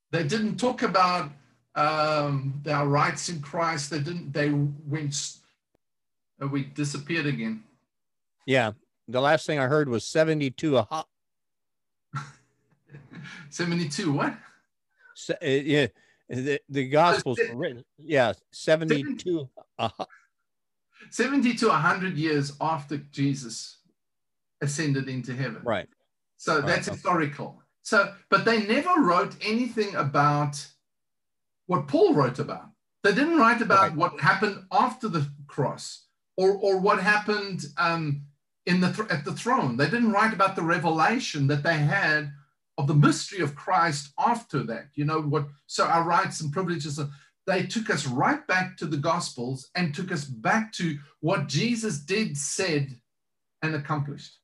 they 0.10 0.24
didn't 0.24 0.58
talk 0.58 0.82
about 0.82 1.30
um, 1.76 2.60
their 2.64 2.86
rights 2.86 3.30
in 3.30 3.42
Christ. 3.42 3.92
They 3.92 4.00
didn't, 4.00 4.34
they 4.34 4.50
went, 4.50 5.38
uh, 6.42 6.48
we 6.48 6.64
disappeared 6.64 7.28
again. 7.28 7.64
Yeah. 8.48 8.72
The 9.08 9.22
last 9.22 9.46
thing 9.46 9.60
I 9.60 9.68
heard 9.68 9.88
was 9.88 10.04
72 10.04 10.78
a 10.78 10.82
hot. 10.82 11.08
72 13.52 14.12
what? 14.12 14.34
So, 15.14 15.36
uh, 15.36 15.46
yeah. 15.46 15.88
The, 16.28 16.60
the 16.70 16.88
Gospels 16.90 17.40
were 17.50 17.56
written. 17.60 17.86
Yeah. 18.00 18.34
72 18.52 19.48
a 19.78 19.92
70 21.12 21.54
to 21.56 21.68
100 21.68 22.18
years 22.18 22.54
after 22.60 22.98
Jesus 22.98 23.78
ascended 24.62 25.10
into 25.10 25.36
heaven. 25.36 25.62
Right. 25.64 25.88
So 26.38 26.62
that's 26.62 26.88
historical. 26.88 27.62
So, 27.84 28.14
but 28.30 28.46
they 28.46 28.66
never 28.66 29.02
wrote 29.02 29.36
anything 29.46 29.96
about 29.96 30.66
what 31.68 31.88
Paul 31.88 32.14
wrote 32.14 32.40
about. 32.40 32.66
They 33.04 33.14
didn't 33.14 33.38
write 33.38 33.62
about 33.62 33.82
right. 33.82 33.96
what 33.96 34.20
happened 34.20 34.64
after 34.72 35.08
the 35.08 35.28
cross 35.48 36.06
or, 36.38 36.52
or 36.52 36.80
what 36.80 37.02
happened 37.02 37.66
um, 37.78 38.24
in 38.66 38.80
the 38.80 38.92
th- 38.92 39.10
at 39.10 39.26
the 39.26 39.34
throne. 39.34 39.78
They 39.78 39.90
didn't 39.90 40.12
write 40.12 40.34
about 40.34 40.56
the 40.56 40.62
revelation 40.62 41.48
that 41.48 41.64
they 41.64 41.78
had 41.78 42.32
of 42.78 42.88
the 42.88 42.94
mystery 42.94 43.42
of 43.42 43.56
Christ 43.56 44.12
after 44.20 44.64
that. 44.64 44.90
You 44.96 45.06
know 45.06 45.22
what? 45.22 45.48
So 45.68 45.86
our 45.86 46.04
rights 46.04 46.42
and 46.42 46.52
privileges. 46.52 47.00
They 47.48 47.64
took 47.64 47.90
us 47.90 48.06
right 48.06 48.46
back 48.48 48.78
to 48.78 48.86
the 48.86 48.98
Gospels 48.98 49.70
and 49.76 49.94
took 49.94 50.12
us 50.12 50.26
back 50.26 50.72
to 50.74 50.98
what 51.22 51.48
Jesus 51.48 52.00
did, 52.00 52.38
said, 52.38 53.00
and 53.64 53.74
accomplished. 53.74 54.38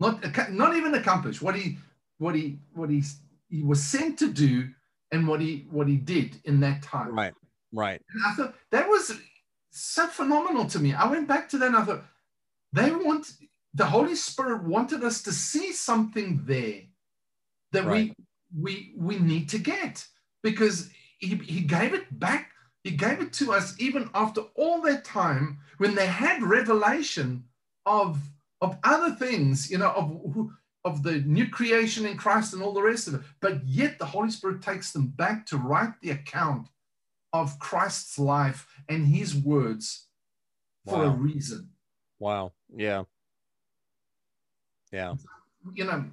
Not 0.00 0.50
not 0.52 0.76
even 0.76 0.94
accomplished. 0.94 1.42
What 1.42 1.54
he 1.56 1.78
what 2.18 2.34
he 2.34 2.58
what 2.74 2.90
he 2.90 3.02
he 3.48 3.62
was 3.62 3.82
sent 3.82 4.18
to 4.18 4.30
do 4.30 4.68
and 5.12 5.26
what 5.26 5.40
he 5.40 5.66
what 5.70 5.88
he 5.88 5.96
did 5.96 6.36
in 6.44 6.60
that 6.60 6.82
time. 6.82 7.14
Right. 7.14 7.32
Right. 7.72 8.00
And 8.10 8.22
I 8.26 8.34
thought 8.34 8.54
that 8.70 8.88
was 8.88 9.12
so 9.70 10.06
phenomenal 10.06 10.66
to 10.66 10.78
me. 10.78 10.94
I 10.94 11.06
went 11.10 11.28
back 11.28 11.48
to 11.50 11.58
that 11.58 11.66
and 11.66 11.76
I 11.76 11.84
thought 11.84 12.04
they 12.72 12.90
want 12.90 13.32
the 13.74 13.86
Holy 13.86 14.14
Spirit 14.14 14.64
wanted 14.64 15.04
us 15.04 15.22
to 15.22 15.32
see 15.32 15.72
something 15.72 16.42
there 16.44 16.82
that 17.72 17.84
right. 17.84 18.14
we 18.54 18.94
we 18.94 18.94
we 18.96 19.18
need 19.18 19.48
to 19.50 19.58
get 19.58 20.06
because 20.42 20.90
he, 21.18 21.36
he 21.36 21.60
gave 21.60 21.92
it 21.94 22.18
back. 22.18 22.52
He 22.84 22.92
gave 22.92 23.20
it 23.20 23.32
to 23.34 23.52
us 23.52 23.74
even 23.78 24.08
after 24.14 24.42
all 24.54 24.80
that 24.82 25.04
time 25.04 25.58
when 25.78 25.94
they 25.94 26.06
had 26.06 26.42
revelation 26.42 27.44
of 27.84 28.18
of 28.60 28.78
other 28.84 29.14
things, 29.14 29.70
you 29.70 29.78
know, 29.78 29.90
of 29.90 30.50
of 30.84 31.02
the 31.02 31.18
new 31.26 31.48
creation 31.48 32.06
in 32.06 32.16
Christ 32.16 32.54
and 32.54 32.62
all 32.62 32.72
the 32.72 32.82
rest 32.82 33.08
of 33.08 33.14
it. 33.14 33.20
But 33.40 33.66
yet 33.66 33.98
the 33.98 34.06
Holy 34.06 34.30
Spirit 34.30 34.62
takes 34.62 34.92
them 34.92 35.08
back 35.08 35.44
to 35.46 35.56
write 35.56 36.00
the 36.00 36.10
account 36.10 36.68
of 37.32 37.58
Christ's 37.58 38.18
life 38.18 38.68
and 38.88 39.08
his 39.08 39.34
words 39.34 40.06
for 40.86 40.98
wow. 40.98 41.04
a 41.06 41.10
reason. 41.10 41.70
Wow. 42.20 42.52
Yeah. 42.72 43.02
Yeah. 44.92 45.14
You 45.74 45.84
know, 45.84 46.04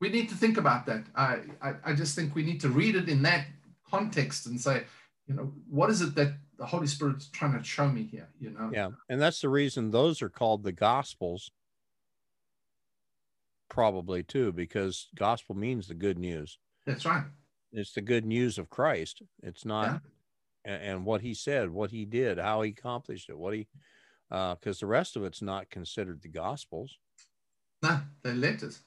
we 0.00 0.08
need 0.08 0.28
to 0.28 0.36
think 0.36 0.56
about 0.56 0.86
that. 0.86 1.04
I, 1.16 1.40
I, 1.60 1.74
I 1.86 1.92
just 1.92 2.14
think 2.14 2.34
we 2.34 2.44
need 2.44 2.60
to 2.60 2.68
read 2.68 2.94
it 2.94 3.08
in 3.08 3.22
that 3.22 3.46
context 3.90 4.46
and 4.46 4.60
say, 4.60 4.84
you 5.26 5.34
know, 5.34 5.52
what 5.68 5.90
is 5.90 6.00
it 6.00 6.14
that 6.14 6.34
the 6.58 6.66
Holy 6.66 6.86
Spirit's 6.86 7.26
trying 7.26 7.58
to 7.58 7.64
show 7.64 7.88
me 7.88 8.04
here? 8.04 8.28
You 8.38 8.50
know? 8.50 8.70
Yeah. 8.72 8.90
And 9.08 9.20
that's 9.20 9.40
the 9.40 9.48
reason 9.48 9.90
those 9.90 10.22
are 10.22 10.28
called 10.28 10.62
the 10.62 10.72
Gospels 10.72 11.50
probably 13.72 14.22
too, 14.22 14.52
because 14.52 15.08
gospel 15.16 15.56
means 15.56 15.88
the 15.88 15.94
good 15.94 16.18
news. 16.18 16.58
That's 16.84 17.06
right. 17.06 17.24
It's 17.72 17.94
the 17.94 18.02
good 18.02 18.26
news 18.26 18.58
of 18.58 18.68
Christ. 18.68 19.22
It's 19.42 19.64
not, 19.64 20.02
yeah. 20.66 20.72
and, 20.74 20.82
and, 20.82 21.06
what 21.06 21.22
he 21.22 21.32
said, 21.32 21.70
what 21.70 21.90
he 21.90 22.04
did, 22.04 22.38
how 22.38 22.60
he 22.60 22.70
accomplished 22.70 23.30
it, 23.30 23.38
what 23.38 23.54
he, 23.54 23.66
uh 24.30 24.56
because 24.56 24.76
uh, 24.76 24.84
the 24.84 24.90
rest 24.90 25.16
of 25.16 25.24
it's 25.24 25.40
not 25.40 25.70
considered 25.70 26.20
the 26.20 26.28
gospels. 26.28 26.98
No, 27.82 27.98
they're 28.22 28.34
letters. 28.34 28.82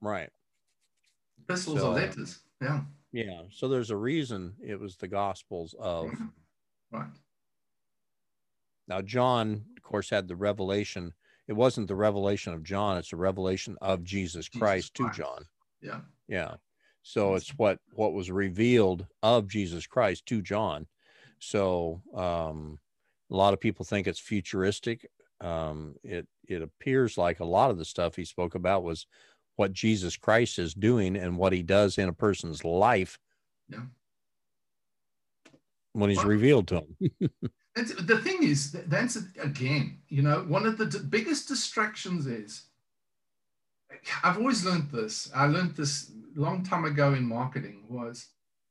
Right. 0.00 0.30
Epistles 1.44 1.78
so, 1.78 1.90
are 1.90 1.94
letters. 1.94 2.40
Yeah. 2.60 2.80
Yeah. 3.12 3.42
So 3.52 3.68
there's 3.68 3.90
a 3.90 3.96
reason 3.96 4.54
it 4.60 4.78
was 4.78 4.96
the 4.96 5.08
gospels 5.08 5.74
of. 5.78 6.10
Right. 6.90 7.06
Now, 8.88 9.02
John, 9.02 9.66
of 9.76 9.82
course, 9.84 10.10
had 10.10 10.26
the 10.26 10.34
revelation 10.34 11.12
it 11.50 11.56
wasn't 11.56 11.88
the 11.88 11.96
revelation 11.96 12.54
of 12.54 12.62
John, 12.62 12.96
it's 12.96 13.12
a 13.12 13.16
revelation 13.16 13.76
of 13.82 14.04
Jesus 14.04 14.48
Christ 14.48 14.94
Jesus 14.94 15.12
to 15.12 15.22
John. 15.22 15.44
Yeah. 15.82 16.00
Yeah. 16.28 16.54
So 17.02 17.34
it's 17.34 17.50
what 17.50 17.80
what 17.92 18.12
was 18.12 18.30
revealed 18.30 19.04
of 19.24 19.48
Jesus 19.48 19.84
Christ 19.84 20.26
to 20.26 20.42
John. 20.42 20.86
So 21.40 22.02
um, 22.14 22.78
a 23.32 23.34
lot 23.34 23.52
of 23.52 23.58
people 23.58 23.84
think 23.84 24.06
it's 24.06 24.20
futuristic. 24.20 25.10
Um, 25.40 25.96
it 26.04 26.28
it 26.46 26.62
appears 26.62 27.18
like 27.18 27.40
a 27.40 27.44
lot 27.44 27.72
of 27.72 27.78
the 27.78 27.84
stuff 27.84 28.14
he 28.14 28.24
spoke 28.24 28.54
about 28.54 28.84
was 28.84 29.08
what 29.56 29.72
Jesus 29.72 30.16
Christ 30.16 30.60
is 30.60 30.72
doing 30.72 31.16
and 31.16 31.36
what 31.36 31.52
he 31.52 31.64
does 31.64 31.98
in 31.98 32.08
a 32.08 32.12
person's 32.12 32.64
life. 32.64 33.18
Yeah. 33.68 33.86
When 35.94 36.10
he's 36.10 36.18
well, 36.18 36.28
revealed 36.28 36.68
to 36.68 36.76
him. 36.76 37.30
the 37.74 38.18
thing 38.18 38.42
is, 38.42 38.72
that's 38.72 39.16
again, 39.40 39.98
you 40.08 40.22
know, 40.22 40.44
one 40.48 40.66
of 40.66 40.76
the 40.76 40.86
biggest 41.08 41.48
distractions 41.48 42.26
is 42.26 42.64
I've 44.22 44.38
always 44.38 44.64
learned 44.64 44.90
this. 44.90 45.30
I 45.34 45.46
learned 45.46 45.76
this 45.76 46.12
long 46.34 46.62
time 46.64 46.84
ago 46.84 47.14
in 47.14 47.26
marketing 47.26 47.84
was 47.88 48.28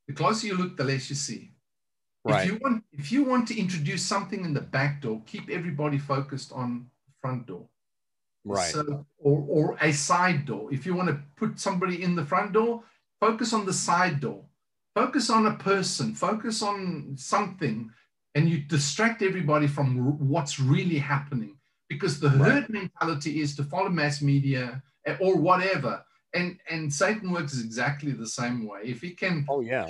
the 0.08 0.14
closer 0.14 0.48
you 0.48 0.58
look, 0.58 0.78
the 0.78 0.84
less 0.84 1.10
you 1.10 1.16
see. 1.16 1.52
Right. 2.24 2.44
If 2.44 2.52
you 2.52 2.60
want, 2.62 2.84
if 2.92 3.12
you 3.12 3.24
want 3.24 3.48
to 3.50 3.60
introduce 3.60 4.04
something 4.04 4.44
in 4.44 4.54
the 4.54 4.62
back 4.62 5.02
door, 5.02 5.22
keep 5.26 5.50
everybody 5.50 5.98
focused 5.98 6.52
on 6.52 6.88
the 7.08 7.14
front 7.22 7.48
door. 7.48 7.66
Right. 8.44 8.72
So, 8.72 9.06
or, 9.18 9.46
or 9.48 9.78
a 9.82 9.92
side 9.92 10.46
door. 10.46 10.74
If 10.74 10.86
you 10.86 10.96
want 10.96 11.10
to 11.10 11.20
put 11.36 11.60
somebody 11.60 12.04
in 12.04 12.16
the 12.16 12.26
front 12.26 12.54
door, 12.54 12.84
focus 13.20 13.54
on 13.54 13.66
the 13.66 13.74
side 13.74 14.20
door. 14.20 14.44
Focus 14.96 15.30
on 15.30 15.46
a 15.46 15.56
person. 15.56 16.14
Focus 16.16 16.62
on 16.62 17.16
something 17.18 17.92
and 18.36 18.50
you 18.50 18.60
distract 18.60 19.22
everybody 19.22 19.68
from 19.68 20.18
what's 20.30 20.60
really 20.60 20.98
happening. 20.98 21.58
Because 21.88 22.20
the 22.20 22.30
herd 22.30 22.70
right. 22.70 22.70
mentality 22.70 23.42
is 23.42 23.56
to 23.56 23.64
follow 23.64 23.90
mass 23.90 24.22
media 24.22 24.84
eh, 25.08 25.16
or 25.20 25.38
whatever. 25.38 26.04
And 26.36 26.60
and 26.70 26.94
satan 26.94 27.32
works 27.32 27.60
exactly 27.60 28.12
the 28.12 28.28
same 28.28 28.68
way. 28.68 28.82
If 28.84 29.02
he 29.02 29.12
can 29.12 29.46
oh 29.50 29.62
yeah. 29.62 29.88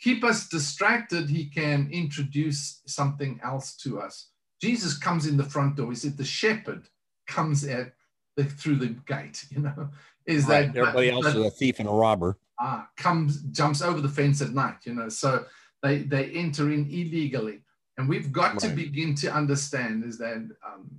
keep 0.00 0.24
us 0.24 0.48
distracted 0.48 1.28
he 1.28 1.44
can 1.44 1.90
introduce 1.92 2.80
something 2.86 3.38
else 3.44 3.76
to 3.78 4.00
us. 4.00 4.30
Jesus 4.62 4.96
comes 4.96 5.26
in 5.26 5.36
the 5.36 5.44
front 5.44 5.76
door. 5.76 5.90
He 5.90 5.96
said 5.96 6.16
the 6.16 6.24
shepherd 6.24 6.88
comes 7.26 7.64
at 7.64 7.92
the, 8.36 8.44
through 8.44 8.76
the 8.76 8.96
gate 9.06 9.44
you 9.50 9.60
know? 9.60 9.90
Is 10.24 10.46
right. 10.46 10.72
that 10.72 10.78
everybody 10.78 11.10
but, 11.10 11.16
else 11.16 11.24
but, 11.26 11.36
is 11.36 11.46
a 11.46 11.50
thief 11.50 11.80
and 11.80 11.88
a 11.88 11.92
robber. 11.92 12.38
Ah 12.58 12.88
comes 12.96 13.42
jumps 13.50 13.82
over 13.82 14.00
the 14.00 14.08
fence 14.08 14.40
at 14.40 14.54
night 14.54 14.78
you 14.84 14.94
know? 14.94 15.10
So 15.10 15.44
they 15.82 15.98
they 15.98 16.30
enter 16.30 16.72
in 16.72 16.86
illegally 16.86 17.60
and 17.98 18.08
we've 18.08 18.32
got 18.32 18.52
right. 18.52 18.60
to 18.60 18.68
begin 18.68 19.14
to 19.16 19.32
understand 19.32 20.04
is 20.04 20.18
that 20.18 20.48
um, 20.66 20.90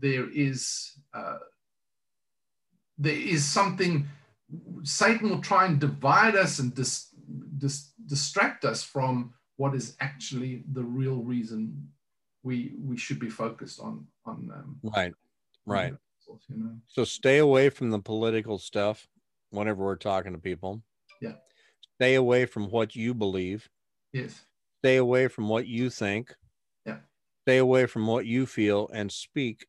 there 0.00 0.28
is 0.30 0.92
uh, 1.14 1.38
there 2.98 3.16
is 3.16 3.44
something 3.44 4.06
Satan 4.82 5.30
will 5.30 5.40
try 5.40 5.66
and 5.66 5.80
divide 5.80 6.36
us 6.36 6.58
and 6.58 6.74
dis, 6.74 7.08
dis, 7.58 7.92
distract 8.06 8.64
us 8.64 8.82
from 8.82 9.32
what 9.56 9.74
is 9.74 9.96
actually 10.00 10.64
the 10.72 10.82
real 10.82 11.22
reason 11.22 11.88
we 12.42 12.72
we 12.78 12.96
should 12.96 13.18
be 13.18 13.30
focused 13.30 13.80
on 13.80 14.06
on 14.26 14.50
um, 14.54 14.78
right 14.82 15.12
right 15.66 15.94
you 16.48 16.56
know? 16.56 16.76
so 16.86 17.04
stay 17.04 17.38
away 17.38 17.68
from 17.68 17.90
the 17.90 17.98
political 17.98 18.58
stuff 18.58 19.08
whenever 19.52 19.84
we're 19.84 19.96
talking 19.96 20.32
to 20.32 20.38
people. 20.38 20.82
Yeah. 21.20 21.34
Stay 21.96 22.16
away 22.16 22.46
from 22.46 22.70
what 22.70 22.96
you 22.96 23.14
believe. 23.14 23.68
Yes. 24.12 24.44
Stay 24.82 24.96
away 24.96 25.28
from 25.28 25.48
what 25.48 25.66
you 25.68 25.90
think. 25.90 26.34
Yeah. 26.84 26.96
Stay 27.46 27.58
away 27.58 27.86
from 27.86 28.06
what 28.06 28.26
you 28.26 28.46
feel 28.46 28.90
and 28.92 29.12
speak 29.12 29.66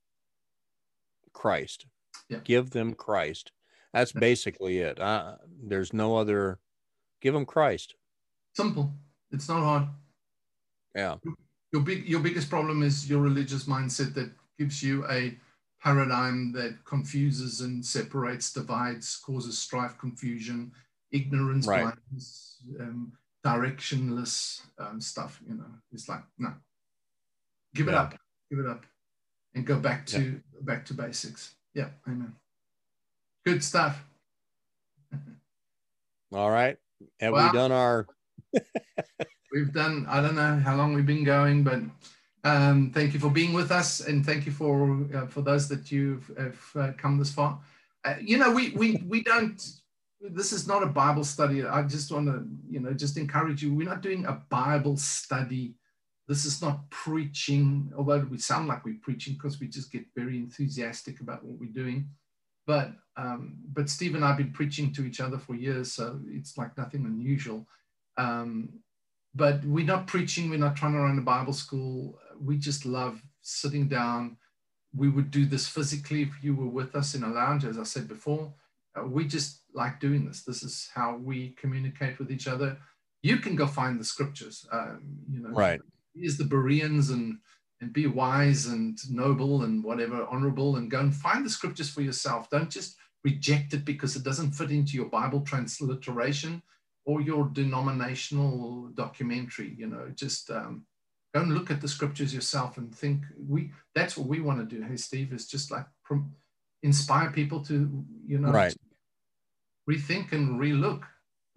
Christ. 1.34 1.86
Yeah. 2.30 2.40
Give 2.44 2.72
them 2.72 2.96
Christ. 2.96 3.52
That's 3.94 4.12
basically 4.12 4.80
it. 4.80 5.00
Uh, 5.00 5.36
there's 5.64 5.94
no 5.94 6.18
other. 6.18 6.60
Give 7.22 7.36
them 7.36 7.46
Christ. 7.46 7.94
Simple. 8.56 8.92
It's 9.32 9.48
not 9.48 9.62
hard. 9.64 9.88
Yeah. 10.96 11.18
Your 11.72 11.84
big 11.84 12.08
your 12.08 12.20
biggest 12.20 12.50
problem 12.50 12.82
is 12.82 13.08
your 13.08 13.22
religious 13.22 13.66
mindset 13.66 14.16
that 14.16 14.32
gives 14.58 14.82
you 14.82 15.06
a 15.10 15.38
paradigm 15.80 16.52
that 16.54 16.84
confuses 16.86 17.62
and 17.62 17.86
separates, 17.86 18.52
divides, 18.54 19.18
causes 19.18 19.60
strife, 19.60 19.98
confusion, 20.00 20.72
ignorance, 21.12 21.68
Right. 21.68 21.82
blindness, 21.84 22.64
um, 22.80 23.12
directionless 23.46 24.62
um, 24.80 25.02
stuff. 25.02 25.42
You 25.48 25.56
know, 25.56 25.66
it's 25.92 26.08
like 26.10 26.24
no, 26.38 26.54
give 27.76 27.88
it 27.88 27.92
Yeah. 27.92 28.02
up, 28.02 28.16
give 28.50 28.60
it 28.60 28.68
up, 28.68 28.86
and 29.54 29.66
go 29.66 29.80
back 29.80 30.06
to 30.08 30.42
back 30.62 30.86
to 30.86 30.94
basics. 30.94 31.56
Yeah, 31.74 31.90
amen. 32.08 32.34
Good 33.46 33.64
stuff. 33.64 34.06
All 36.34 36.50
right. 36.52 36.78
Have 37.20 37.34
Well- 37.34 37.52
we 37.52 37.58
done 37.58 37.72
our? 37.72 38.08
We've 39.52 39.72
done, 39.72 40.08
I 40.10 40.20
don't 40.20 40.34
know 40.34 40.58
how 40.58 40.76
long 40.76 40.96
we've 40.96 41.06
been 41.06 41.24
going, 41.24 41.64
but 41.64 41.80
um, 42.44 42.90
thank 42.92 43.14
you 43.14 43.20
for 43.20 43.30
being 43.30 43.54
with 43.54 43.72
us. 43.72 44.00
And 44.00 44.26
thank 44.26 44.48
you 44.48 44.52
for 44.52 45.06
uh, 45.14 45.28
for 45.28 45.42
those 45.44 45.70
that 45.70 45.92
you've 45.92 46.32
have, 46.36 46.60
uh, 46.76 46.92
come 46.98 47.20
this 47.20 47.32
far. 47.32 47.60
Uh, 48.04 48.16
you 48.20 48.40
know, 48.40 48.52
we, 48.52 48.72
we, 48.72 49.04
we 49.08 49.22
don't, 49.22 49.64
this 50.30 50.54
is 50.54 50.68
not 50.68 50.84
a 50.84 50.88
Bible 50.88 51.24
study. 51.24 51.66
I 51.66 51.84
just 51.84 52.12
want 52.12 52.28
to, 52.28 52.46
you 52.70 52.80
know, 52.80 52.94
just 52.94 53.18
encourage 53.18 53.62
you. 53.62 53.74
We're 53.74 53.90
not 53.90 54.02
doing 54.02 54.26
a 54.26 54.42
Bible 54.50 54.98
study. 54.98 55.76
This 56.28 56.46
is 56.46 56.62
not 56.62 56.90
preaching, 56.90 57.92
although 57.98 58.26
we 58.30 58.38
sound 58.38 58.68
like 58.68 58.86
we're 58.86 59.00
preaching 59.02 59.34
because 59.34 59.60
we 59.60 59.68
just 59.68 59.92
get 59.92 60.06
very 60.16 60.38
enthusiastic 60.38 61.20
about 61.20 61.44
what 61.44 61.60
we're 61.60 61.72
doing. 61.72 62.08
But 62.66 62.92
um, 63.18 63.58
but 63.74 63.90
Steve 63.90 64.16
and 64.16 64.24
I've 64.24 64.38
been 64.38 64.54
preaching 64.54 64.94
to 64.94 65.06
each 65.06 65.20
other 65.20 65.38
for 65.38 65.54
years, 65.54 65.92
so 65.92 66.20
it's 66.28 66.58
like 66.58 66.78
nothing 66.78 67.06
unusual. 67.06 67.68
Um, 68.18 68.70
but 69.36 69.64
we're 69.66 69.86
not 69.86 70.08
preaching 70.08 70.50
we're 70.50 70.60
not 70.60 70.76
trying 70.76 70.94
to 70.94 71.00
run 71.00 71.18
a 71.18 71.22
bible 71.22 71.54
school 71.54 72.20
we 72.40 72.58
just 72.58 72.86
love 72.86 73.22
sitting 73.42 73.88
down 73.88 74.38
we 74.96 75.10
would 75.10 75.32
do 75.32 75.46
this 75.46 75.68
physically 75.68 76.22
if 76.22 76.44
you 76.44 76.56
were 76.56 76.68
with 76.68 76.96
us 76.96 77.16
in 77.16 77.24
a 77.24 77.28
lounge 77.28 77.66
as 77.66 77.78
i 77.78 77.84
said 77.84 78.08
before 78.08 78.54
we 79.02 79.26
just 79.26 79.62
like 79.74 80.00
doing 80.00 80.26
this. 80.26 80.44
This 80.44 80.64
is 80.64 80.90
how 80.94 81.18
we 81.18 81.56
communicate 81.60 82.20
with 82.20 82.32
each 82.32 82.48
other. 82.48 82.78
You 83.22 83.38
can 83.38 83.56
go 83.56 83.68
find 83.68 84.00
the 84.00 84.04
scriptures 84.04 84.66
um, 84.72 85.02
you 85.32 85.40
know. 85.42 85.50
Right. 85.50 85.80
here's 86.16 86.38
the 86.38 86.46
bereans 86.46 87.10
and 87.10 87.38
and 87.82 87.92
be 87.92 88.08
wise 88.08 88.68
and 88.68 88.98
noble 89.10 89.64
and 89.64 89.84
whatever 89.84 90.26
honorable 90.30 90.78
and 90.78 90.90
go 90.90 91.00
and 91.00 91.14
find 91.14 91.46
the 91.46 91.50
scriptures 91.50 91.90
for 91.90 92.02
yourself. 92.02 92.50
Don't 92.50 92.70
just 92.70 92.96
reject 93.24 93.74
it 93.74 93.84
because 93.84 94.16
it 94.16 94.24
doesn't 94.24 94.52
fit 94.52 94.72
into 94.72 94.96
your 94.96 95.06
bible 95.06 95.42
transliteration 95.42 96.62
or 97.06 97.22
your 97.22 97.50
denominational 97.54 98.90
documentary 98.94 99.74
you 99.78 99.88
know. 99.88 100.12
Just 100.16 100.52
um, 100.52 100.86
go 101.34 101.42
and 101.42 101.54
look 101.54 101.72
at 101.72 101.82
the 101.82 101.88
scriptures 101.88 102.34
yourself 102.34 102.78
and 102.78 102.94
think 102.94 103.24
we 103.38 103.72
that's 103.96 104.16
what 104.18 104.28
we 104.28 104.40
want 104.40 104.60
to 104.60 104.76
do. 104.76 104.84
Hey 104.84 104.98
steve 104.98 105.34
is 105.34 105.48
just 105.48 105.72
like 105.72 105.88
prom- 106.06 106.36
inspire 106.84 107.32
people 107.32 107.64
to 107.66 108.06
you 108.26 108.40
know 108.40 108.52
Right. 108.52 108.76
rethink 109.90 110.32
and 110.32 110.60
relook 110.60 111.04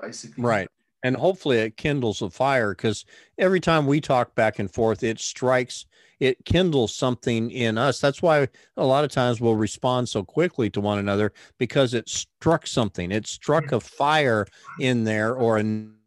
basically 0.00 0.42
Right. 0.44 0.68
And 1.02 1.16
hopefully 1.16 1.58
it 1.58 1.76
kindles 1.76 2.20
a 2.22 2.30
fire 2.30 2.74
because 2.74 3.04
every 3.38 3.60
time 3.60 3.86
we 3.86 4.00
talk 4.00 4.34
back 4.34 4.58
and 4.58 4.70
forth, 4.70 5.04
it 5.04 5.20
strikes, 5.20 5.86
it 6.18 6.44
kindles 6.44 6.94
something 6.94 7.50
in 7.50 7.78
us. 7.78 8.00
That's 8.00 8.22
why 8.22 8.48
a 8.76 8.84
lot 8.86 9.04
of 9.04 9.10
times 9.12 9.40
we'll 9.40 9.54
respond 9.54 10.08
so 10.08 10.24
quickly 10.24 10.68
to 10.70 10.80
one 10.80 10.98
another 10.98 11.32
because 11.58 11.94
it 11.94 12.08
struck 12.08 12.66
something. 12.66 13.12
It 13.12 13.26
struck 13.26 13.70
a 13.72 13.80
fire 13.80 14.46
in 14.78 15.04
there 15.04 15.34
or 15.36 15.58
a 15.58 15.62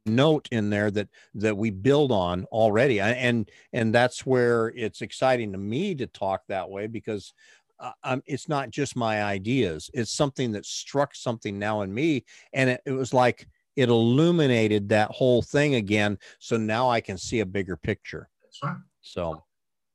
note 0.06 0.48
in 0.52 0.70
there 0.70 0.90
that 0.92 1.08
that 1.36 1.56
we 1.56 1.70
build 1.70 2.12
on 2.12 2.46
already 2.46 3.00
and 3.00 3.50
and 3.74 3.94
that's 3.94 4.26
where 4.26 4.70
it's 4.76 5.02
exciting 5.02 5.52
to 5.52 5.58
me 5.58 5.94
to 5.94 6.08
talk 6.08 6.42
that 6.48 6.70
way 6.70 6.88
because 6.88 7.34
uh, 7.80 7.92
um, 8.04 8.22
it's 8.26 8.48
not 8.50 8.70
just 8.70 8.96
my 8.96 9.24
ideas 9.24 9.90
it's 9.94 10.12
something 10.12 10.52
that 10.52 10.66
struck 10.66 11.16
something 11.16 11.58
now 11.58 11.82
in 11.82 11.94
me 11.94 12.24
and 12.54 12.70
it, 12.70 12.82
it 12.86 12.92
was 12.92 13.14
like 13.14 13.48
it 13.76 13.90
illuminated 13.90 14.90
that 14.90 15.10
whole 15.12 15.42
thing 15.42 15.76
again 15.76 16.18
so 16.40 16.58
now 16.58 16.90
i 16.90 17.00
can 17.00 17.18
see 17.18 17.40
a 17.40 17.46
bigger 17.46 17.78
picture. 17.78 18.30
That's 18.44 18.60
right 18.64 18.78
so 19.02 19.44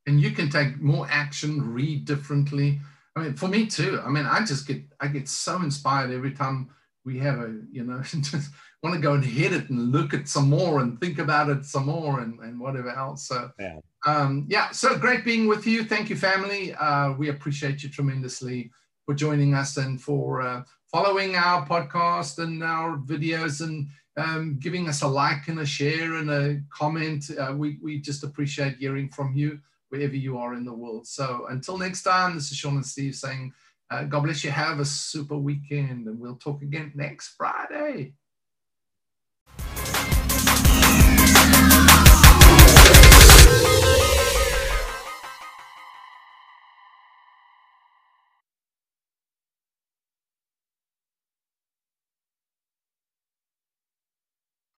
and 0.06 0.20
you 0.20 0.30
can 0.32 0.50
take 0.50 0.80
more 0.80 1.06
action 1.10 1.72
read 1.72 2.04
differently. 2.04 2.80
I 3.16 3.20
mean 3.20 3.34
for 3.34 3.48
me 3.48 3.66
too 3.66 4.00
i 4.04 4.08
mean 4.08 4.26
i 4.26 4.44
just 4.44 4.66
get 4.66 4.82
i 5.00 5.06
get 5.06 5.28
so 5.28 5.56
inspired 5.62 6.10
every 6.10 6.32
time 6.32 6.70
we 7.04 7.18
have 7.18 7.38
a 7.38 7.54
you 7.70 7.84
know 7.84 8.00
just 8.02 8.50
want 8.84 8.94
to 8.94 9.00
go 9.00 9.14
and 9.14 9.24
hit 9.24 9.52
it 9.52 9.70
and 9.70 9.92
look 9.92 10.12
at 10.12 10.28
some 10.28 10.50
more 10.50 10.80
and 10.80 11.00
think 11.00 11.18
about 11.18 11.48
it 11.48 11.64
some 11.64 11.86
more 11.86 12.20
and, 12.20 12.38
and 12.40 12.60
whatever 12.60 12.90
else. 12.90 13.28
So 13.28 13.50
Yeah. 13.58 13.80
Um 14.06 14.46
yeah 14.48 14.70
so 14.70 14.98
great 14.98 15.24
being 15.24 15.46
with 15.46 15.66
you 15.66 15.84
thank 15.84 16.10
you 16.10 16.16
family 16.16 16.74
uh 16.74 17.12
we 17.12 17.28
appreciate 17.28 17.82
you 17.82 17.88
tremendously 17.88 18.70
for 19.04 19.14
joining 19.14 19.54
us 19.54 19.76
and 19.76 20.00
for 20.00 20.40
uh, 20.40 20.62
following 20.90 21.36
our 21.36 21.66
podcast 21.66 22.38
and 22.38 22.62
our 22.62 22.96
videos 22.98 23.60
and 23.60 23.88
um, 24.16 24.56
giving 24.60 24.88
us 24.88 25.02
a 25.02 25.08
like 25.08 25.48
and 25.48 25.60
a 25.60 25.66
share 25.66 26.14
and 26.14 26.30
a 26.30 26.60
comment 26.70 27.24
uh, 27.38 27.52
we, 27.54 27.78
we 27.82 28.00
just 28.00 28.24
appreciate 28.24 28.76
hearing 28.76 29.08
from 29.08 29.34
you 29.34 29.58
wherever 29.88 30.16
you 30.16 30.38
are 30.38 30.54
in 30.54 30.64
the 30.64 30.72
world. 30.72 31.06
So 31.06 31.46
until 31.50 31.78
next 31.78 32.02
time, 32.02 32.34
this 32.34 32.50
is 32.50 32.56
Sean 32.56 32.76
and 32.76 32.86
Steve 32.86 33.14
saying, 33.14 33.52
uh, 33.90 34.04
God 34.04 34.24
bless 34.24 34.42
you. 34.42 34.50
Have 34.50 34.80
a 34.80 34.84
super 34.84 35.36
weekend, 35.36 36.06
and 36.08 36.18
we'll 36.18 36.36
talk 36.36 36.62
again 36.62 36.90
next 36.94 37.34
Friday. 37.36 38.14